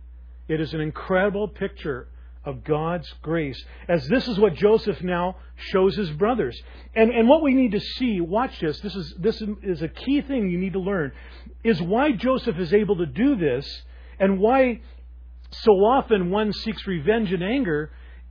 It 0.48 0.60
is 0.60 0.74
an 0.74 0.80
incredible 0.80 1.48
picture 1.48 2.08
of 2.44 2.62
God's 2.64 3.12
grace. 3.22 3.62
As 3.88 4.06
this 4.08 4.28
is 4.28 4.38
what 4.38 4.54
Joseph 4.54 5.02
now 5.02 5.36
shows 5.56 5.96
his 5.96 6.10
brothers. 6.10 6.60
And, 6.94 7.10
and 7.10 7.28
what 7.28 7.42
we 7.42 7.54
need 7.54 7.72
to 7.72 7.80
see, 7.80 8.20
watch 8.20 8.60
this, 8.60 8.80
this 8.80 8.94
is, 8.94 9.14
this 9.18 9.42
is 9.62 9.82
a 9.82 9.88
key 9.88 10.20
thing 10.20 10.50
you 10.50 10.58
need 10.58 10.74
to 10.74 10.80
learn, 10.80 11.12
is 11.62 11.80
why 11.80 12.12
Joseph 12.12 12.58
is 12.58 12.74
able 12.74 12.96
to 12.96 13.06
do 13.06 13.36
this 13.36 13.66
and 14.18 14.38
why 14.38 14.80
so 15.50 15.72
often 15.72 16.30
one 16.30 16.52
seeks 16.52 16.86
revenge 16.86 17.32
and 17.32 17.42
anger 17.42 17.90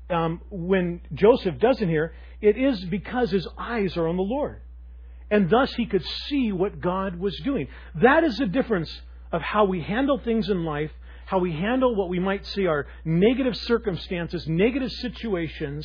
um, 0.10 0.41
when 0.52 1.02
Joseph 1.13 1.60
doesn't 1.60 1.89
here. 1.89 2.13
It 2.41 2.58
is 2.58 2.84
because 2.86 3.32
his 3.32 3.47
eyes 3.58 3.97
are 3.97 4.08
on 4.08 4.17
the 4.17 4.23
Lord. 4.23 4.62
And 5.32 5.49
thus 5.49 5.73
he 5.73 5.88
could 5.88 6.06
see 6.28 6.52
what 6.52 6.80
God 6.80 7.17
was 7.17 7.36
doing. 7.43 7.67
That 7.95 8.23
is 8.23 8.38
the 8.38 8.45
difference 8.45 8.91
of 9.32 9.41
how 9.41 9.65
we 9.65 9.82
handle 9.82 10.19
things 10.19 10.49
in 10.49 10.63
life 10.63 10.91
how 11.34 11.39
we 11.39 11.52
handle 11.52 11.96
what 11.96 12.10
we 12.10 12.19
might 12.19 12.46
see 12.46 12.67
are 12.67 12.86
negative 13.04 13.58
circumstances, 13.58 14.48
negative 14.48 14.91
situations, 14.91 15.84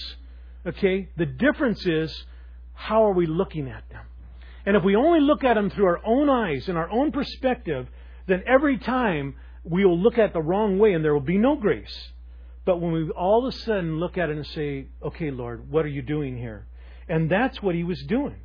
okay, 0.66 1.08
the 1.16 1.24
difference 1.24 1.86
is 1.86 2.24
how 2.74 3.06
are 3.06 3.14
we 3.14 3.24
looking 3.24 3.66
at 3.66 3.82
them? 3.88 4.04
And 4.66 4.76
if 4.76 4.84
we 4.84 4.94
only 4.94 5.20
look 5.20 5.44
at 5.44 5.54
them 5.54 5.70
through 5.70 5.86
our 5.86 6.04
own 6.04 6.28
eyes 6.28 6.68
and 6.68 6.76
our 6.76 6.90
own 6.90 7.12
perspective, 7.12 7.88
then 8.26 8.42
every 8.46 8.76
time 8.76 9.36
we 9.64 9.86
will 9.86 9.98
look 9.98 10.18
at 10.18 10.34
the 10.34 10.42
wrong 10.42 10.78
way 10.78 10.92
and 10.92 11.02
there 11.02 11.14
will 11.14 11.22
be 11.22 11.38
no 11.38 11.56
grace. 11.56 12.10
But 12.66 12.82
when 12.82 12.92
we 12.92 13.08
all 13.08 13.46
of 13.46 13.54
a 13.54 13.56
sudden 13.56 13.98
look 13.98 14.18
at 14.18 14.28
it 14.28 14.36
and 14.36 14.46
say, 14.48 14.88
okay, 15.02 15.30
Lord, 15.30 15.70
what 15.70 15.86
are 15.86 15.94
you 15.96 16.02
doing 16.02 16.36
here? 16.36 16.66
And 17.08 17.30
that's 17.30 17.62
what 17.62 17.74
he 17.74 17.84
was 17.84 18.02
doing. 18.02 18.36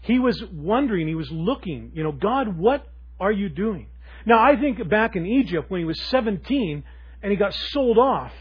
He 0.00 0.18
was 0.18 0.42
wondering, 0.52 1.06
he 1.06 1.14
was 1.14 1.30
looking, 1.30 1.92
you 1.94 2.02
know, 2.02 2.10
God, 2.10 2.58
what 2.58 2.84
are 3.20 3.30
you 3.30 3.48
doing? 3.48 3.86
Now, 4.24 4.42
I 4.42 4.56
think 4.56 4.88
back 4.88 5.16
in 5.16 5.26
Egypt 5.26 5.70
when 5.70 5.80
he 5.80 5.84
was 5.84 6.00
17 6.02 6.84
and 7.22 7.30
he 7.30 7.36
got 7.36 7.54
sold 7.54 7.98
off, 7.98 8.32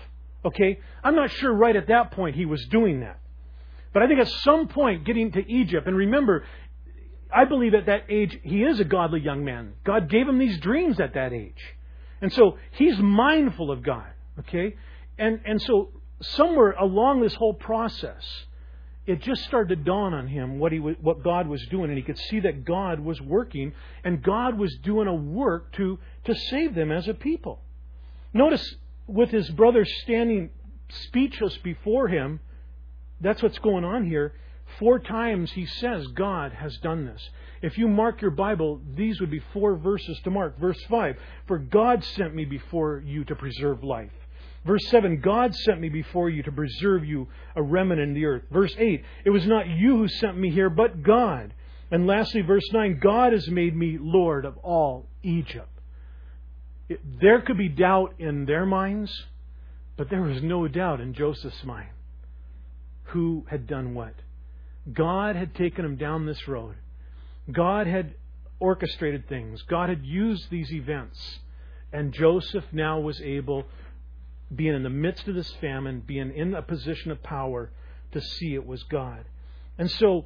okay, 0.45 0.79
I'm 1.03 1.15
not 1.15 1.31
sure 1.31 1.53
right 1.53 1.75
at 1.75 1.87
that 1.87 2.11
point 2.11 2.35
he 2.35 2.45
was 2.45 2.65
doing 2.69 3.01
that. 3.01 3.19
But 3.93 4.03
I 4.03 4.07
think 4.07 4.19
at 4.19 4.27
some 4.27 4.67
point 4.67 5.05
getting 5.05 5.31
to 5.33 5.51
Egypt, 5.51 5.87
and 5.87 5.95
remember, 5.95 6.45
I 7.33 7.45
believe 7.45 7.73
at 7.73 7.87
that 7.87 8.05
age 8.09 8.37
he 8.43 8.63
is 8.63 8.79
a 8.79 8.83
godly 8.83 9.21
young 9.21 9.43
man. 9.43 9.73
God 9.83 10.09
gave 10.09 10.27
him 10.27 10.37
these 10.37 10.59
dreams 10.59 10.99
at 10.99 11.13
that 11.13 11.33
age. 11.33 11.61
And 12.21 12.31
so 12.31 12.57
he's 12.71 12.97
mindful 12.99 13.71
of 13.71 13.83
God, 13.83 14.07
okay? 14.39 14.75
And, 15.17 15.41
and 15.45 15.61
so 15.61 15.89
somewhere 16.21 16.71
along 16.71 17.21
this 17.21 17.33
whole 17.33 17.53
process, 17.53 18.23
it 19.07 19.21
just 19.21 19.43
started 19.43 19.75
to 19.75 19.83
dawn 19.83 20.13
on 20.13 20.27
him 20.27 20.59
what 20.59 20.71
he 20.71 20.77
what 20.79 21.23
God 21.23 21.47
was 21.47 21.65
doing, 21.69 21.89
and 21.89 21.97
he 21.97 22.03
could 22.03 22.17
see 22.17 22.39
that 22.41 22.65
God 22.65 22.99
was 22.99 23.19
working, 23.21 23.73
and 24.03 24.21
God 24.21 24.57
was 24.57 24.75
doing 24.83 25.07
a 25.07 25.13
work 25.13 25.73
to 25.73 25.97
to 26.25 26.35
save 26.35 26.75
them 26.75 26.91
as 26.91 27.07
a 27.07 27.13
people. 27.13 27.59
Notice 28.33 28.75
with 29.07 29.29
his 29.29 29.49
brother 29.49 29.85
standing 29.85 30.51
speechless 30.89 31.57
before 31.57 32.07
him, 32.07 32.39
that's 33.19 33.41
what's 33.41 33.59
going 33.59 33.83
on 33.83 34.05
here. 34.05 34.33
Four 34.79 34.99
times 34.99 35.51
he 35.51 35.65
says 35.65 36.05
God 36.07 36.53
has 36.53 36.77
done 36.77 37.05
this. 37.05 37.29
If 37.61 37.77
you 37.77 37.87
mark 37.87 38.21
your 38.21 38.31
Bible, 38.31 38.79
these 38.95 39.19
would 39.19 39.31
be 39.31 39.41
four 39.53 39.75
verses 39.75 40.19
to 40.23 40.31
mark. 40.31 40.59
Verse 40.59 40.81
5 40.89 41.17
For 41.47 41.57
God 41.57 42.03
sent 42.03 42.33
me 42.33 42.45
before 42.45 43.03
you 43.05 43.23
to 43.25 43.35
preserve 43.35 43.83
life. 43.83 44.11
Verse 44.65 44.85
7 44.89 45.21
God 45.21 45.55
sent 45.55 45.81
me 45.81 45.89
before 45.89 46.29
you 46.29 46.43
to 46.43 46.51
preserve 46.51 47.03
you 47.05 47.27
a 47.55 47.61
remnant 47.61 48.01
in 48.01 48.13
the 48.13 48.25
earth. 48.25 48.43
Verse 48.51 48.75
8 48.77 49.03
It 49.25 49.29
was 49.29 49.45
not 49.45 49.67
you 49.67 49.97
who 49.97 50.07
sent 50.07 50.37
me 50.37 50.51
here, 50.51 50.69
but 50.69 51.03
God. 51.03 51.53
And 51.89 52.07
lastly, 52.07 52.41
verse 52.41 52.69
9 52.71 52.99
God 53.01 53.33
has 53.33 53.47
made 53.49 53.75
me 53.75 53.97
Lord 53.99 54.45
of 54.45 54.57
all 54.57 55.07
Egypt. 55.23 55.67
It, 56.89 56.99
there 57.19 57.41
could 57.41 57.57
be 57.57 57.69
doubt 57.69 58.15
in 58.19 58.45
their 58.45 58.65
minds, 58.65 59.11
but 59.97 60.09
there 60.09 60.21
was 60.21 60.41
no 60.43 60.67
doubt 60.67 61.01
in 61.01 61.13
Joseph's 61.13 61.63
mind 61.63 61.89
who 63.05 63.45
had 63.49 63.67
done 63.67 63.93
what. 63.93 64.13
God 64.91 65.35
had 65.35 65.55
taken 65.55 65.85
him 65.85 65.95
down 65.95 66.25
this 66.25 66.47
road. 66.47 66.75
God 67.51 67.87
had 67.87 68.15
orchestrated 68.59 69.27
things. 69.27 69.61
God 69.63 69.89
had 69.89 70.05
used 70.05 70.49
these 70.49 70.71
events. 70.71 71.39
And 71.91 72.13
Joseph 72.13 72.63
now 72.71 72.99
was 72.99 73.19
able 73.21 73.65
being 74.53 74.75
in 74.75 74.83
the 74.83 74.89
midst 74.89 75.27
of 75.27 75.35
this 75.35 75.51
famine, 75.61 76.03
being 76.05 76.33
in 76.35 76.53
a 76.53 76.61
position 76.61 77.11
of 77.11 77.23
power 77.23 77.71
to 78.11 78.21
see 78.21 78.53
it 78.53 78.65
was 78.65 78.83
God. 78.83 79.25
And 79.77 79.89
so, 79.89 80.25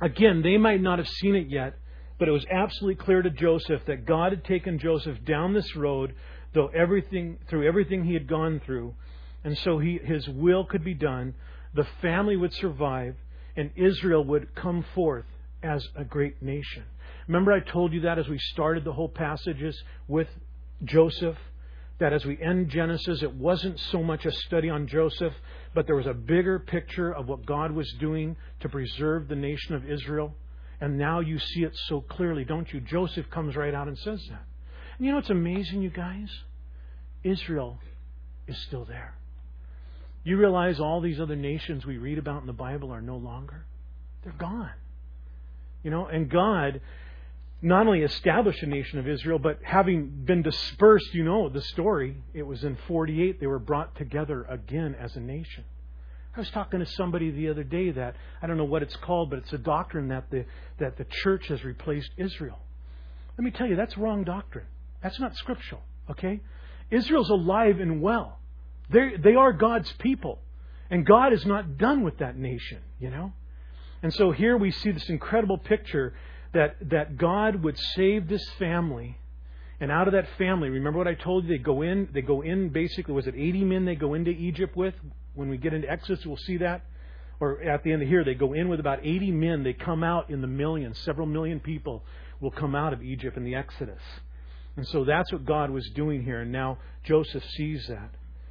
again, 0.00 0.42
they 0.42 0.56
might 0.56 0.80
not 0.80 0.98
have 0.98 1.08
seen 1.08 1.34
it 1.34 1.48
yet, 1.48 1.74
but 2.18 2.28
it 2.28 2.32
was 2.32 2.46
absolutely 2.50 3.02
clear 3.02 3.22
to 3.22 3.30
Joseph 3.30 3.82
that 3.86 4.06
God 4.06 4.32
had 4.32 4.44
taken 4.44 4.78
Joseph 4.78 5.24
down 5.24 5.54
this 5.54 5.76
road, 5.76 6.14
though 6.54 6.68
everything 6.68 7.38
through 7.48 7.66
everything 7.66 8.04
he 8.04 8.14
had 8.14 8.26
gone 8.26 8.60
through, 8.64 8.94
and 9.44 9.56
so 9.58 9.78
he, 9.78 9.98
his 10.02 10.28
will 10.28 10.64
could 10.64 10.84
be 10.84 10.94
done. 10.94 11.34
The 11.74 11.86
family 12.02 12.36
would 12.36 12.52
survive, 12.52 13.16
and 13.56 13.70
Israel 13.76 14.24
would 14.24 14.54
come 14.54 14.84
forth 14.94 15.24
as 15.62 15.86
a 15.96 16.04
great 16.04 16.42
nation. 16.42 16.84
Remember, 17.26 17.52
I 17.52 17.60
told 17.60 17.92
you 17.92 18.00
that 18.02 18.18
as 18.18 18.28
we 18.28 18.38
started 18.38 18.84
the 18.84 18.92
whole 18.92 19.08
passages 19.08 19.80
with 20.08 20.28
Joseph 20.84 21.36
that 22.00 22.12
as 22.12 22.24
we 22.24 22.40
end 22.40 22.70
Genesis, 22.70 23.22
it 23.22 23.34
wasn't 23.34 23.78
so 23.78 24.02
much 24.02 24.24
a 24.24 24.32
study 24.32 24.68
on 24.68 24.88
Joseph, 24.88 25.34
but 25.74 25.86
there 25.86 25.96
was 25.96 26.06
a 26.06 26.14
bigger 26.14 26.58
picture 26.58 27.12
of 27.12 27.28
what 27.28 27.46
God 27.46 27.72
was 27.72 27.90
doing 28.00 28.36
to 28.60 28.68
preserve 28.68 29.28
the 29.28 29.36
nation 29.36 29.74
of 29.74 29.88
Israel. 29.88 30.34
And 30.80 30.98
now 30.98 31.20
you 31.20 31.38
see 31.38 31.62
it 31.62 31.76
so 31.88 32.00
clearly, 32.00 32.44
don't 32.44 32.72
you? 32.72 32.80
Joseph 32.80 33.28
comes 33.30 33.54
right 33.54 33.74
out 33.74 33.86
and 33.86 33.98
says 33.98 34.20
that. 34.30 34.44
And 34.96 35.06
you 35.06 35.12
know 35.12 35.18
what's 35.18 35.30
amazing, 35.30 35.82
you 35.82 35.90
guys? 35.90 36.28
Israel 37.22 37.78
is 38.48 38.56
still 38.66 38.86
there. 38.86 39.14
You 40.24 40.38
realize 40.38 40.80
all 40.80 41.00
these 41.00 41.20
other 41.20 41.36
nations 41.36 41.84
we 41.84 41.98
read 41.98 42.18
about 42.18 42.40
in 42.40 42.46
the 42.46 42.52
Bible 42.52 42.92
are 42.92 43.02
no 43.02 43.16
longer? 43.16 43.64
They're 44.24 44.32
gone. 44.32 44.70
You 45.82 45.90
know, 45.90 46.06
and 46.06 46.30
God 46.30 46.80
not 47.62 47.86
only 47.86 48.02
established 48.02 48.62
a 48.62 48.66
nation 48.66 48.98
of 48.98 49.06
Israel, 49.06 49.38
but 49.38 49.58
having 49.62 50.08
been 50.24 50.42
dispersed, 50.42 51.12
you 51.12 51.24
know 51.24 51.48
the 51.48 51.60
story. 51.60 52.16
It 52.32 52.42
was 52.42 52.64
in 52.64 52.76
48 52.88 53.38
they 53.38 53.46
were 53.46 53.58
brought 53.58 53.96
together 53.96 54.44
again 54.48 54.96
as 54.98 55.14
a 55.16 55.20
nation. 55.20 55.64
I 56.34 56.40
was 56.40 56.50
talking 56.50 56.80
to 56.80 56.86
somebody 56.86 57.30
the 57.30 57.48
other 57.48 57.64
day 57.64 57.90
that 57.90 58.14
I 58.40 58.46
don't 58.46 58.56
know 58.56 58.64
what 58.64 58.82
it's 58.82 58.96
called, 58.96 59.30
but 59.30 59.40
it's 59.40 59.52
a 59.52 59.58
doctrine 59.58 60.08
that 60.08 60.30
the 60.30 60.46
that 60.78 60.96
the 60.96 61.04
church 61.04 61.48
has 61.48 61.64
replaced 61.64 62.10
Israel. 62.16 62.58
Let 63.36 63.44
me 63.44 63.50
tell 63.50 63.66
you, 63.66 63.76
that's 63.76 63.98
wrong 63.98 64.24
doctrine. 64.24 64.66
That's 65.02 65.18
not 65.18 65.36
scriptural. 65.36 65.82
Okay, 66.10 66.40
Israel's 66.90 67.30
alive 67.30 67.80
and 67.80 68.00
well. 68.00 68.38
They 68.90 69.16
they 69.18 69.34
are 69.34 69.52
God's 69.52 69.92
people, 69.94 70.38
and 70.88 71.04
God 71.04 71.32
is 71.32 71.44
not 71.44 71.78
done 71.78 72.04
with 72.04 72.18
that 72.18 72.36
nation. 72.36 72.78
You 73.00 73.10
know, 73.10 73.32
and 74.02 74.14
so 74.14 74.30
here 74.30 74.56
we 74.56 74.70
see 74.70 74.92
this 74.92 75.08
incredible 75.08 75.58
picture 75.58 76.14
that, 76.52 76.76
that 76.90 77.16
God 77.16 77.62
would 77.62 77.78
save 77.94 78.28
this 78.28 78.46
family. 78.58 79.16
And 79.80 79.90
out 79.90 80.08
of 80.08 80.12
that 80.12 80.26
family, 80.36 80.68
remember 80.68 80.98
what 80.98 81.08
I 81.08 81.14
told 81.14 81.44
you? 81.44 81.56
They 81.56 81.62
go 81.62 81.82
in, 81.82 82.08
they 82.12 82.22
go 82.22 82.42
in 82.42 82.68
basically, 82.68 83.14
was 83.14 83.26
it 83.26 83.34
80 83.36 83.64
men 83.64 83.84
they 83.84 83.94
go 83.94 84.14
into 84.14 84.30
Egypt 84.30 84.76
with? 84.76 84.94
When 85.34 85.48
we 85.48 85.56
get 85.56 85.72
into 85.72 85.88
Exodus, 85.90 86.26
we'll 86.26 86.36
see 86.36 86.58
that. 86.58 86.82
Or 87.38 87.62
at 87.62 87.82
the 87.82 87.92
end 87.92 88.02
of 88.02 88.08
here, 88.08 88.22
they 88.22 88.34
go 88.34 88.52
in 88.52 88.68
with 88.68 88.80
about 88.80 88.98
80 89.02 89.30
men. 89.30 89.62
They 89.62 89.72
come 89.72 90.04
out 90.04 90.28
in 90.28 90.42
the 90.42 90.46
millions. 90.46 90.98
Several 90.98 91.26
million 91.26 91.60
people 91.60 92.04
will 92.40 92.50
come 92.50 92.74
out 92.74 92.92
of 92.92 93.02
Egypt 93.02 93.36
in 93.36 93.44
the 93.44 93.54
Exodus. 93.54 94.02
And 94.76 94.86
so 94.88 95.04
that's 95.04 95.32
what 95.32 95.46
God 95.46 95.70
was 95.70 95.88
doing 95.94 96.22
here. 96.22 96.42
And 96.42 96.52
now 96.52 96.78
Joseph 97.04 97.44
sees 97.56 97.86
that. 97.88 98.10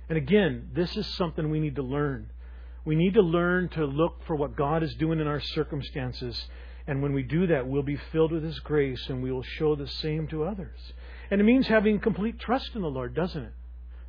And 0.10 0.18
again, 0.18 0.70
this 0.74 0.98
is 0.98 1.06
something 1.16 1.52
we 1.52 1.60
need 1.60 1.76
to 1.76 1.84
learn. 1.84 2.32
We 2.84 2.96
need 2.96 3.14
to 3.14 3.22
learn 3.22 3.70
to 3.70 3.86
look 3.86 4.26
for 4.26 4.36
what 4.36 4.56
God 4.56 4.82
is 4.82 4.96
doing 4.96 5.20
in 5.20 5.28
our 5.28 5.40
circumstances 5.40 6.48
and 6.90 7.04
when 7.04 7.14
we 7.14 7.22
do 7.22 7.46
that, 7.46 7.68
we'll 7.68 7.84
be 7.84 8.00
filled 8.12 8.32
with 8.32 8.44
His 8.44 8.58
grace 8.62 9.06
and 9.10 9.22
we 9.22 9.32
will 9.32 9.44
show 9.44 9.76
the 9.76 9.88
same 9.88 10.28
to 10.30 10.44
others. 10.44 10.80
And 11.30 11.40
it 11.40 11.44
means 11.44 11.68
having 11.68 12.00
complete 12.00 12.40
trust 12.40 12.72
in 12.74 12.82
the 12.82 12.88
Lord, 12.88 13.14
doesn't 13.14 13.44
it? 13.44 13.54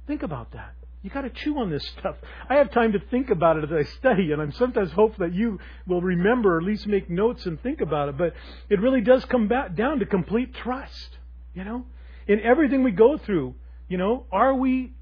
Think 0.06 0.22
about 0.22 0.52
that. 0.52 0.72
You 1.02 1.10
got 1.10 1.22
to 1.22 1.30
chew 1.30 1.58
on 1.58 1.68
this 1.68 1.86
stuff. 1.98 2.16
I 2.48 2.54
have 2.54 2.70
time 2.70 2.92
to 2.92 2.98
think 3.10 3.28
about 3.28 3.58
it 3.58 3.64
as 3.64 3.70
I 3.70 3.82
study, 3.98 4.32
and 4.32 4.40
I'm 4.40 4.52
sometimes 4.52 4.92
hopeful 4.92 5.26
that 5.26 5.34
you 5.34 5.58
will 5.86 6.00
remember, 6.00 6.56
or 6.56 6.58
at 6.58 6.64
least 6.64 6.86
make 6.86 7.10
notes 7.10 7.44
and 7.44 7.60
think 7.62 7.82
about 7.82 8.08
it. 8.08 8.16
But 8.16 8.32
it 8.70 8.80
really 8.80 9.02
does 9.02 9.26
come 9.26 9.46
back 9.46 9.76
down 9.76 9.98
to 9.98 10.06
complete 10.06 10.54
trust. 10.54 11.18
You 11.54 11.64
know, 11.64 11.84
in 12.26 12.40
everything 12.40 12.82
we 12.82 12.92
go 12.92 13.18
through, 13.18 13.56
you 13.88 13.98
know, 13.98 14.24
are 14.32 14.54
we, 14.54 14.94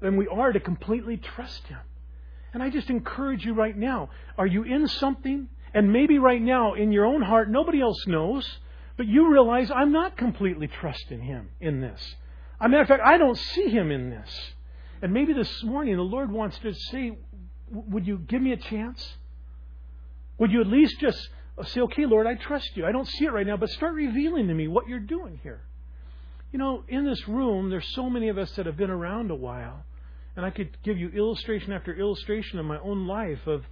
and 0.00 0.16
we 0.16 0.28
are 0.28 0.52
to 0.52 0.60
completely 0.60 1.16
trust 1.16 1.66
Him. 1.66 1.80
And 2.52 2.62
I 2.62 2.70
just 2.70 2.90
encourage 2.90 3.44
you 3.44 3.54
right 3.54 3.76
now: 3.76 4.10
Are 4.38 4.46
you 4.46 4.62
in 4.62 4.86
something? 4.86 5.48
And 5.74 5.92
maybe 5.92 6.18
right 6.18 6.40
now, 6.40 6.74
in 6.74 6.92
your 6.92 7.04
own 7.04 7.20
heart, 7.20 7.50
nobody 7.50 7.80
else 7.80 8.06
knows, 8.06 8.48
but 8.96 9.06
you 9.06 9.30
realize 9.30 9.72
I'm 9.72 9.90
not 9.90 10.16
completely 10.16 10.68
trusting 10.68 11.20
Him 11.20 11.48
in 11.60 11.80
this. 11.80 12.00
As 12.60 12.66
a 12.66 12.68
matter 12.68 12.82
of 12.82 12.88
fact, 12.88 13.02
I 13.04 13.18
don't 13.18 13.36
see 13.36 13.68
Him 13.68 13.90
in 13.90 14.08
this. 14.08 14.30
And 15.02 15.12
maybe 15.12 15.32
this 15.32 15.62
morning 15.64 15.96
the 15.96 16.02
Lord 16.02 16.30
wants 16.30 16.56
to 16.58 16.72
say, 16.72 17.18
Would 17.70 18.06
you 18.06 18.18
give 18.18 18.40
me 18.40 18.52
a 18.52 18.56
chance? 18.56 19.16
Would 20.38 20.52
you 20.52 20.60
at 20.60 20.68
least 20.68 21.00
just 21.00 21.28
uh, 21.58 21.64
say, 21.64 21.80
Okay, 21.80 22.06
Lord, 22.06 22.28
I 22.28 22.36
trust 22.36 22.70
you. 22.76 22.86
I 22.86 22.92
don't 22.92 23.08
see 23.08 23.24
it 23.24 23.32
right 23.32 23.46
now, 23.46 23.56
but 23.56 23.68
start 23.70 23.94
revealing 23.94 24.46
to 24.46 24.54
me 24.54 24.68
what 24.68 24.88
you're 24.88 25.00
doing 25.00 25.40
here. 25.42 25.60
You 26.52 26.60
know, 26.60 26.84
in 26.86 27.04
this 27.04 27.26
room, 27.26 27.68
there's 27.68 27.92
so 27.94 28.08
many 28.08 28.28
of 28.28 28.38
us 28.38 28.52
that 28.52 28.66
have 28.66 28.76
been 28.76 28.90
around 28.90 29.32
a 29.32 29.34
while. 29.34 29.84
And 30.36 30.46
I 30.46 30.50
could 30.50 30.76
give 30.84 30.98
you 30.98 31.08
illustration 31.08 31.72
after 31.72 31.92
illustration 31.92 32.60
of 32.60 32.64
my 32.64 32.78
own 32.78 33.08
life 33.08 33.44
of 33.46 33.64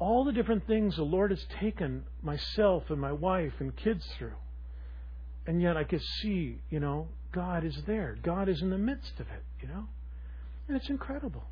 all 0.00 0.24
the 0.24 0.32
different 0.32 0.66
things 0.66 0.96
the 0.96 1.02
Lord 1.02 1.30
has 1.30 1.44
taken 1.60 2.04
myself 2.22 2.84
and 2.88 2.98
my 2.98 3.12
wife 3.12 3.52
and 3.60 3.76
kids 3.76 4.04
through. 4.18 4.32
And 5.46 5.60
yet 5.60 5.76
I 5.76 5.84
could 5.84 6.02
see, 6.22 6.58
you 6.70 6.80
know, 6.80 7.08
God 7.32 7.64
is 7.64 7.76
there. 7.86 8.16
God 8.22 8.48
is 8.48 8.62
in 8.62 8.70
the 8.70 8.78
midst 8.78 9.12
of 9.20 9.26
it, 9.28 9.44
you 9.60 9.68
know? 9.68 9.84
And 10.66 10.76
it's 10.76 10.88
incredible. 10.88 11.44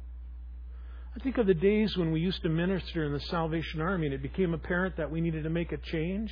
I 1.15 1.21
think 1.21 1.37
of 1.37 1.47
the 1.47 1.55
days 1.55 1.97
when 1.97 2.11
we 2.11 2.21
used 2.21 2.43
to 2.43 2.49
minister 2.49 3.05
in 3.05 3.13
the 3.13 3.21
Salvation 3.21 3.83
Army 3.83 4.07
and 4.07 4.15
it 4.15 4.23
became 4.23 4.55
apparent 4.55 4.97
that 4.97 5.11
we 5.11 5.21
needed 5.21 5.45
to 5.45 5.51
make 5.51 5.73
a 5.73 5.77
change. 5.77 6.31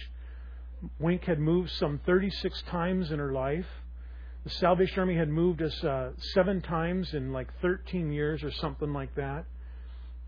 Wink 0.99 1.25
had 1.25 1.39
moved 1.39 1.71
some 1.73 2.01
36 2.07 2.63
times 2.71 3.11
in 3.11 3.19
her 3.19 3.33
life. 3.33 3.67
The 4.45 4.51
Salvation 4.51 5.01
Army 5.01 5.17
had 5.17 5.29
moved 5.29 5.61
us 5.61 5.85
uh, 5.85 6.13
seven 6.33 6.63
times 6.63 7.13
in 7.13 7.33
like 7.33 7.49
13 7.61 8.11
years 8.11 8.43
or 8.43 8.53
something 8.53 8.93
like 8.93 9.15
that. 9.17 9.45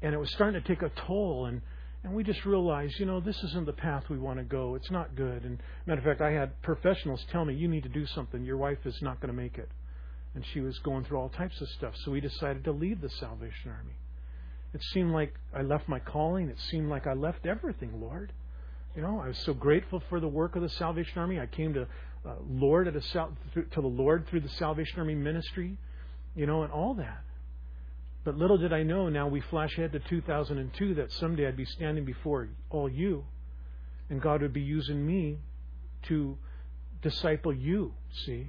And 0.03 0.13
it 0.13 0.19
was 0.19 0.31
starting 0.33 0.61
to 0.61 0.69
take 0.69 0.83
a 0.83 0.91
toll. 1.07 1.47
And, 1.47 1.63
and 2.09 2.17
we 2.17 2.25
just 2.25 2.47
realized, 2.47 2.99
you 2.99 3.05
know, 3.05 3.21
this 3.21 3.37
isn't 3.45 3.67
the 3.67 3.73
path 3.75 4.05
we 4.09 4.19
want 4.19 4.39
to 4.39 4.45
go. 4.45 4.75
It's 4.77 4.91
not 4.91 5.15
good. 5.15 5.45
And 5.45 5.59
matter 5.85 5.99
of 5.99 6.05
fact, 6.05 6.23
I 6.23 6.31
had 6.31 6.61
professionals 6.63 7.23
tell 7.31 7.45
me, 7.45 7.55
you 7.55 7.69
need 7.69 7.83
to 7.83 7.91
do 7.91 8.07
something. 8.07 8.45
Your 8.45 8.57
wife 8.57 8.79
is 8.87 8.97
not 9.03 9.21
going 9.21 9.29
to 9.29 9.39
make 9.39 9.59
it. 9.59 9.69
And 10.35 10.43
she 10.55 10.61
was 10.61 10.79
going 10.79 11.05
through 11.05 11.19
all 11.19 11.29
types 11.29 11.61
of 11.61 11.69
stuff. 11.69 11.93
So 12.03 12.11
we 12.11 12.23
decided 12.23 12.65
to 12.65 12.73
leave 12.73 13.03
the 13.03 13.11
Salvation 13.11 13.71
Army. 13.71 13.93
It 14.73 14.83
seemed 14.95 15.13
like 15.13 15.35
I 15.55 15.61
left 15.61 15.87
my 15.87 15.99
calling. 15.99 16.49
It 16.49 16.59
seemed 16.71 16.89
like 16.89 17.07
I 17.07 17.13
left 17.13 17.45
everything, 17.45 18.01
Lord. 18.01 18.33
You 18.97 19.03
know, 19.03 19.21
I 19.23 19.29
was 19.29 19.39
so 19.45 19.53
grateful 19.53 20.03
for 20.09 20.19
the 20.19 20.29
work 20.29 20.57
of 20.57 20.63
the 20.63 20.71
Salvation 20.71 21.19
Army. 21.19 21.39
I 21.39 21.47
came 21.47 21.75
to 21.75 21.83
uh, 22.27 22.37
Lord 22.49 22.89
at 22.89 22.97
a 22.97 23.01
to 23.03 23.81
the 23.81 23.87
Lord 23.87 24.27
through 24.29 24.41
the 24.41 24.49
Salvation 24.49 24.99
Army 24.99 25.15
ministry, 25.15 25.77
you 26.35 26.47
know, 26.47 26.63
and 26.63 26.73
all 26.73 26.95
that. 26.95 27.23
But 28.29 28.37
little 28.37 28.59
did 28.59 28.75
I 28.75 28.83
know. 28.83 29.09
Now 29.09 29.27
we 29.27 29.41
flash 29.41 29.73
ahead 29.79 29.93
to 29.93 30.01
2002 30.01 30.97
that 30.97 31.11
someday 31.13 31.49
I'd 31.49 31.57
be 31.57 31.65
standing 31.65 32.05
before 32.05 32.51
all 32.69 32.87
you, 32.87 33.25
and 34.11 34.21
God 34.21 34.43
would 34.43 34.53
be 34.53 34.61
using 34.61 35.07
me 35.07 35.39
to 36.09 36.37
disciple 37.01 37.55
you. 37.55 37.95
See, 38.27 38.49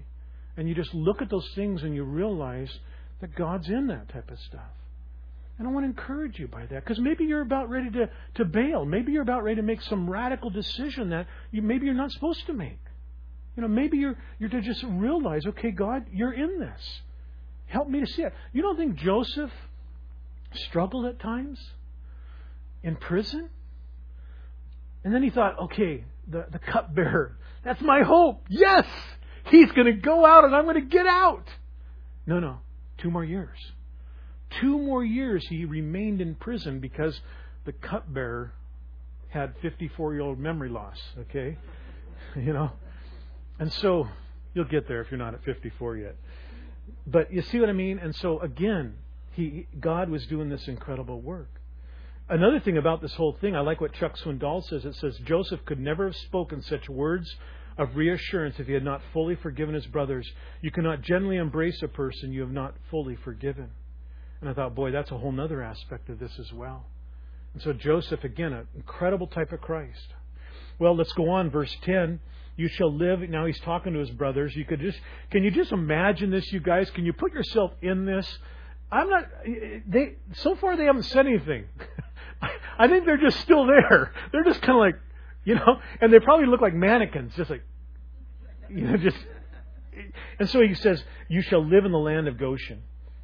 and 0.58 0.68
you 0.68 0.76
just 0.76 0.94
look 0.94 1.22
at 1.22 1.30
those 1.30 1.48
things 1.56 1.82
and 1.82 1.96
you 1.96 2.04
realize 2.04 2.70
that 3.22 3.34
God's 3.36 3.70
in 3.70 3.88
that 3.88 4.10
type 4.10 4.30
of 4.30 4.38
stuff. 4.42 4.70
And 5.58 5.66
I 5.66 5.72
want 5.72 5.86
to 5.86 5.90
encourage 5.90 6.38
you 6.40 6.50
by 6.50 6.66
that 6.66 6.84
because 6.84 7.00
maybe 7.00 7.24
you're 7.24 7.40
about 7.40 7.70
ready 7.70 7.90
to, 7.92 8.10
to 8.34 8.44
bail. 8.44 8.84
Maybe 8.84 9.14
you're 9.14 9.22
about 9.22 9.46
ready 9.46 9.62
to 9.62 9.66
make 9.66 9.82
some 9.84 10.10
radical 10.10 10.50
decision 10.50 11.12
that 11.12 11.26
you, 11.52 11.62
maybe 11.62 11.86
you're 11.86 11.96
not 11.96 12.12
supposed 12.12 12.46
to 12.48 12.54
make. 12.54 12.82
You 13.56 13.62
know, 13.62 13.70
maybe 13.70 13.98
you're, 13.98 14.18
you're 14.40 14.50
to 14.50 14.62
just 14.62 14.84
realize, 14.84 15.46
okay, 15.46 15.72
God, 15.72 16.04
you're 16.12 16.34
in 16.34 16.60
this. 16.60 17.02
Help 17.68 17.88
me 17.88 18.02
to 18.02 18.08
see 18.08 18.24
it. 18.24 18.34
You 18.52 18.62
don't 18.62 18.76
think 18.76 18.96
Joseph 18.96 19.52
struggled 20.54 21.06
at 21.06 21.20
times 21.20 21.60
in 22.84 22.96
prison? 22.96 23.50
And 25.04 25.14
then 25.14 25.24
he 25.24 25.30
thought, 25.30 25.58
okay, 25.60 26.04
the, 26.28 26.46
the 26.52 26.60
cupbearer, 26.60 27.38
that's 27.64 27.82
my 27.82 28.02
hope. 28.04 28.46
Yes! 28.50 28.86
He's 29.46 29.72
going 29.72 29.88
to 29.88 29.94
go 29.94 30.26
out 30.26 30.44
and 30.44 30.56
I'm 30.56 30.66
going 30.66 30.76
to 30.76 30.82
get 30.82 31.08
out. 31.08 31.48
No, 32.26 32.40
no. 32.40 32.60
Two 32.98 33.10
more 33.10 33.24
years. 33.24 33.58
Two 34.62 34.78
more 34.78 35.04
years 35.04 35.46
he 35.48 35.66
remained 35.66 36.22
in 36.22 36.36
prison 36.36 36.80
because 36.80 37.20
the 37.66 37.72
cupbearer 37.72 38.54
had 39.30 39.54
54 39.62 40.14
year 40.14 40.22
old 40.22 40.40
memory 40.40 40.70
loss, 40.70 41.00
okay? 41.20 41.58
You 42.36 42.54
know? 42.54 42.72
And 43.58 43.74
so 43.74 44.08
you'll 44.54 44.66
get 44.66 44.88
there 44.88 45.02
if 45.02 45.10
you're 45.10 45.18
not 45.18 45.34
at 45.34 45.44
54 45.44 45.98
yet. 45.98 46.16
But 47.08 47.34
you 47.34 47.42
see 47.42 47.60
what 47.60 47.70
I 47.70 47.74
mean? 47.74 47.98
And 47.98 48.16
so 48.16 48.40
again, 48.40 48.98
he 49.32 49.68
God 49.80 50.10
was 50.10 50.26
doing 50.28 50.50
this 50.50 50.68
incredible 50.68 51.22
work. 51.22 51.50
Another 52.30 52.60
thing 52.60 52.78
about 52.78 53.02
this 53.02 53.14
whole 53.16 53.36
thing, 53.42 53.56
I 53.56 53.62
like 53.62 53.82
what 53.82 53.94
Chuck 53.94 54.16
Swindoll 54.18 54.64
says. 54.64 54.86
It 54.86 54.96
says 54.96 55.18
Joseph 55.26 55.66
could 55.66 55.80
never 55.80 56.06
have 56.06 56.16
spoken 56.16 56.62
such 56.62 56.88
words 56.88 57.36
of 57.78 57.96
reassurance 57.96 58.60
if 58.60 58.68
he 58.68 58.74
had 58.74 58.84
not 58.84 59.02
fully 59.14 59.36
forgiven 59.36 59.74
his 59.74 59.88
brothers. 59.88 60.30
You 60.62 60.70
cannot 60.70 61.02
gently 61.02 61.38
embrace 61.38 61.82
a 61.82 61.88
person 61.88 62.32
you 62.32 62.42
have 62.42 62.52
not 62.52 62.76
fully 62.92 63.16
forgiven. 63.16 63.72
And 64.42 64.50
I 64.50 64.54
thought, 64.54 64.76
boy, 64.76 64.92
that's 64.92 65.12
a 65.12 65.18
whole 65.18 65.40
other 65.42 65.64
aspect 65.64 66.10
of 66.10 66.20
this 66.20 66.38
as 66.40 66.54
well. 66.54 66.86
And 67.54 67.64
so 67.64 67.74
Joseph, 67.74 68.24
again, 68.24 68.54
an 68.54 68.68
incredible 68.76 69.28
type 69.28 69.52
of 69.52 69.62
Christ. 69.62 70.14
Well, 70.78 70.96
let's 70.96 71.14
go 71.14 71.30
on. 71.30 71.50
Verse 71.50 71.76
10. 71.84 72.20
You 72.58 72.68
shall 72.68 72.94
live. 72.94 73.22
Now 73.22 73.46
he's 73.46 73.60
talking 73.62 73.94
to 73.94 74.00
his 74.00 74.12
brothers. 74.12 74.56
You 74.56 74.66
could 74.66 74.82
just, 74.82 75.00
can 75.32 75.44
you 75.44 75.52
just 75.52 75.72
imagine 75.72 76.30
this, 76.30 76.52
you 76.52 76.60
guys? 76.60 76.90
Can 76.92 77.06
you 77.06 77.14
put 77.14 77.34
yourself 77.34 77.72
in 77.82 78.06
this? 78.06 78.28
I'm 78.92 79.10
not, 79.10 79.26
they, 79.88 80.16
so 80.34 80.56
far 80.56 80.76
they 80.76 80.86
haven't 80.86 81.04
said 81.04 81.28
anything. 81.28 81.66
I 82.80 82.88
think 82.88 83.06
they're 83.06 83.18
just 83.18 83.40
still 83.42 83.66
there. 83.68 84.14
They're 84.32 84.44
just 84.44 84.62
kind 84.62 84.78
of 84.78 84.82
like, 84.82 84.96
you 85.44 85.56
know, 85.56 85.80
and 86.02 86.12
they 86.12 86.20
probably 86.20 86.48
look 86.48 86.62
like 86.62 86.74
mannequins, 86.74 87.34
just 87.36 87.50
like, 87.50 87.64
you 88.70 88.82
know, 88.82 88.98
just. 88.98 89.18
And 90.40 90.50
so 90.50 90.62
he 90.62 90.74
says, 90.76 91.04
You 91.28 91.42
shall 91.42 91.66
live 91.66 91.86
in 91.86 91.92
the 91.92 91.98
land 91.98 92.28
of 92.28 92.38
Goshen 92.38 92.84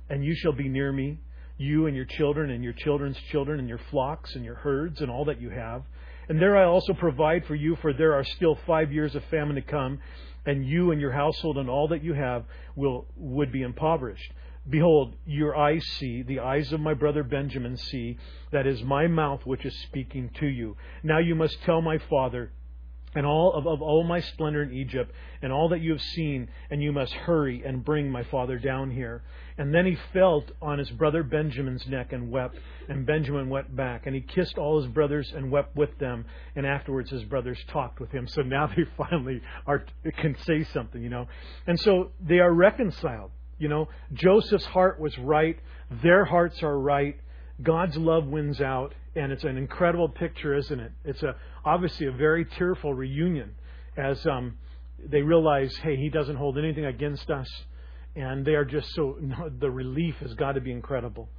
and 0.09 0.23
you 0.23 0.35
shall 0.35 0.51
be 0.51 0.69
near 0.69 0.91
me, 0.91 1.19
you 1.57 1.87
and 1.87 1.95
your 1.95 2.05
children 2.05 2.51
and 2.51 2.63
your 2.63 2.73
children's 2.73 3.17
children 3.31 3.59
and 3.59 3.67
your 3.67 3.79
flocks 3.89 4.35
and 4.35 4.43
your 4.43 4.55
herds 4.55 5.01
and 5.01 5.09
all 5.09 5.25
that 5.25 5.41
you 5.41 5.49
have. 5.49 5.83
And 6.27 6.41
there 6.41 6.57
I 6.57 6.65
also 6.65 6.93
provide 6.93 7.45
for 7.45 7.55
you, 7.55 7.75
for 7.81 7.93
there 7.93 8.13
are 8.13 8.23
still 8.23 8.57
five 8.67 8.91
years 8.91 9.15
of 9.15 9.23
famine 9.25 9.55
to 9.55 9.61
come, 9.61 9.99
and 10.45 10.65
you 10.65 10.91
and 10.91 10.99
your 10.99 11.11
household 11.11 11.57
and 11.57 11.69
all 11.69 11.87
that 11.89 12.03
you 12.03 12.13
have 12.13 12.45
will 12.75 13.05
would 13.15 13.51
be 13.51 13.61
impoverished. 13.61 14.31
Behold, 14.67 15.15
your 15.25 15.55
eyes 15.55 15.85
see, 15.99 16.23
the 16.23 16.39
eyes 16.39 16.73
of 16.73 16.79
my 16.79 16.95
brother 16.95 17.23
Benjamin 17.23 17.77
see, 17.77 18.17
that 18.51 18.65
is 18.65 18.81
my 18.81 19.05
mouth 19.05 19.45
which 19.45 19.63
is 19.63 19.77
speaking 19.83 20.31
to 20.39 20.47
you. 20.47 20.75
Now 21.03 21.19
you 21.19 21.35
must 21.35 21.61
tell 21.63 21.81
my 21.81 21.99
father, 22.09 22.51
and 23.13 23.27
all 23.27 23.53
of, 23.53 23.67
of 23.67 23.83
all 23.83 24.03
my 24.03 24.19
splendor 24.19 24.63
in 24.63 24.73
Egypt, 24.73 25.11
and 25.43 25.53
all 25.53 25.69
that 25.69 25.81
you 25.81 25.91
have 25.91 26.01
seen, 26.01 26.49
and 26.71 26.81
you 26.81 26.91
must 26.91 27.13
hurry 27.13 27.63
and 27.63 27.85
bring 27.85 28.09
my 28.09 28.23
father 28.23 28.57
down 28.57 28.89
here. 28.89 29.21
And 29.59 29.71
then 29.71 29.85
he 29.85 29.97
felt 30.11 30.51
on 30.63 30.79
his 30.79 30.89
brother 30.89 31.21
Benjamin's 31.21 31.85
neck 31.87 32.11
and 32.11 32.31
wept, 32.31 32.57
and 32.89 33.05
Benjamin 33.05 33.49
went 33.49 33.75
back, 33.75 34.07
and 34.07 34.15
he 34.15 34.21
kissed 34.21 34.57
all 34.57 34.81
his 34.81 34.91
brothers 34.91 35.31
and 35.35 35.51
wept 35.51 35.75
with 35.75 35.95
them, 35.99 36.25
and 36.55 36.65
afterwards 36.65 37.11
his 37.11 37.23
brothers 37.23 37.59
talked 37.67 37.99
with 37.99 38.11
him. 38.11 38.27
So 38.27 38.41
now 38.41 38.65
they 38.75 38.85
finally 38.97 39.41
are 39.67 39.85
can 40.17 40.35
say 40.39 40.63
something, 40.73 41.03
you 41.03 41.09
know. 41.09 41.27
And 41.67 41.79
so 41.79 42.09
they 42.19 42.39
are 42.39 42.51
reconciled. 42.51 43.29
You 43.57 43.69
know, 43.69 43.87
Joseph's 44.13 44.65
heart 44.65 44.99
was 44.99 45.17
right, 45.17 45.57
their 46.03 46.25
hearts 46.25 46.61
are 46.61 46.77
right, 46.77 47.17
God's 47.61 47.95
love 47.95 48.25
wins 48.25 48.59
out, 48.59 48.93
and 49.15 49.31
it's 49.31 49.43
an 49.43 49.57
incredible 49.57 50.09
picture, 50.09 50.55
isn't 50.55 50.79
it? 50.79 50.91
It's 51.05 51.23
a 51.23 51.35
obviously 51.63 52.07
a 52.07 52.11
very 52.11 52.45
tearful 52.45 52.93
reunion 52.93 53.55
as 53.97 54.25
um, 54.25 54.57
they 54.99 55.21
realize, 55.21 55.73
hey, 55.77 55.95
he 55.95 56.09
doesn't 56.09 56.35
hold 56.35 56.57
anything 56.57 56.85
against 56.85 57.29
us, 57.29 57.47
and 58.15 58.45
they 58.45 58.55
are 58.55 58.65
just 58.65 58.93
so 58.93 59.17
the 59.59 59.71
relief 59.71 60.15
has 60.17 60.33
got 60.33 60.53
to 60.53 60.61
be 60.61 60.71
incredible. 60.71 61.29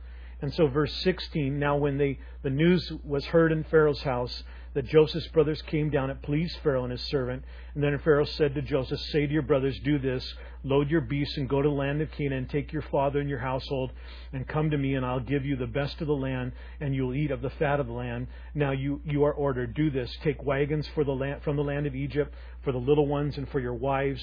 And 0.42 0.52
so, 0.52 0.66
verse 0.66 0.92
16. 1.02 1.58
Now, 1.58 1.76
when 1.76 1.96
they 1.98 2.18
the 2.42 2.50
news 2.50 2.92
was 3.02 3.24
heard 3.26 3.52
in 3.52 3.64
Pharaoh's 3.64 4.02
house 4.02 4.42
that 4.74 4.86
Joseph's 4.86 5.28
brothers 5.28 5.62
came 5.62 5.88
down, 5.88 6.10
it 6.10 6.20
pleased 6.20 6.58
Pharaoh 6.62 6.82
and 6.82 6.92
his 6.92 7.00
servant. 7.00 7.42
And 7.74 7.82
then 7.82 7.98
Pharaoh 7.98 8.26
said 8.26 8.54
to 8.54 8.62
Joseph, 8.62 9.00
Say 9.00 9.26
to 9.26 9.32
your 9.32 9.42
brothers, 9.42 9.78
Do 9.82 9.98
this 9.98 10.34
load 10.66 10.90
your 10.90 11.00
beasts 11.00 11.36
and 11.36 11.48
go 11.48 11.62
to 11.62 11.68
the 11.68 11.74
land 11.74 12.02
of 12.02 12.10
Canaan, 12.10 12.46
take 12.46 12.72
your 12.72 12.82
father 12.82 13.20
and 13.20 13.30
your 13.30 13.38
household, 13.38 13.92
and 14.32 14.46
come 14.46 14.70
to 14.70 14.76
me, 14.76 14.94
and 14.94 15.06
I'll 15.06 15.20
give 15.20 15.46
you 15.46 15.56
the 15.56 15.66
best 15.66 16.00
of 16.00 16.08
the 16.08 16.14
land, 16.14 16.52
and 16.80 16.94
you'll 16.94 17.14
eat 17.14 17.30
of 17.30 17.40
the 17.40 17.50
fat 17.50 17.78
of 17.78 17.86
the 17.86 17.92
land. 17.92 18.26
Now 18.54 18.72
you, 18.72 19.00
you 19.04 19.24
are 19.24 19.32
ordered, 19.32 19.74
do 19.74 19.90
this. 19.90 20.14
Take 20.22 20.42
wagons 20.42 20.88
for 20.94 21.04
the 21.04 21.12
land, 21.12 21.42
from 21.42 21.56
the 21.56 21.64
land 21.64 21.86
of 21.86 21.94
Egypt, 21.94 22.34
for 22.66 22.72
the 22.72 22.78
little 22.78 23.06
ones 23.06 23.38
and 23.38 23.48
for 23.50 23.60
your 23.60 23.74
wives, 23.74 24.20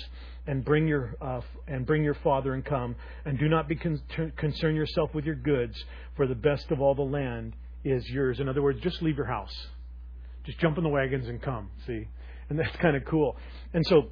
and 0.48 0.66
bring 0.66 0.86
your, 0.86 1.16
uh, 1.22 1.40
and 1.66 1.86
bring 1.86 2.04
your 2.04 2.14
father 2.16 2.54
and 2.54 2.66
come. 2.66 2.94
And 3.24 3.40
do 3.40 3.48
not 3.48 3.70
be 3.70 3.76
con- 3.76 4.02
concern 4.36 4.76
yourself 4.76 5.16
with 5.16 5.24
your 5.24 5.36
goods, 5.36 5.82
for 6.18 6.28
the 6.28 6.36
best 6.36 6.70
of 6.70 6.82
all 6.82 6.94
the 6.94 7.02
land 7.02 7.56
is 7.86 8.08
yours. 8.10 8.42
In 8.42 8.50
other 8.50 8.62
words, 8.62 8.82
just 8.82 9.02
leave 9.02 9.16
your 9.16 9.28
house. 9.28 9.56
Just 10.44 10.60
jump 10.60 10.78
in 10.78 10.84
the 10.84 10.90
wagons 10.90 11.30
and 11.30 11.42
come, 11.42 11.70
see? 11.88 12.06
And 12.50 12.60
that's 12.60 12.76
kind 12.82 12.98
of 12.98 13.06
cool. 13.06 13.38
And 13.74 13.86
so 13.88 14.10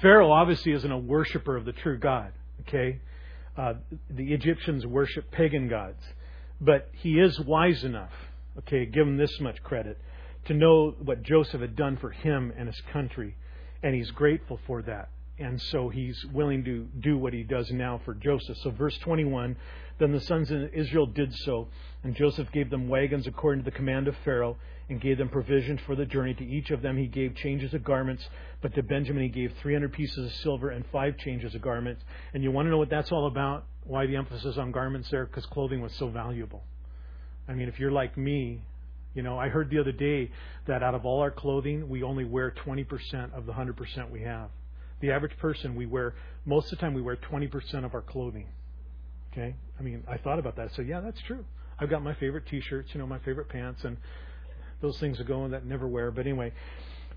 Pharaoh 0.00 0.32
obviously 0.32 0.72
isn't 0.72 0.90
a 0.90 0.98
worshiper 0.98 1.56
of 1.56 1.64
the 1.64 1.72
true 1.72 1.98
God, 1.98 2.32
okay? 2.62 3.00
Uh, 3.56 3.74
the 4.10 4.32
Egyptians 4.32 4.84
worship 4.84 5.30
pagan 5.30 5.68
gods. 5.68 6.02
But 6.60 6.90
he 6.94 7.20
is 7.20 7.38
wise 7.38 7.84
enough, 7.84 8.10
okay, 8.58 8.86
give 8.86 9.06
him 9.06 9.18
this 9.18 9.38
much 9.40 9.62
credit, 9.62 9.98
to 10.46 10.54
know 10.54 10.96
what 10.98 11.22
Joseph 11.22 11.60
had 11.60 11.76
done 11.76 11.96
for 11.98 12.10
him 12.10 12.52
and 12.58 12.66
his 12.66 12.80
country. 12.92 13.36
And 13.82 13.94
he's 13.94 14.10
grateful 14.10 14.60
for 14.66 14.82
that. 14.82 15.08
and 15.38 15.60
so 15.60 15.88
he's 15.88 16.24
willing 16.26 16.62
to 16.64 16.86
do 17.00 17.18
what 17.18 17.32
he 17.32 17.42
does 17.42 17.70
now 17.72 18.00
for 18.04 18.14
Joseph. 18.14 18.56
So, 18.58 18.70
verse 18.70 18.96
21 18.98 19.56
Then 19.98 20.12
the 20.12 20.20
sons 20.20 20.50
of 20.50 20.72
Israel 20.74 21.06
did 21.06 21.34
so, 21.34 21.68
and 22.04 22.14
Joseph 22.14 22.52
gave 22.52 22.70
them 22.70 22.88
wagons 22.88 23.26
according 23.26 23.64
to 23.64 23.70
the 23.70 23.76
command 23.76 24.08
of 24.08 24.16
Pharaoh, 24.24 24.56
and 24.88 25.00
gave 25.00 25.18
them 25.18 25.28
provisions 25.28 25.80
for 25.86 25.96
the 25.96 26.04
journey. 26.04 26.34
To 26.34 26.44
each 26.44 26.70
of 26.70 26.82
them 26.82 26.96
he 26.96 27.06
gave 27.06 27.34
changes 27.34 27.72
of 27.74 27.82
garments, 27.82 28.28
but 28.60 28.74
to 28.74 28.82
Benjamin 28.82 29.22
he 29.22 29.28
gave 29.28 29.52
300 29.62 29.92
pieces 29.92 30.26
of 30.26 30.32
silver 30.42 30.70
and 30.70 30.84
five 30.92 31.16
changes 31.18 31.54
of 31.54 31.62
garments. 31.62 32.02
And 32.34 32.42
you 32.42 32.50
want 32.52 32.66
to 32.66 32.70
know 32.70 32.78
what 32.78 32.90
that's 32.90 33.10
all 33.10 33.26
about? 33.26 33.64
Why 33.84 34.06
the 34.06 34.16
emphasis 34.16 34.58
on 34.58 34.70
garments 34.70 35.10
there? 35.10 35.26
Because 35.26 35.46
clothing 35.46 35.80
was 35.80 35.92
so 35.94 36.08
valuable. 36.08 36.62
I 37.48 37.54
mean, 37.54 37.68
if 37.68 37.80
you're 37.80 37.90
like 37.90 38.16
me, 38.16 38.62
you 39.14 39.22
know, 39.22 39.38
I 39.38 39.48
heard 39.48 39.70
the 39.70 39.78
other 39.78 39.92
day 39.92 40.30
that 40.66 40.82
out 40.82 40.94
of 40.94 41.04
all 41.04 41.20
our 41.20 41.30
clothing, 41.30 41.88
we 41.88 42.02
only 42.02 42.24
wear 42.24 42.50
20% 42.64 43.32
of 43.34 43.46
the 43.46 43.52
100% 43.52 44.10
we 44.10 44.22
have. 44.22 44.48
The 45.00 45.10
average 45.10 45.36
person, 45.38 45.74
we 45.74 45.86
wear, 45.86 46.14
most 46.44 46.72
of 46.72 46.78
the 46.78 46.82
time, 46.82 46.94
we 46.94 47.02
wear 47.02 47.16
20% 47.16 47.84
of 47.84 47.94
our 47.94 48.02
clothing. 48.02 48.46
Okay? 49.32 49.54
I 49.78 49.82
mean, 49.82 50.04
I 50.08 50.16
thought 50.16 50.38
about 50.38 50.56
that. 50.56 50.70
So, 50.74 50.82
yeah, 50.82 51.00
that's 51.00 51.20
true. 51.26 51.44
I've 51.78 51.90
got 51.90 52.02
my 52.02 52.14
favorite 52.14 52.46
t 52.46 52.60
shirts, 52.60 52.90
you 52.92 53.00
know, 53.00 53.06
my 53.06 53.18
favorite 53.20 53.48
pants, 53.48 53.82
and 53.84 53.96
those 54.80 54.98
things 54.98 55.18
that 55.18 55.26
go 55.26 55.44
in 55.44 55.50
that 55.50 55.66
never 55.66 55.88
wear. 55.88 56.10
But 56.10 56.26
anyway, 56.26 56.52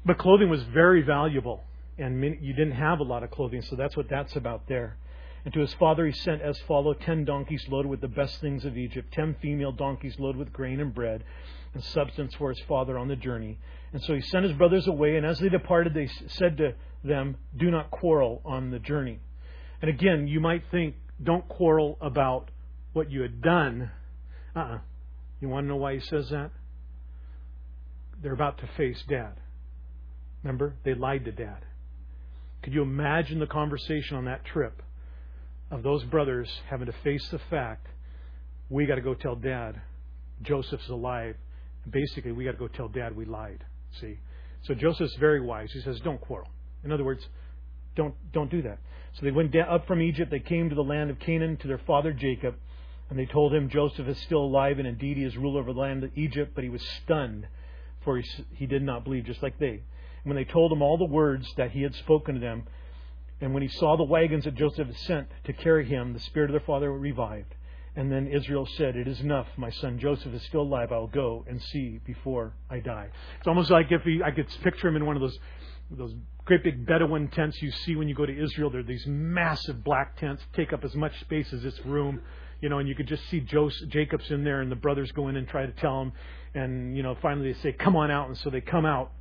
but 0.05 0.17
clothing 0.17 0.49
was 0.49 0.62
very 0.73 1.01
valuable, 1.01 1.63
and 1.97 2.23
you 2.41 2.53
didn't 2.53 2.73
have 2.73 2.99
a 2.99 3.03
lot 3.03 3.23
of 3.23 3.31
clothing, 3.31 3.62
so 3.62 3.75
that's 3.75 3.95
what 3.95 4.10
that's 4.10 4.36
about 4.36 4.67
there. 4.67 4.97
And 5.45 5.53
to 5.53 5.60
his 5.60 5.73
father 5.75 6.08
he 6.08 6.12
sent 6.12 6.41
as 6.41 6.58
follow 6.67 6.95
ten 6.95 7.23
donkeys 7.23 7.67
loaded 7.69 7.88
with 7.88 8.01
the 8.01 8.08
best 8.08 8.41
things 8.41 8.65
of 8.65 8.77
Egypt, 8.77 9.13
ten 9.13 9.36
female 9.41 9.71
donkeys 9.71 10.17
loaded 10.17 10.39
with 10.39 10.51
grain 10.51 10.79
and 10.79 10.93
bread, 10.93 11.23
and 11.75 11.84
substance 11.84 12.34
for 12.34 12.49
his 12.49 12.60
father 12.67 12.97
on 12.97 13.08
the 13.08 13.15
journey. 13.15 13.60
And 13.93 14.01
so 14.01 14.15
he 14.15 14.21
sent 14.21 14.45
his 14.45 14.58
brothers 14.58 14.88
away, 14.88 15.15
and 15.17 15.25
as 15.25 15.38
they 15.39 15.49
departed, 15.49 15.93
they 15.93 16.10
said 16.27 16.58
to 16.58 16.73
them, 17.03 17.38
Do 17.55 17.69
not 17.69 17.91
quarrel 17.91 18.41
on 18.43 18.71
the 18.71 18.79
journey. 18.79 19.19
And 19.81 19.89
again, 19.89 20.27
you 20.27 20.39
might 20.39 20.63
think, 20.71 20.95
don't 21.23 21.47
quarrel 21.47 21.97
about 22.01 22.49
what 22.93 23.12
you 23.12 23.21
had 23.21 23.41
done. 23.41 23.91
Uh 24.55 24.60
uh-uh. 24.60 24.75
uh 24.75 24.79
You 25.41 25.49
want 25.49 25.65
to 25.65 25.67
know 25.69 25.75
why 25.75 25.93
he 25.93 25.99
says 25.99 26.29
that? 26.29 26.49
They're 28.21 28.34
about 28.34 28.58
to 28.60 28.69
face 28.75 29.03
dad. 29.08 29.34
Remember? 30.43 30.73
They 30.84 30.95
lied 30.95 31.25
to 31.25 31.31
dad. 31.31 31.65
Could 32.63 32.73
you 32.73 32.81
imagine 32.81 33.39
the 33.39 33.47
conversation 33.47 34.17
on 34.17 34.25
that 34.25 34.43
trip 34.43 34.81
of 35.71 35.84
those 35.84 36.04
brothers 36.04 36.49
having 36.69 36.88
to 36.88 36.93
face 37.04 37.28
the 37.30 37.39
fact 37.49 37.88
we 38.69 38.86
got 38.86 38.95
to 38.95 39.01
go 39.01 39.13
tell 39.13 39.36
dad 39.36 39.82
Joseph's 40.41 40.89
alive. 40.89 41.36
Basically, 41.89 42.32
we 42.32 42.45
got 42.45 42.51
to 42.51 42.58
go 42.58 42.67
tell 42.67 42.88
dad 42.88 43.15
we 43.15 43.25
lied. 43.25 43.63
See? 43.99 44.17
So 44.63 44.73
Joseph's 44.73 45.15
very 45.15 45.41
wise. 45.41 45.71
He 45.71 45.82
says, 45.82 45.99
don't 46.01 46.19
quarrel. 46.19 46.49
In 46.84 46.91
other 46.91 47.04
words, 47.04 47.28
don't 47.95 48.13
don't 48.32 48.51
do 48.51 48.62
that. 48.63 48.80
So 49.13 49.25
they 49.25 49.32
went 49.32 49.56
up 49.56 49.88
from 49.88 50.01
Egypt. 50.01 50.30
They 50.30 50.39
came 50.39 50.69
to 50.69 50.75
the 50.75 50.84
land 50.84 51.10
of 51.10 51.19
Canaan 51.19 51.58
to 51.58 51.67
their 51.67 51.78
father 51.80 52.12
Jacob, 52.12 52.56
and 53.10 53.17
they 53.17 53.25
told 53.25 53.54
him 53.54 53.69
Joseph 53.69 54.08
is 54.08 54.19
still 54.19 54.43
alive, 54.43 54.78
and 54.78 54.88
indeed 54.88 55.17
he 55.17 55.23
is 55.23 55.38
ruler 55.38 55.62
over 55.62 55.73
the 55.73 55.80
land 55.80 56.04
of 56.04 56.12
Egypt. 56.15 56.51
But 56.54 56.63
he 56.63 56.69
was 56.69 56.82
stunned, 57.04 57.47
for 58.04 58.17
he, 58.17 58.25
he 58.56 58.65
did 58.65 58.84
not 58.84 59.04
believe, 59.04 59.25
just 59.25 59.41
like 59.41 59.58
they. 59.58 59.67
And 60.23 60.25
when 60.25 60.36
they 60.36 60.43
told 60.43 60.71
him 60.71 60.82
all 60.82 60.97
the 60.97 61.06
words 61.06 61.47
that 61.56 61.71
he 61.71 61.82
had 61.84 61.95
spoken 61.95 62.36
to 62.36 62.41
them, 62.41 62.67
and 63.41 63.54
when 63.54 63.63
he 63.63 63.69
saw 63.69 63.98
the 63.98 64.04
wagons 64.04 64.45
that 64.45 64.56
Joseph 64.56 64.88
had 64.88 64.98
sent 64.98 65.28
to 65.45 65.54
carry 65.54 65.86
him, 65.86 66.13
the 66.13 66.19
spirit 66.19 66.50
of 66.50 66.54
their 66.54 66.65
father 66.65 66.91
revived. 66.91 67.54
And 67.95 68.12
then 68.12 68.28
Israel 68.28 68.67
said, 68.78 68.95
It 68.95 69.08
is 69.08 69.21
enough. 69.21 69.48
My 69.58 69.69
son 69.69 70.00
Joseph 70.00 70.34
is 70.34 70.43
still 70.43 70.62
alive. 70.62 70.91
I'll 70.91 71.08
go 71.08 71.45
and 71.48 71.62
see 71.62 72.00
before 72.06 72.54
I 72.69 72.80
die. 72.80 73.10
It's 73.38 73.48
almost 73.48 73.69
like 73.69 73.91
if 73.91 74.02
he, 74.04 74.21
I 74.24 74.32
could 74.32 74.48
picture 74.63 74.88
him 74.88 74.95
in 74.95 75.06
one 75.06 75.15
of 75.15 75.21
those 75.21 75.38
those 75.91 76.13
great 76.45 76.63
big 76.63 76.86
Bedouin 76.86 77.28
tents 77.28 77.62
you 77.62 77.71
see 77.71 77.95
when 77.95 78.08
you 78.08 78.15
go 78.15 78.26
to 78.26 78.43
Israel. 78.43 78.69
They're 78.69 78.84
these 78.84 79.06
massive 79.06 79.84
black 79.84 80.17
tents, 80.17 80.43
take 80.54 80.74
up 80.74 80.84
as 80.84 80.95
much 80.95 81.17
space 81.21 81.54
as 81.54 81.62
this 81.62 81.80
room, 81.86 82.21
you 82.60 82.69
know, 82.69 82.80
and 82.80 82.89
you 82.89 82.95
could 82.95 83.08
just 83.08 83.28
see 83.30 83.39
Joseph, 83.39 83.89
Jacob's 83.89 84.30
in 84.32 84.43
there, 84.43 84.62
and 84.62 84.71
the 84.71 84.76
brothers 84.76 85.12
go 85.12 85.28
in 85.28 85.36
and 85.36 85.48
try 85.48 85.65
to 85.65 85.71
tell 85.74 86.02
him, 86.02 86.12
and 86.54 86.98
you 86.98 87.04
know, 87.04 87.15
finally 87.21 87.54
they 87.54 87.60
say, 87.60 87.71
"Come 87.71 87.95
on 87.95 88.10
out," 88.10 88.28
and 88.28 88.38
so 88.38 88.50
they 88.50 88.62
come 88.62 88.86
out, 88.86 89.12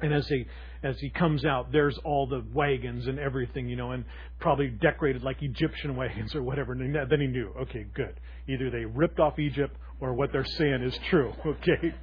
and 0.00 0.12
as 0.12 0.28
he 0.28 0.46
as 0.82 0.98
he 1.00 1.10
comes 1.10 1.44
out, 1.44 1.72
there's 1.72 1.98
all 2.04 2.26
the 2.26 2.44
wagons 2.52 3.06
and 3.06 3.18
everything, 3.18 3.68
you 3.68 3.76
know, 3.76 3.92
and 3.92 4.04
probably 4.38 4.68
decorated 4.68 5.22
like 5.22 5.42
Egyptian 5.42 5.96
wagons 5.96 6.34
or 6.34 6.42
whatever. 6.42 6.72
And 6.72 6.94
then 6.94 7.20
he 7.20 7.26
knew, 7.26 7.52
okay, 7.62 7.86
good. 7.94 8.20
Either 8.48 8.70
they 8.70 8.84
ripped 8.84 9.18
off 9.18 9.38
Egypt 9.38 9.74
or 10.00 10.12
what 10.12 10.32
they're 10.32 10.44
saying 10.44 10.82
is 10.82 10.96
true, 11.08 11.32
okay? 11.46 11.94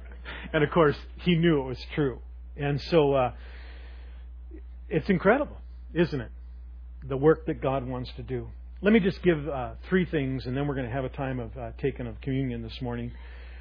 And 0.52 0.64
of 0.64 0.70
course, 0.70 0.96
he 1.18 1.36
knew 1.36 1.60
it 1.60 1.66
was 1.66 1.86
true. 1.94 2.18
And 2.56 2.80
so, 2.82 3.14
uh, 3.14 3.32
it's 4.88 5.08
incredible, 5.08 5.56
isn't 5.92 6.20
it? 6.20 6.30
The 7.08 7.16
work 7.16 7.46
that 7.46 7.60
God 7.60 7.86
wants 7.86 8.10
to 8.16 8.22
do. 8.22 8.48
Let 8.80 8.92
me 8.92 9.00
just 9.00 9.22
give 9.22 9.48
uh, 9.48 9.72
three 9.88 10.04
things, 10.04 10.46
and 10.46 10.56
then 10.56 10.66
we're 10.66 10.74
going 10.74 10.86
to 10.86 10.92
have 10.92 11.04
a 11.04 11.10
time 11.10 11.40
of 11.40 11.56
uh, 11.56 11.70
taking 11.78 12.06
of 12.06 12.20
communion 12.20 12.62
this 12.62 12.80
morning. 12.82 13.12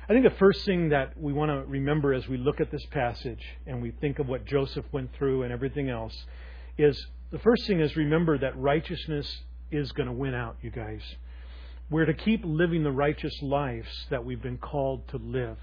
I 0.10 0.12
think 0.12 0.26
the 0.26 0.38
first 0.38 0.66
thing 0.66 0.90
that 0.90 1.18
we 1.18 1.32
want 1.32 1.50
to 1.50 1.64
remember 1.66 2.14
as 2.14 2.28
we 2.28 2.36
look 2.36 2.60
at 2.60 2.70
this 2.70 2.86
passage 2.88 3.42
and 3.66 3.82
we 3.82 3.92
think 3.92 4.20
of 4.20 4.28
what 4.28 4.44
Joseph 4.44 4.86
went 4.92 5.16
through 5.16 5.44
and 5.44 5.54
everything 5.54 5.90
else 5.90 6.14
is 6.78 7.08
the 7.32 7.40
first 7.40 7.66
thing 7.68 7.80
is 7.80 7.96
remember 7.96 8.38
that 8.38 8.58
righteousness 8.58 9.44
is 9.72 9.94
going 9.94 10.08
to 10.08 10.14
win 10.14 10.34
out, 10.34 10.58
you 10.62 10.72
guys. 10.72 11.02
We're 11.90 12.06
to 12.06 12.14
keep 12.14 12.42
living 12.44 12.84
the 12.84 12.92
righteous 12.92 13.34
lives 13.42 13.88
that 14.10 14.26
we've 14.26 14.42
been 14.42 14.58
called 14.58 15.08
to 15.10 15.18
live. 15.18 15.58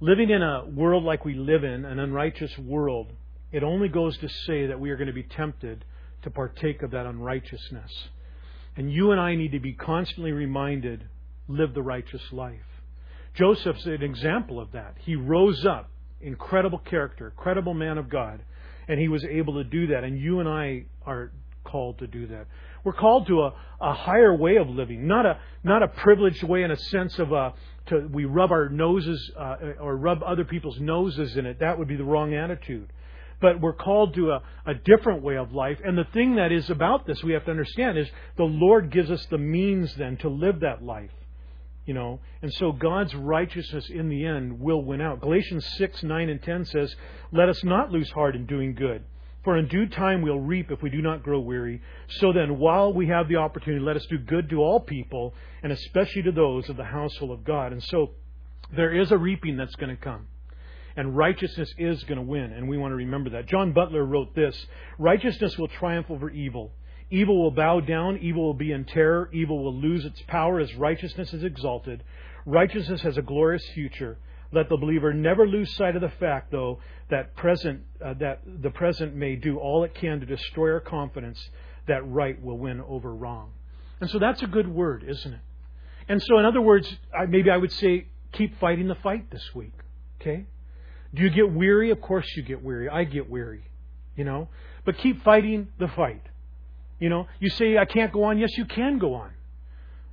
Living 0.00 0.30
in 0.30 0.42
a 0.42 0.64
world 0.64 1.04
like 1.04 1.26
we 1.26 1.34
live 1.34 1.62
in, 1.62 1.84
an 1.84 1.98
unrighteous 1.98 2.56
world, 2.56 3.12
it 3.52 3.62
only 3.62 3.88
goes 3.88 4.16
to 4.18 4.30
say 4.46 4.66
that 4.66 4.80
we 4.80 4.88
are 4.90 4.96
going 4.96 5.08
to 5.08 5.12
be 5.12 5.24
tempted 5.24 5.84
to 6.22 6.30
partake 6.30 6.82
of 6.82 6.92
that 6.92 7.04
unrighteousness. 7.04 8.08
And 8.76 8.90
you 8.90 9.10
and 9.12 9.20
I 9.20 9.34
need 9.34 9.52
to 9.52 9.60
be 9.60 9.74
constantly 9.74 10.32
reminded 10.32 11.04
live 11.48 11.74
the 11.74 11.82
righteous 11.82 12.22
life. 12.32 12.71
Joseph's 13.34 13.86
an 13.86 14.02
example 14.02 14.60
of 14.60 14.72
that. 14.72 14.96
He 15.00 15.16
rose 15.16 15.64
up, 15.64 15.90
incredible 16.20 16.78
character, 16.78 17.32
credible 17.36 17.74
man 17.74 17.98
of 17.98 18.08
God, 18.08 18.42
and 18.88 19.00
he 19.00 19.08
was 19.08 19.24
able 19.24 19.54
to 19.54 19.64
do 19.64 19.88
that. 19.88 20.04
And 20.04 20.18
you 20.18 20.40
and 20.40 20.48
I 20.48 20.84
are 21.06 21.32
called 21.64 21.98
to 21.98 22.06
do 22.06 22.26
that. 22.28 22.46
We're 22.84 22.92
called 22.92 23.28
to 23.28 23.42
a, 23.42 23.54
a 23.80 23.94
higher 23.94 24.36
way 24.36 24.56
of 24.56 24.68
living, 24.68 25.06
not 25.06 25.24
a 25.24 25.38
not 25.62 25.82
a 25.82 25.88
privileged 25.88 26.42
way 26.42 26.64
in 26.64 26.70
a 26.70 26.76
sense 26.76 27.18
of 27.18 27.32
a 27.32 27.36
uh, 27.36 27.52
to 27.86 28.08
we 28.12 28.24
rub 28.24 28.50
our 28.50 28.68
noses 28.68 29.30
uh, 29.38 29.56
or 29.80 29.96
rub 29.96 30.22
other 30.22 30.44
people's 30.44 30.80
noses 30.80 31.36
in 31.36 31.46
it. 31.46 31.60
That 31.60 31.78
would 31.78 31.88
be 31.88 31.96
the 31.96 32.04
wrong 32.04 32.34
attitude 32.34 32.92
but 33.42 33.60
we're 33.60 33.74
called 33.74 34.14
to 34.14 34.30
a, 34.30 34.42
a 34.64 34.72
different 34.72 35.20
way 35.20 35.36
of 35.36 35.52
life. 35.52 35.78
And 35.84 35.98
the 35.98 36.06
thing 36.14 36.36
that 36.36 36.52
is 36.52 36.70
about 36.70 37.06
this, 37.06 37.22
we 37.24 37.32
have 37.32 37.44
to 37.46 37.50
understand, 37.50 37.98
is 37.98 38.08
the 38.36 38.44
Lord 38.44 38.90
gives 38.90 39.10
us 39.10 39.26
the 39.26 39.36
means 39.36 39.94
then 39.96 40.16
to 40.18 40.28
live 40.28 40.60
that 40.60 40.82
life. 40.82 41.10
You 41.84 41.94
know, 41.94 42.20
and 42.42 42.52
so 42.54 42.70
God's 42.70 43.12
righteousness 43.14 43.90
in 43.90 44.08
the 44.08 44.24
end 44.24 44.60
will 44.60 44.84
win 44.84 45.00
out. 45.00 45.20
Galatians 45.20 45.66
6, 45.78 46.04
9, 46.04 46.28
and 46.28 46.40
10 46.40 46.64
says, 46.66 46.94
Let 47.32 47.48
us 47.48 47.64
not 47.64 47.90
lose 47.90 48.08
heart 48.10 48.36
in 48.36 48.46
doing 48.46 48.74
good, 48.74 49.02
for 49.42 49.56
in 49.56 49.66
due 49.66 49.86
time 49.86 50.22
we'll 50.22 50.38
reap 50.38 50.70
if 50.70 50.80
we 50.80 50.90
do 50.90 51.02
not 51.02 51.24
grow 51.24 51.40
weary. 51.40 51.82
So 52.20 52.32
then, 52.32 52.58
while 52.58 52.92
we 52.92 53.08
have 53.08 53.28
the 53.28 53.36
opportunity, 53.36 53.84
let 53.84 53.96
us 53.96 54.06
do 54.08 54.18
good 54.18 54.48
to 54.50 54.60
all 54.60 54.78
people, 54.78 55.34
and 55.64 55.72
especially 55.72 56.22
to 56.22 56.32
those 56.32 56.68
of 56.68 56.76
the 56.76 56.84
household 56.84 57.32
of 57.32 57.44
God. 57.44 57.72
And 57.72 57.82
so, 57.82 58.12
there 58.76 58.94
is 58.94 59.10
a 59.10 59.18
reaping 59.18 59.56
that's 59.56 59.74
going 59.74 59.94
to 59.94 60.00
come 60.00 60.28
and 60.96 61.16
righteousness 61.16 61.72
is 61.78 62.02
going 62.04 62.16
to 62.16 62.22
win, 62.22 62.52
and 62.52 62.68
we 62.68 62.78
want 62.78 62.92
to 62.92 62.96
remember 62.96 63.30
that. 63.30 63.46
John 63.46 63.72
Butler 63.72 64.04
wrote 64.04 64.34
this 64.34 64.66
Righteousness 64.98 65.56
will 65.58 65.68
triumph 65.68 66.10
over 66.10 66.30
evil. 66.30 66.72
Evil 67.12 67.42
will 67.42 67.50
bow 67.50 67.78
down, 67.78 68.16
evil 68.22 68.42
will 68.42 68.54
be 68.54 68.72
in 68.72 68.86
terror, 68.86 69.28
evil 69.34 69.62
will 69.62 69.74
lose 69.74 70.06
its 70.06 70.22
power 70.28 70.60
as 70.60 70.74
righteousness 70.76 71.34
is 71.34 71.44
exalted. 71.44 72.02
Righteousness 72.46 73.02
has 73.02 73.18
a 73.18 73.22
glorious 73.22 73.62
future. 73.74 74.16
Let 74.50 74.70
the 74.70 74.78
believer 74.78 75.12
never 75.12 75.46
lose 75.46 75.76
sight 75.76 75.94
of 75.94 76.00
the 76.00 76.08
fact, 76.08 76.50
though, 76.50 76.78
that 77.10 77.36
present 77.36 77.82
uh, 78.02 78.14
that 78.14 78.40
the 78.46 78.70
present 78.70 79.14
may 79.14 79.36
do 79.36 79.58
all 79.58 79.84
it 79.84 79.94
can 79.94 80.20
to 80.20 80.26
destroy 80.26 80.72
our 80.72 80.80
confidence 80.80 81.38
that 81.86 82.00
right 82.08 82.42
will 82.42 82.56
win 82.56 82.80
over 82.80 83.14
wrong. 83.14 83.50
And 84.00 84.08
so 84.08 84.18
that's 84.18 84.42
a 84.42 84.46
good 84.46 84.66
word, 84.66 85.04
isn't 85.06 85.34
it? 85.34 85.40
And 86.08 86.22
so, 86.22 86.38
in 86.38 86.46
other 86.46 86.62
words, 86.62 86.90
maybe 87.28 87.50
I 87.50 87.58
would 87.58 87.72
say, 87.72 88.06
keep 88.32 88.58
fighting 88.58 88.88
the 88.88 88.94
fight 88.94 89.30
this 89.30 89.54
week. 89.54 89.74
Okay? 90.18 90.46
Do 91.12 91.22
you 91.22 91.28
get 91.28 91.52
weary? 91.52 91.90
Of 91.90 92.00
course 92.00 92.26
you 92.38 92.42
get 92.42 92.62
weary. 92.62 92.88
I 92.88 93.04
get 93.04 93.28
weary, 93.28 93.64
you 94.16 94.24
know. 94.24 94.48
But 94.86 94.96
keep 94.96 95.22
fighting 95.22 95.68
the 95.78 95.88
fight. 95.88 96.22
You 97.02 97.08
know, 97.08 97.26
you 97.40 97.50
say 97.50 97.76
I 97.78 97.84
can't 97.84 98.12
go 98.12 98.22
on. 98.22 98.38
Yes, 98.38 98.56
you 98.56 98.64
can 98.64 98.98
go 98.98 99.14
on. 99.14 99.32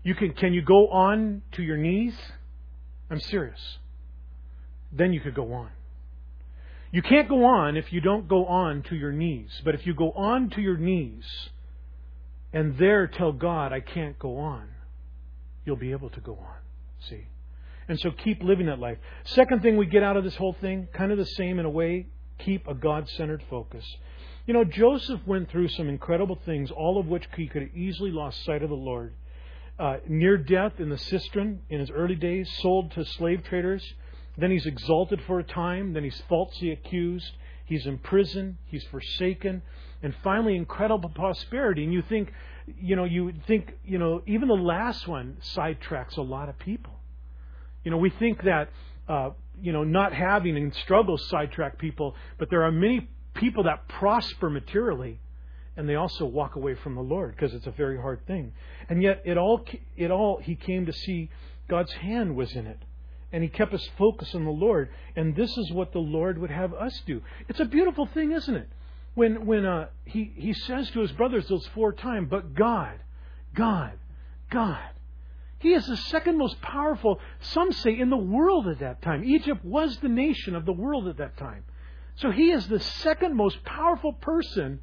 You 0.01 0.15
can 0.15 0.33
can 0.33 0.53
you 0.53 0.63
go 0.63 0.87
on 0.87 1.43
to 1.51 1.61
your 1.61 1.77
knees? 1.77 2.15
I'm 3.11 3.19
serious. 3.19 3.77
Then 4.91 5.13
you 5.13 5.19
could 5.19 5.35
go 5.35 5.53
on. 5.53 5.69
You 6.91 7.03
can't 7.03 7.29
go 7.29 7.45
on 7.45 7.77
if 7.77 7.93
you 7.93 8.01
don't 8.01 8.27
go 8.27 8.47
on 8.47 8.81
to 8.89 8.95
your 8.95 9.11
knees. 9.11 9.51
But 9.63 9.75
if 9.75 9.85
you 9.85 9.93
go 9.93 10.11
on 10.13 10.49
to 10.55 10.61
your 10.61 10.77
knees 10.77 11.25
and 12.53 12.75
there 12.79 13.05
tell 13.05 13.33
God 13.33 13.71
I 13.71 13.81
can't 13.81 14.17
go 14.17 14.39
on, 14.39 14.69
you'll 15.65 15.75
be 15.75 15.91
able 15.91 16.09
to 16.09 16.21
go 16.21 16.33
on. 16.33 16.57
See? 17.07 17.27
And 17.87 17.99
so 17.99 18.09
keep 18.09 18.41
living 18.41 18.65
that 18.65 18.79
life. 18.79 18.97
Second 19.25 19.61
thing 19.61 19.77
we 19.77 19.85
get 19.85 20.01
out 20.01 20.17
of 20.17 20.23
this 20.23 20.35
whole 20.37 20.55
thing, 20.59 20.87
kind 20.91 21.11
of 21.11 21.19
the 21.19 21.27
same 21.27 21.59
in 21.59 21.67
a 21.67 21.69
way, 21.69 22.07
keep 22.39 22.67
a 22.67 22.73
God 22.73 23.07
centered 23.09 23.43
focus. 23.47 23.85
You 24.49 24.53
know, 24.53 24.63
Joseph 24.63 25.21
went 25.27 25.51
through 25.51 25.67
some 25.67 25.89
incredible 25.89 26.39
things, 26.43 26.71
all 26.71 26.99
of 26.99 27.05
which 27.05 27.25
he 27.37 27.45
could 27.45 27.61
have 27.61 27.75
easily 27.75 28.09
lost 28.09 28.43
sight 28.45 28.63
of 28.63 28.69
the 28.71 28.75
Lord. 28.75 29.13
Uh, 29.77 29.97
near 30.07 30.39
death 30.39 30.79
in 30.79 30.89
the 30.89 30.97
cistern 30.97 31.59
in 31.69 31.79
his 31.79 31.91
early 31.91 32.15
days, 32.15 32.49
sold 32.59 32.91
to 32.93 33.05
slave 33.05 33.43
traders. 33.43 33.93
Then 34.39 34.49
he's 34.49 34.65
exalted 34.65 35.21
for 35.27 35.37
a 35.37 35.43
time. 35.43 35.93
Then 35.93 36.03
he's 36.03 36.19
falsely 36.27 36.71
accused. 36.71 37.29
He's 37.63 37.85
in 37.85 37.99
prison. 37.99 38.57
He's 38.65 38.83
forsaken. 38.85 39.61
And 40.01 40.15
finally, 40.23 40.55
incredible 40.55 41.09
prosperity. 41.09 41.83
And 41.83 41.93
you 41.93 42.01
think, 42.09 42.33
you 42.81 42.95
know, 42.95 43.05
you 43.05 43.31
think, 43.45 43.73
you 43.85 43.99
know, 43.99 44.23
even 44.25 44.47
the 44.47 44.55
last 44.55 45.07
one 45.07 45.37
sidetracks 45.55 46.17
a 46.17 46.23
lot 46.23 46.49
of 46.49 46.57
people. 46.57 46.93
You 47.83 47.91
know, 47.91 47.97
we 47.97 48.09
think 48.09 48.41
that, 48.45 48.69
uh, 49.07 49.29
you 49.61 49.73
know, 49.73 49.83
not 49.83 50.11
having 50.11 50.57
and 50.57 50.73
struggles 50.73 51.29
sidetrack 51.29 51.77
people, 51.77 52.15
but 52.39 52.49
there 52.49 52.63
are 52.63 52.71
many 52.71 53.09
people 53.39 53.63
that 53.63 53.87
prosper 53.87 54.49
materially 54.49 55.19
and 55.77 55.87
they 55.87 55.95
also 55.95 56.25
walk 56.25 56.55
away 56.55 56.75
from 56.75 56.95
the 56.95 57.01
Lord 57.01 57.35
because 57.35 57.53
it's 57.53 57.67
a 57.67 57.71
very 57.71 57.97
hard 57.97 58.25
thing. 58.27 58.51
And 58.89 59.01
yet, 59.01 59.21
it 59.25 59.37
all, 59.37 59.65
it 59.95 60.11
all, 60.11 60.39
he 60.43 60.55
came 60.55 60.85
to 60.87 60.93
see 60.93 61.29
God's 61.69 61.93
hand 61.93 62.35
was 62.35 62.53
in 62.53 62.67
it. 62.67 62.79
And 63.31 63.43
he 63.43 63.49
kept 63.49 63.71
his 63.71 63.87
focus 63.97 64.33
on 64.35 64.43
the 64.43 64.51
Lord. 64.51 64.89
And 65.15 65.35
this 65.35 65.55
is 65.57 65.71
what 65.71 65.93
the 65.93 65.99
Lord 65.99 66.37
would 66.39 66.49
have 66.49 66.73
us 66.73 66.99
do. 67.05 67.21
It's 67.47 67.59
a 67.59 67.65
beautiful 67.65 68.07
thing, 68.07 68.31
isn't 68.31 68.55
it? 68.55 68.69
when 69.19 69.45
when 69.45 69.65
uh, 69.65 69.87
he 70.05 70.31
he 70.35 70.53
says 70.53 70.89
to 70.91 71.01
his 71.01 71.11
brothers 71.11 71.47
those 71.47 71.67
four 71.75 71.93
times, 71.93 72.27
but 72.29 72.53
God, 72.53 72.97
God, 73.53 73.93
God. 74.49 74.79
He 75.59 75.73
is 75.73 75.85
the 75.87 75.97
second 75.97 76.37
most 76.37 76.61
powerful, 76.61 77.19
some 77.41 77.73
say, 77.73 77.99
in 77.99 78.09
the 78.09 78.17
world 78.17 78.69
at 78.69 78.79
that 78.79 79.01
time. 79.01 79.25
Egypt 79.25 79.63
was 79.65 79.97
the 79.97 80.07
nation 80.07 80.55
of 80.55 80.65
the 80.65 80.71
world 80.71 81.09
at 81.09 81.17
that 81.17 81.35
time. 81.35 81.65
So 82.19 82.31
he 82.31 82.51
is 82.51 82.67
the 82.67 82.79
second 82.79 83.35
most 83.35 83.63
powerful 83.63 84.13
person, 84.13 84.79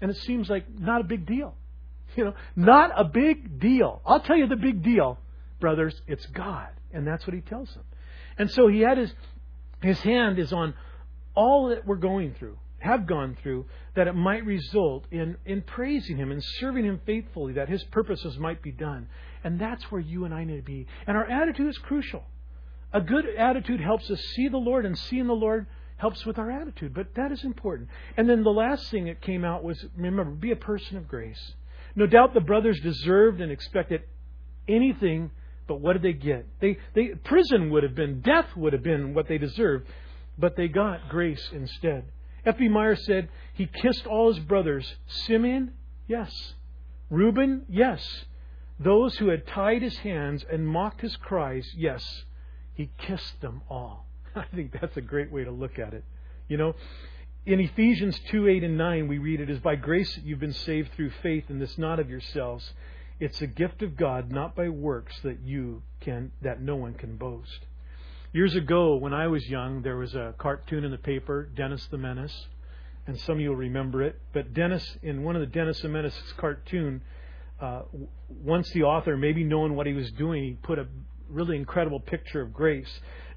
and 0.00 0.10
it 0.10 0.16
seems 0.18 0.50
like 0.50 0.64
not 0.78 1.00
a 1.00 1.04
big 1.04 1.26
deal. 1.26 1.54
You 2.16 2.26
know, 2.26 2.34
not 2.54 2.92
a 2.96 3.02
big 3.02 3.58
deal. 3.58 4.00
I'll 4.06 4.20
tell 4.20 4.36
you 4.36 4.46
the 4.46 4.54
big 4.54 4.84
deal, 4.84 5.18
brothers. 5.58 6.00
It's 6.06 6.24
God, 6.26 6.68
and 6.92 7.04
that's 7.04 7.26
what 7.26 7.34
he 7.34 7.40
tells 7.40 7.74
them. 7.74 7.82
And 8.38 8.48
so 8.52 8.68
he 8.68 8.82
had 8.82 8.98
his 8.98 9.12
his 9.82 9.98
hand 9.98 10.38
is 10.38 10.52
on 10.52 10.74
all 11.34 11.70
that 11.70 11.84
we're 11.84 11.96
going 11.96 12.36
through 12.38 12.56
have 12.84 13.06
gone 13.06 13.36
through, 13.42 13.64
that 13.96 14.06
it 14.06 14.12
might 14.12 14.44
result 14.44 15.06
in, 15.10 15.36
in 15.46 15.62
praising 15.62 16.18
Him 16.18 16.30
and 16.30 16.42
serving 16.60 16.84
Him 16.84 17.00
faithfully, 17.06 17.54
that 17.54 17.68
His 17.68 17.82
purposes 17.84 18.38
might 18.38 18.62
be 18.62 18.70
done. 18.70 19.08
And 19.42 19.58
that's 19.58 19.82
where 19.90 20.00
you 20.00 20.26
and 20.26 20.34
I 20.34 20.44
need 20.44 20.56
to 20.56 20.62
be. 20.62 20.86
And 21.06 21.16
our 21.16 21.28
attitude 21.28 21.68
is 21.68 21.78
crucial. 21.78 22.22
A 22.92 23.00
good 23.00 23.24
attitude 23.38 23.80
helps 23.80 24.10
us 24.10 24.20
see 24.36 24.48
the 24.48 24.58
Lord, 24.58 24.84
and 24.84 24.96
seeing 24.96 25.26
the 25.26 25.32
Lord 25.32 25.66
helps 25.96 26.26
with 26.26 26.38
our 26.38 26.50
attitude. 26.50 26.94
But 26.94 27.14
that 27.14 27.32
is 27.32 27.44
important. 27.44 27.88
And 28.16 28.28
then 28.28 28.42
the 28.42 28.50
last 28.50 28.90
thing 28.90 29.06
that 29.06 29.20
came 29.20 29.44
out 29.44 29.62
was 29.62 29.84
remember, 29.96 30.24
be 30.24 30.50
a 30.50 30.56
person 30.56 30.96
of 30.96 31.08
grace. 31.08 31.54
No 31.96 32.06
doubt 32.06 32.34
the 32.34 32.40
brothers 32.40 32.80
deserved 32.80 33.40
and 33.40 33.52
expected 33.52 34.02
anything, 34.66 35.30
but 35.66 35.80
what 35.80 35.94
did 35.94 36.02
they 36.02 36.12
get? 36.12 36.46
They, 36.60 36.78
they, 36.94 37.08
prison 37.24 37.70
would 37.70 37.82
have 37.84 37.94
been, 37.94 38.20
death 38.20 38.48
would 38.56 38.72
have 38.72 38.82
been 38.82 39.14
what 39.14 39.28
they 39.28 39.38
deserved, 39.38 39.86
but 40.36 40.56
they 40.56 40.68
got 40.68 41.08
grace 41.08 41.50
instead. 41.52 42.06
F.B. 42.44 42.68
Meyer 42.68 42.96
said 42.96 43.28
he 43.54 43.66
kissed 43.66 44.06
all 44.06 44.32
his 44.32 44.44
brothers. 44.44 44.96
Simeon, 45.06 45.72
yes. 46.06 46.30
Reuben, 47.08 47.64
yes. 47.68 48.04
Those 48.78 49.16
who 49.16 49.28
had 49.28 49.46
tied 49.46 49.82
his 49.82 49.96
hands 49.98 50.44
and 50.50 50.66
mocked 50.66 51.00
his 51.00 51.16
cries, 51.16 51.66
yes. 51.76 52.24
He 52.74 52.90
kissed 52.98 53.40
them 53.40 53.62
all. 53.70 54.06
I 54.36 54.44
think 54.54 54.76
that's 54.80 54.96
a 54.96 55.00
great 55.00 55.30
way 55.30 55.44
to 55.44 55.50
look 55.50 55.78
at 55.78 55.94
it. 55.94 56.04
You 56.48 56.56
know, 56.56 56.74
in 57.46 57.60
Ephesians 57.60 58.18
2 58.30 58.48
8 58.48 58.64
and 58.64 58.78
9, 58.78 59.08
we 59.08 59.18
read 59.18 59.40
it 59.40 59.50
is 59.50 59.58
by 59.60 59.76
grace 59.76 60.14
that 60.14 60.24
you've 60.24 60.40
been 60.40 60.52
saved 60.52 60.92
through 60.94 61.10
faith, 61.22 61.44
and 61.48 61.60
this 61.60 61.78
not 61.78 62.00
of 62.00 62.10
yourselves. 62.10 62.72
It's 63.20 63.40
a 63.42 63.46
gift 63.46 63.82
of 63.82 63.96
God, 63.96 64.30
not 64.30 64.56
by 64.56 64.68
works 64.68 65.14
that 65.22 65.40
you 65.40 65.82
can, 66.00 66.32
that 66.42 66.60
no 66.60 66.76
one 66.76 66.94
can 66.94 67.16
boast. 67.16 67.60
Years 68.32 68.56
ago, 68.56 68.96
when 68.96 69.14
I 69.14 69.28
was 69.28 69.48
young, 69.48 69.82
there 69.82 69.96
was 69.96 70.14
a 70.14 70.34
cartoon 70.38 70.84
in 70.84 70.90
the 70.90 70.98
paper, 70.98 71.48
Dennis 71.54 71.86
the 71.90 71.98
Menace, 71.98 72.46
and 73.06 73.18
some 73.20 73.36
of 73.36 73.40
you 73.40 73.50
will 73.50 73.56
remember 73.56 74.02
it. 74.02 74.20
But 74.32 74.52
Dennis, 74.52 74.96
in 75.02 75.22
one 75.22 75.36
of 75.36 75.40
the 75.40 75.46
Dennis 75.46 75.80
the 75.80 75.88
Menace's 75.88 76.32
cartoon, 76.36 77.02
uh, 77.60 77.82
once 78.42 78.68
the 78.70 78.82
author, 78.82 79.16
maybe 79.16 79.44
knowing 79.44 79.76
what 79.76 79.86
he 79.86 79.92
was 79.92 80.10
doing, 80.12 80.42
he 80.42 80.52
put 80.62 80.80
a 80.80 80.88
really 81.28 81.56
incredible 81.56 82.00
picture 82.00 82.40
of 82.40 82.52
grace. 82.52 82.88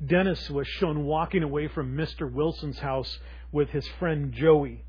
Dennis 0.06 0.50
was 0.50 0.68
shown 0.68 1.06
walking 1.06 1.44
away 1.44 1.68
from 1.68 1.96
Mr. 1.96 2.32
Wilson's 2.32 2.80
house 2.80 3.20
with 3.52 3.70
his 3.70 3.88
friend 4.00 4.32
Joey, 4.34 4.84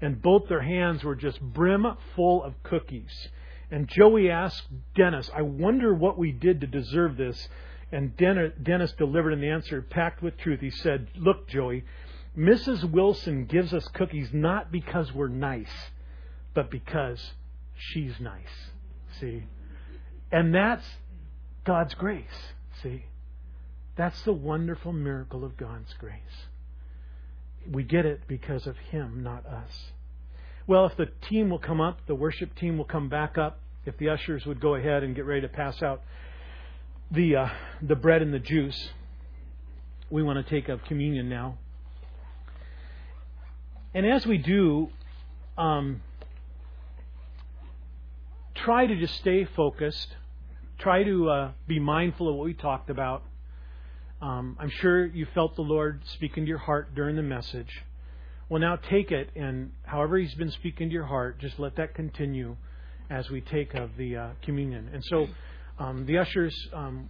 and 0.00 0.20
both 0.20 0.48
their 0.48 0.62
hands 0.62 1.04
were 1.04 1.14
just 1.14 1.40
brim 1.40 1.86
full 2.14 2.42
of 2.42 2.62
cookies. 2.62 3.28
And 3.70 3.88
Joey 3.88 4.30
asked 4.30 4.66
Dennis, 4.96 5.30
I 5.34 5.42
wonder 5.42 5.94
what 5.94 6.18
we 6.18 6.32
did 6.32 6.60
to 6.60 6.66
deserve 6.66 7.16
this. 7.16 7.48
And 7.92 8.16
Dennis 8.16 8.92
delivered 8.98 9.32
an 9.32 9.44
answer 9.44 9.82
packed 9.82 10.22
with 10.22 10.36
truth. 10.38 10.60
He 10.60 10.70
said, 10.70 11.08
Look, 11.16 11.48
Joey, 11.48 11.84
Mrs. 12.36 12.88
Wilson 12.88 13.46
gives 13.46 13.72
us 13.74 13.86
cookies 13.88 14.30
not 14.32 14.70
because 14.70 15.12
we're 15.12 15.28
nice, 15.28 15.90
but 16.54 16.70
because 16.70 17.32
she's 17.76 18.14
nice. 18.20 18.70
See? 19.18 19.44
And 20.30 20.54
that's 20.54 20.84
God's 21.64 21.94
grace. 21.94 22.24
See? 22.82 23.04
That's 24.00 24.22
the 24.22 24.32
wonderful 24.32 24.94
miracle 24.94 25.44
of 25.44 25.58
God's 25.58 25.92
grace. 25.98 26.46
We 27.70 27.82
get 27.82 28.06
it 28.06 28.22
because 28.26 28.66
of 28.66 28.74
Him, 28.78 29.22
not 29.22 29.44
us. 29.44 29.90
Well, 30.66 30.86
if 30.86 30.96
the 30.96 31.08
team 31.28 31.50
will 31.50 31.58
come 31.58 31.82
up, 31.82 31.98
the 32.06 32.14
worship 32.14 32.54
team 32.54 32.78
will 32.78 32.86
come 32.86 33.10
back 33.10 33.36
up. 33.36 33.60
If 33.84 33.98
the 33.98 34.08
ushers 34.08 34.46
would 34.46 34.58
go 34.58 34.74
ahead 34.74 35.02
and 35.02 35.14
get 35.14 35.26
ready 35.26 35.42
to 35.42 35.48
pass 35.48 35.82
out 35.82 36.00
the 37.10 37.36
uh, 37.36 37.48
the 37.82 37.94
bread 37.94 38.22
and 38.22 38.32
the 38.32 38.38
juice. 38.38 38.88
We 40.08 40.22
want 40.22 40.42
to 40.42 40.50
take 40.50 40.70
of 40.70 40.82
communion 40.84 41.28
now, 41.28 41.58
and 43.92 44.06
as 44.06 44.26
we 44.26 44.38
do, 44.38 44.88
um, 45.58 46.00
try 48.54 48.86
to 48.86 48.96
just 48.96 49.16
stay 49.16 49.44
focused. 49.44 50.16
Try 50.78 51.02
to 51.02 51.28
uh, 51.28 51.52
be 51.68 51.78
mindful 51.78 52.30
of 52.30 52.36
what 52.36 52.46
we 52.46 52.54
talked 52.54 52.88
about. 52.88 53.24
Um, 54.20 54.56
I'm 54.60 54.70
sure 54.80 55.06
you 55.06 55.26
felt 55.34 55.56
the 55.56 55.62
Lord 55.62 56.02
speaking 56.14 56.44
to 56.44 56.48
your 56.48 56.58
heart 56.58 56.94
during 56.94 57.16
the 57.16 57.22
message. 57.22 57.70
Well, 58.48 58.60
now 58.60 58.76
take 58.76 59.10
it, 59.12 59.30
and 59.36 59.70
however 59.84 60.18
He's 60.18 60.34
been 60.34 60.50
speaking 60.50 60.88
to 60.88 60.92
your 60.92 61.06
heart, 61.06 61.38
just 61.38 61.58
let 61.58 61.76
that 61.76 61.94
continue 61.94 62.56
as 63.08 63.28
we 63.30 63.40
take 63.40 63.74
of 63.74 63.90
the 63.96 64.16
uh, 64.16 64.28
communion. 64.42 64.90
And 64.92 65.02
so. 65.04 65.26
Um, 65.80 66.04
the 66.04 66.18
ushers 66.18 66.54
um, 66.74 67.08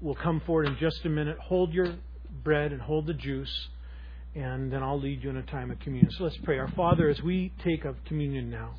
will 0.00 0.14
come 0.14 0.40
forward 0.46 0.68
in 0.68 0.76
just 0.80 1.04
a 1.04 1.10
minute. 1.10 1.36
Hold 1.38 1.74
your 1.74 1.96
bread 2.42 2.72
and 2.72 2.80
hold 2.80 3.06
the 3.06 3.12
juice, 3.12 3.68
and 4.34 4.72
then 4.72 4.82
I'll 4.82 4.98
lead 4.98 5.22
you 5.22 5.28
in 5.28 5.36
a 5.36 5.42
time 5.42 5.70
of 5.70 5.78
communion. 5.80 6.10
So 6.16 6.24
let's 6.24 6.38
pray. 6.38 6.58
Our 6.58 6.70
Father, 6.70 7.10
as 7.10 7.20
we 7.22 7.52
take 7.62 7.84
of 7.84 7.96
communion 8.06 8.48
now, 8.48 8.76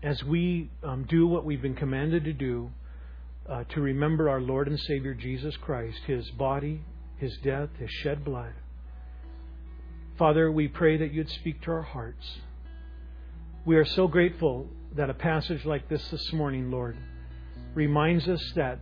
as 0.00 0.22
we 0.22 0.70
um, 0.84 1.06
do 1.08 1.26
what 1.26 1.44
we've 1.44 1.60
been 1.60 1.74
commanded 1.74 2.22
to 2.24 2.32
do, 2.32 2.70
uh, 3.48 3.64
to 3.70 3.80
remember 3.80 4.28
our 4.28 4.40
Lord 4.40 4.68
and 4.68 4.78
Savior 4.78 5.14
Jesus 5.14 5.56
Christ, 5.56 5.98
His 6.06 6.30
body, 6.30 6.80
His 7.18 7.36
death, 7.42 7.68
His 7.78 7.90
shed 7.90 8.24
blood. 8.24 8.52
Father, 10.18 10.50
we 10.50 10.68
pray 10.68 10.96
that 10.96 11.12
you'd 11.12 11.30
speak 11.30 11.60
to 11.62 11.72
our 11.72 11.82
hearts. 11.82 12.24
We 13.64 13.76
are 13.76 13.84
so 13.84 14.06
grateful 14.08 14.68
that 14.94 15.10
a 15.10 15.14
passage 15.14 15.64
like 15.64 15.88
this 15.88 16.06
this 16.08 16.32
morning, 16.32 16.70
Lord, 16.70 16.96
reminds 17.74 18.28
us 18.28 18.52
that 18.54 18.78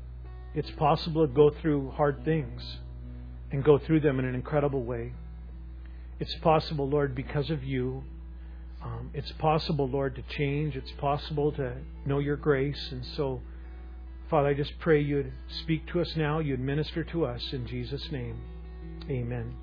it's 0.55 0.71
possible 0.73 1.27
to 1.27 1.33
go 1.33 1.51
through 1.51 1.93
hard 1.93 2.25
things 2.25 2.63
and 3.51 3.65
go 3.65 3.79
through 3.79 4.01
them 4.01 4.19
in 4.19 4.27
an 4.27 4.35
incredible 4.35 4.83
way. 4.83 5.13
It's 6.21 6.35
possible, 6.37 6.89
Lord, 6.89 7.15
because 7.15 7.51
of 7.51 7.65
you. 7.65 8.05
Um, 8.83 9.11
it's 9.15 9.33
possible, 9.33 9.89
Lord, 9.89 10.17
to 10.17 10.23
change. 10.37 10.77
It's 10.77 10.93
possible 10.93 11.53
to 11.53 11.75
know 12.05 12.19
your 12.19 12.37
grace. 12.37 12.89
And 12.91 13.05
so, 13.17 13.41
Father, 14.33 14.49
I 14.49 14.55
just 14.55 14.79
pray 14.79 14.99
you'd 14.99 15.31
speak 15.63 15.87
to 15.89 16.01
us 16.01 16.11
now, 16.17 16.39
you'd 16.39 16.59
minister 16.59 17.05
to 17.05 17.27
us 17.27 17.43
in 17.53 17.67
Jesus' 17.67 18.09
name. 18.11 18.41
Amen. 19.11 19.55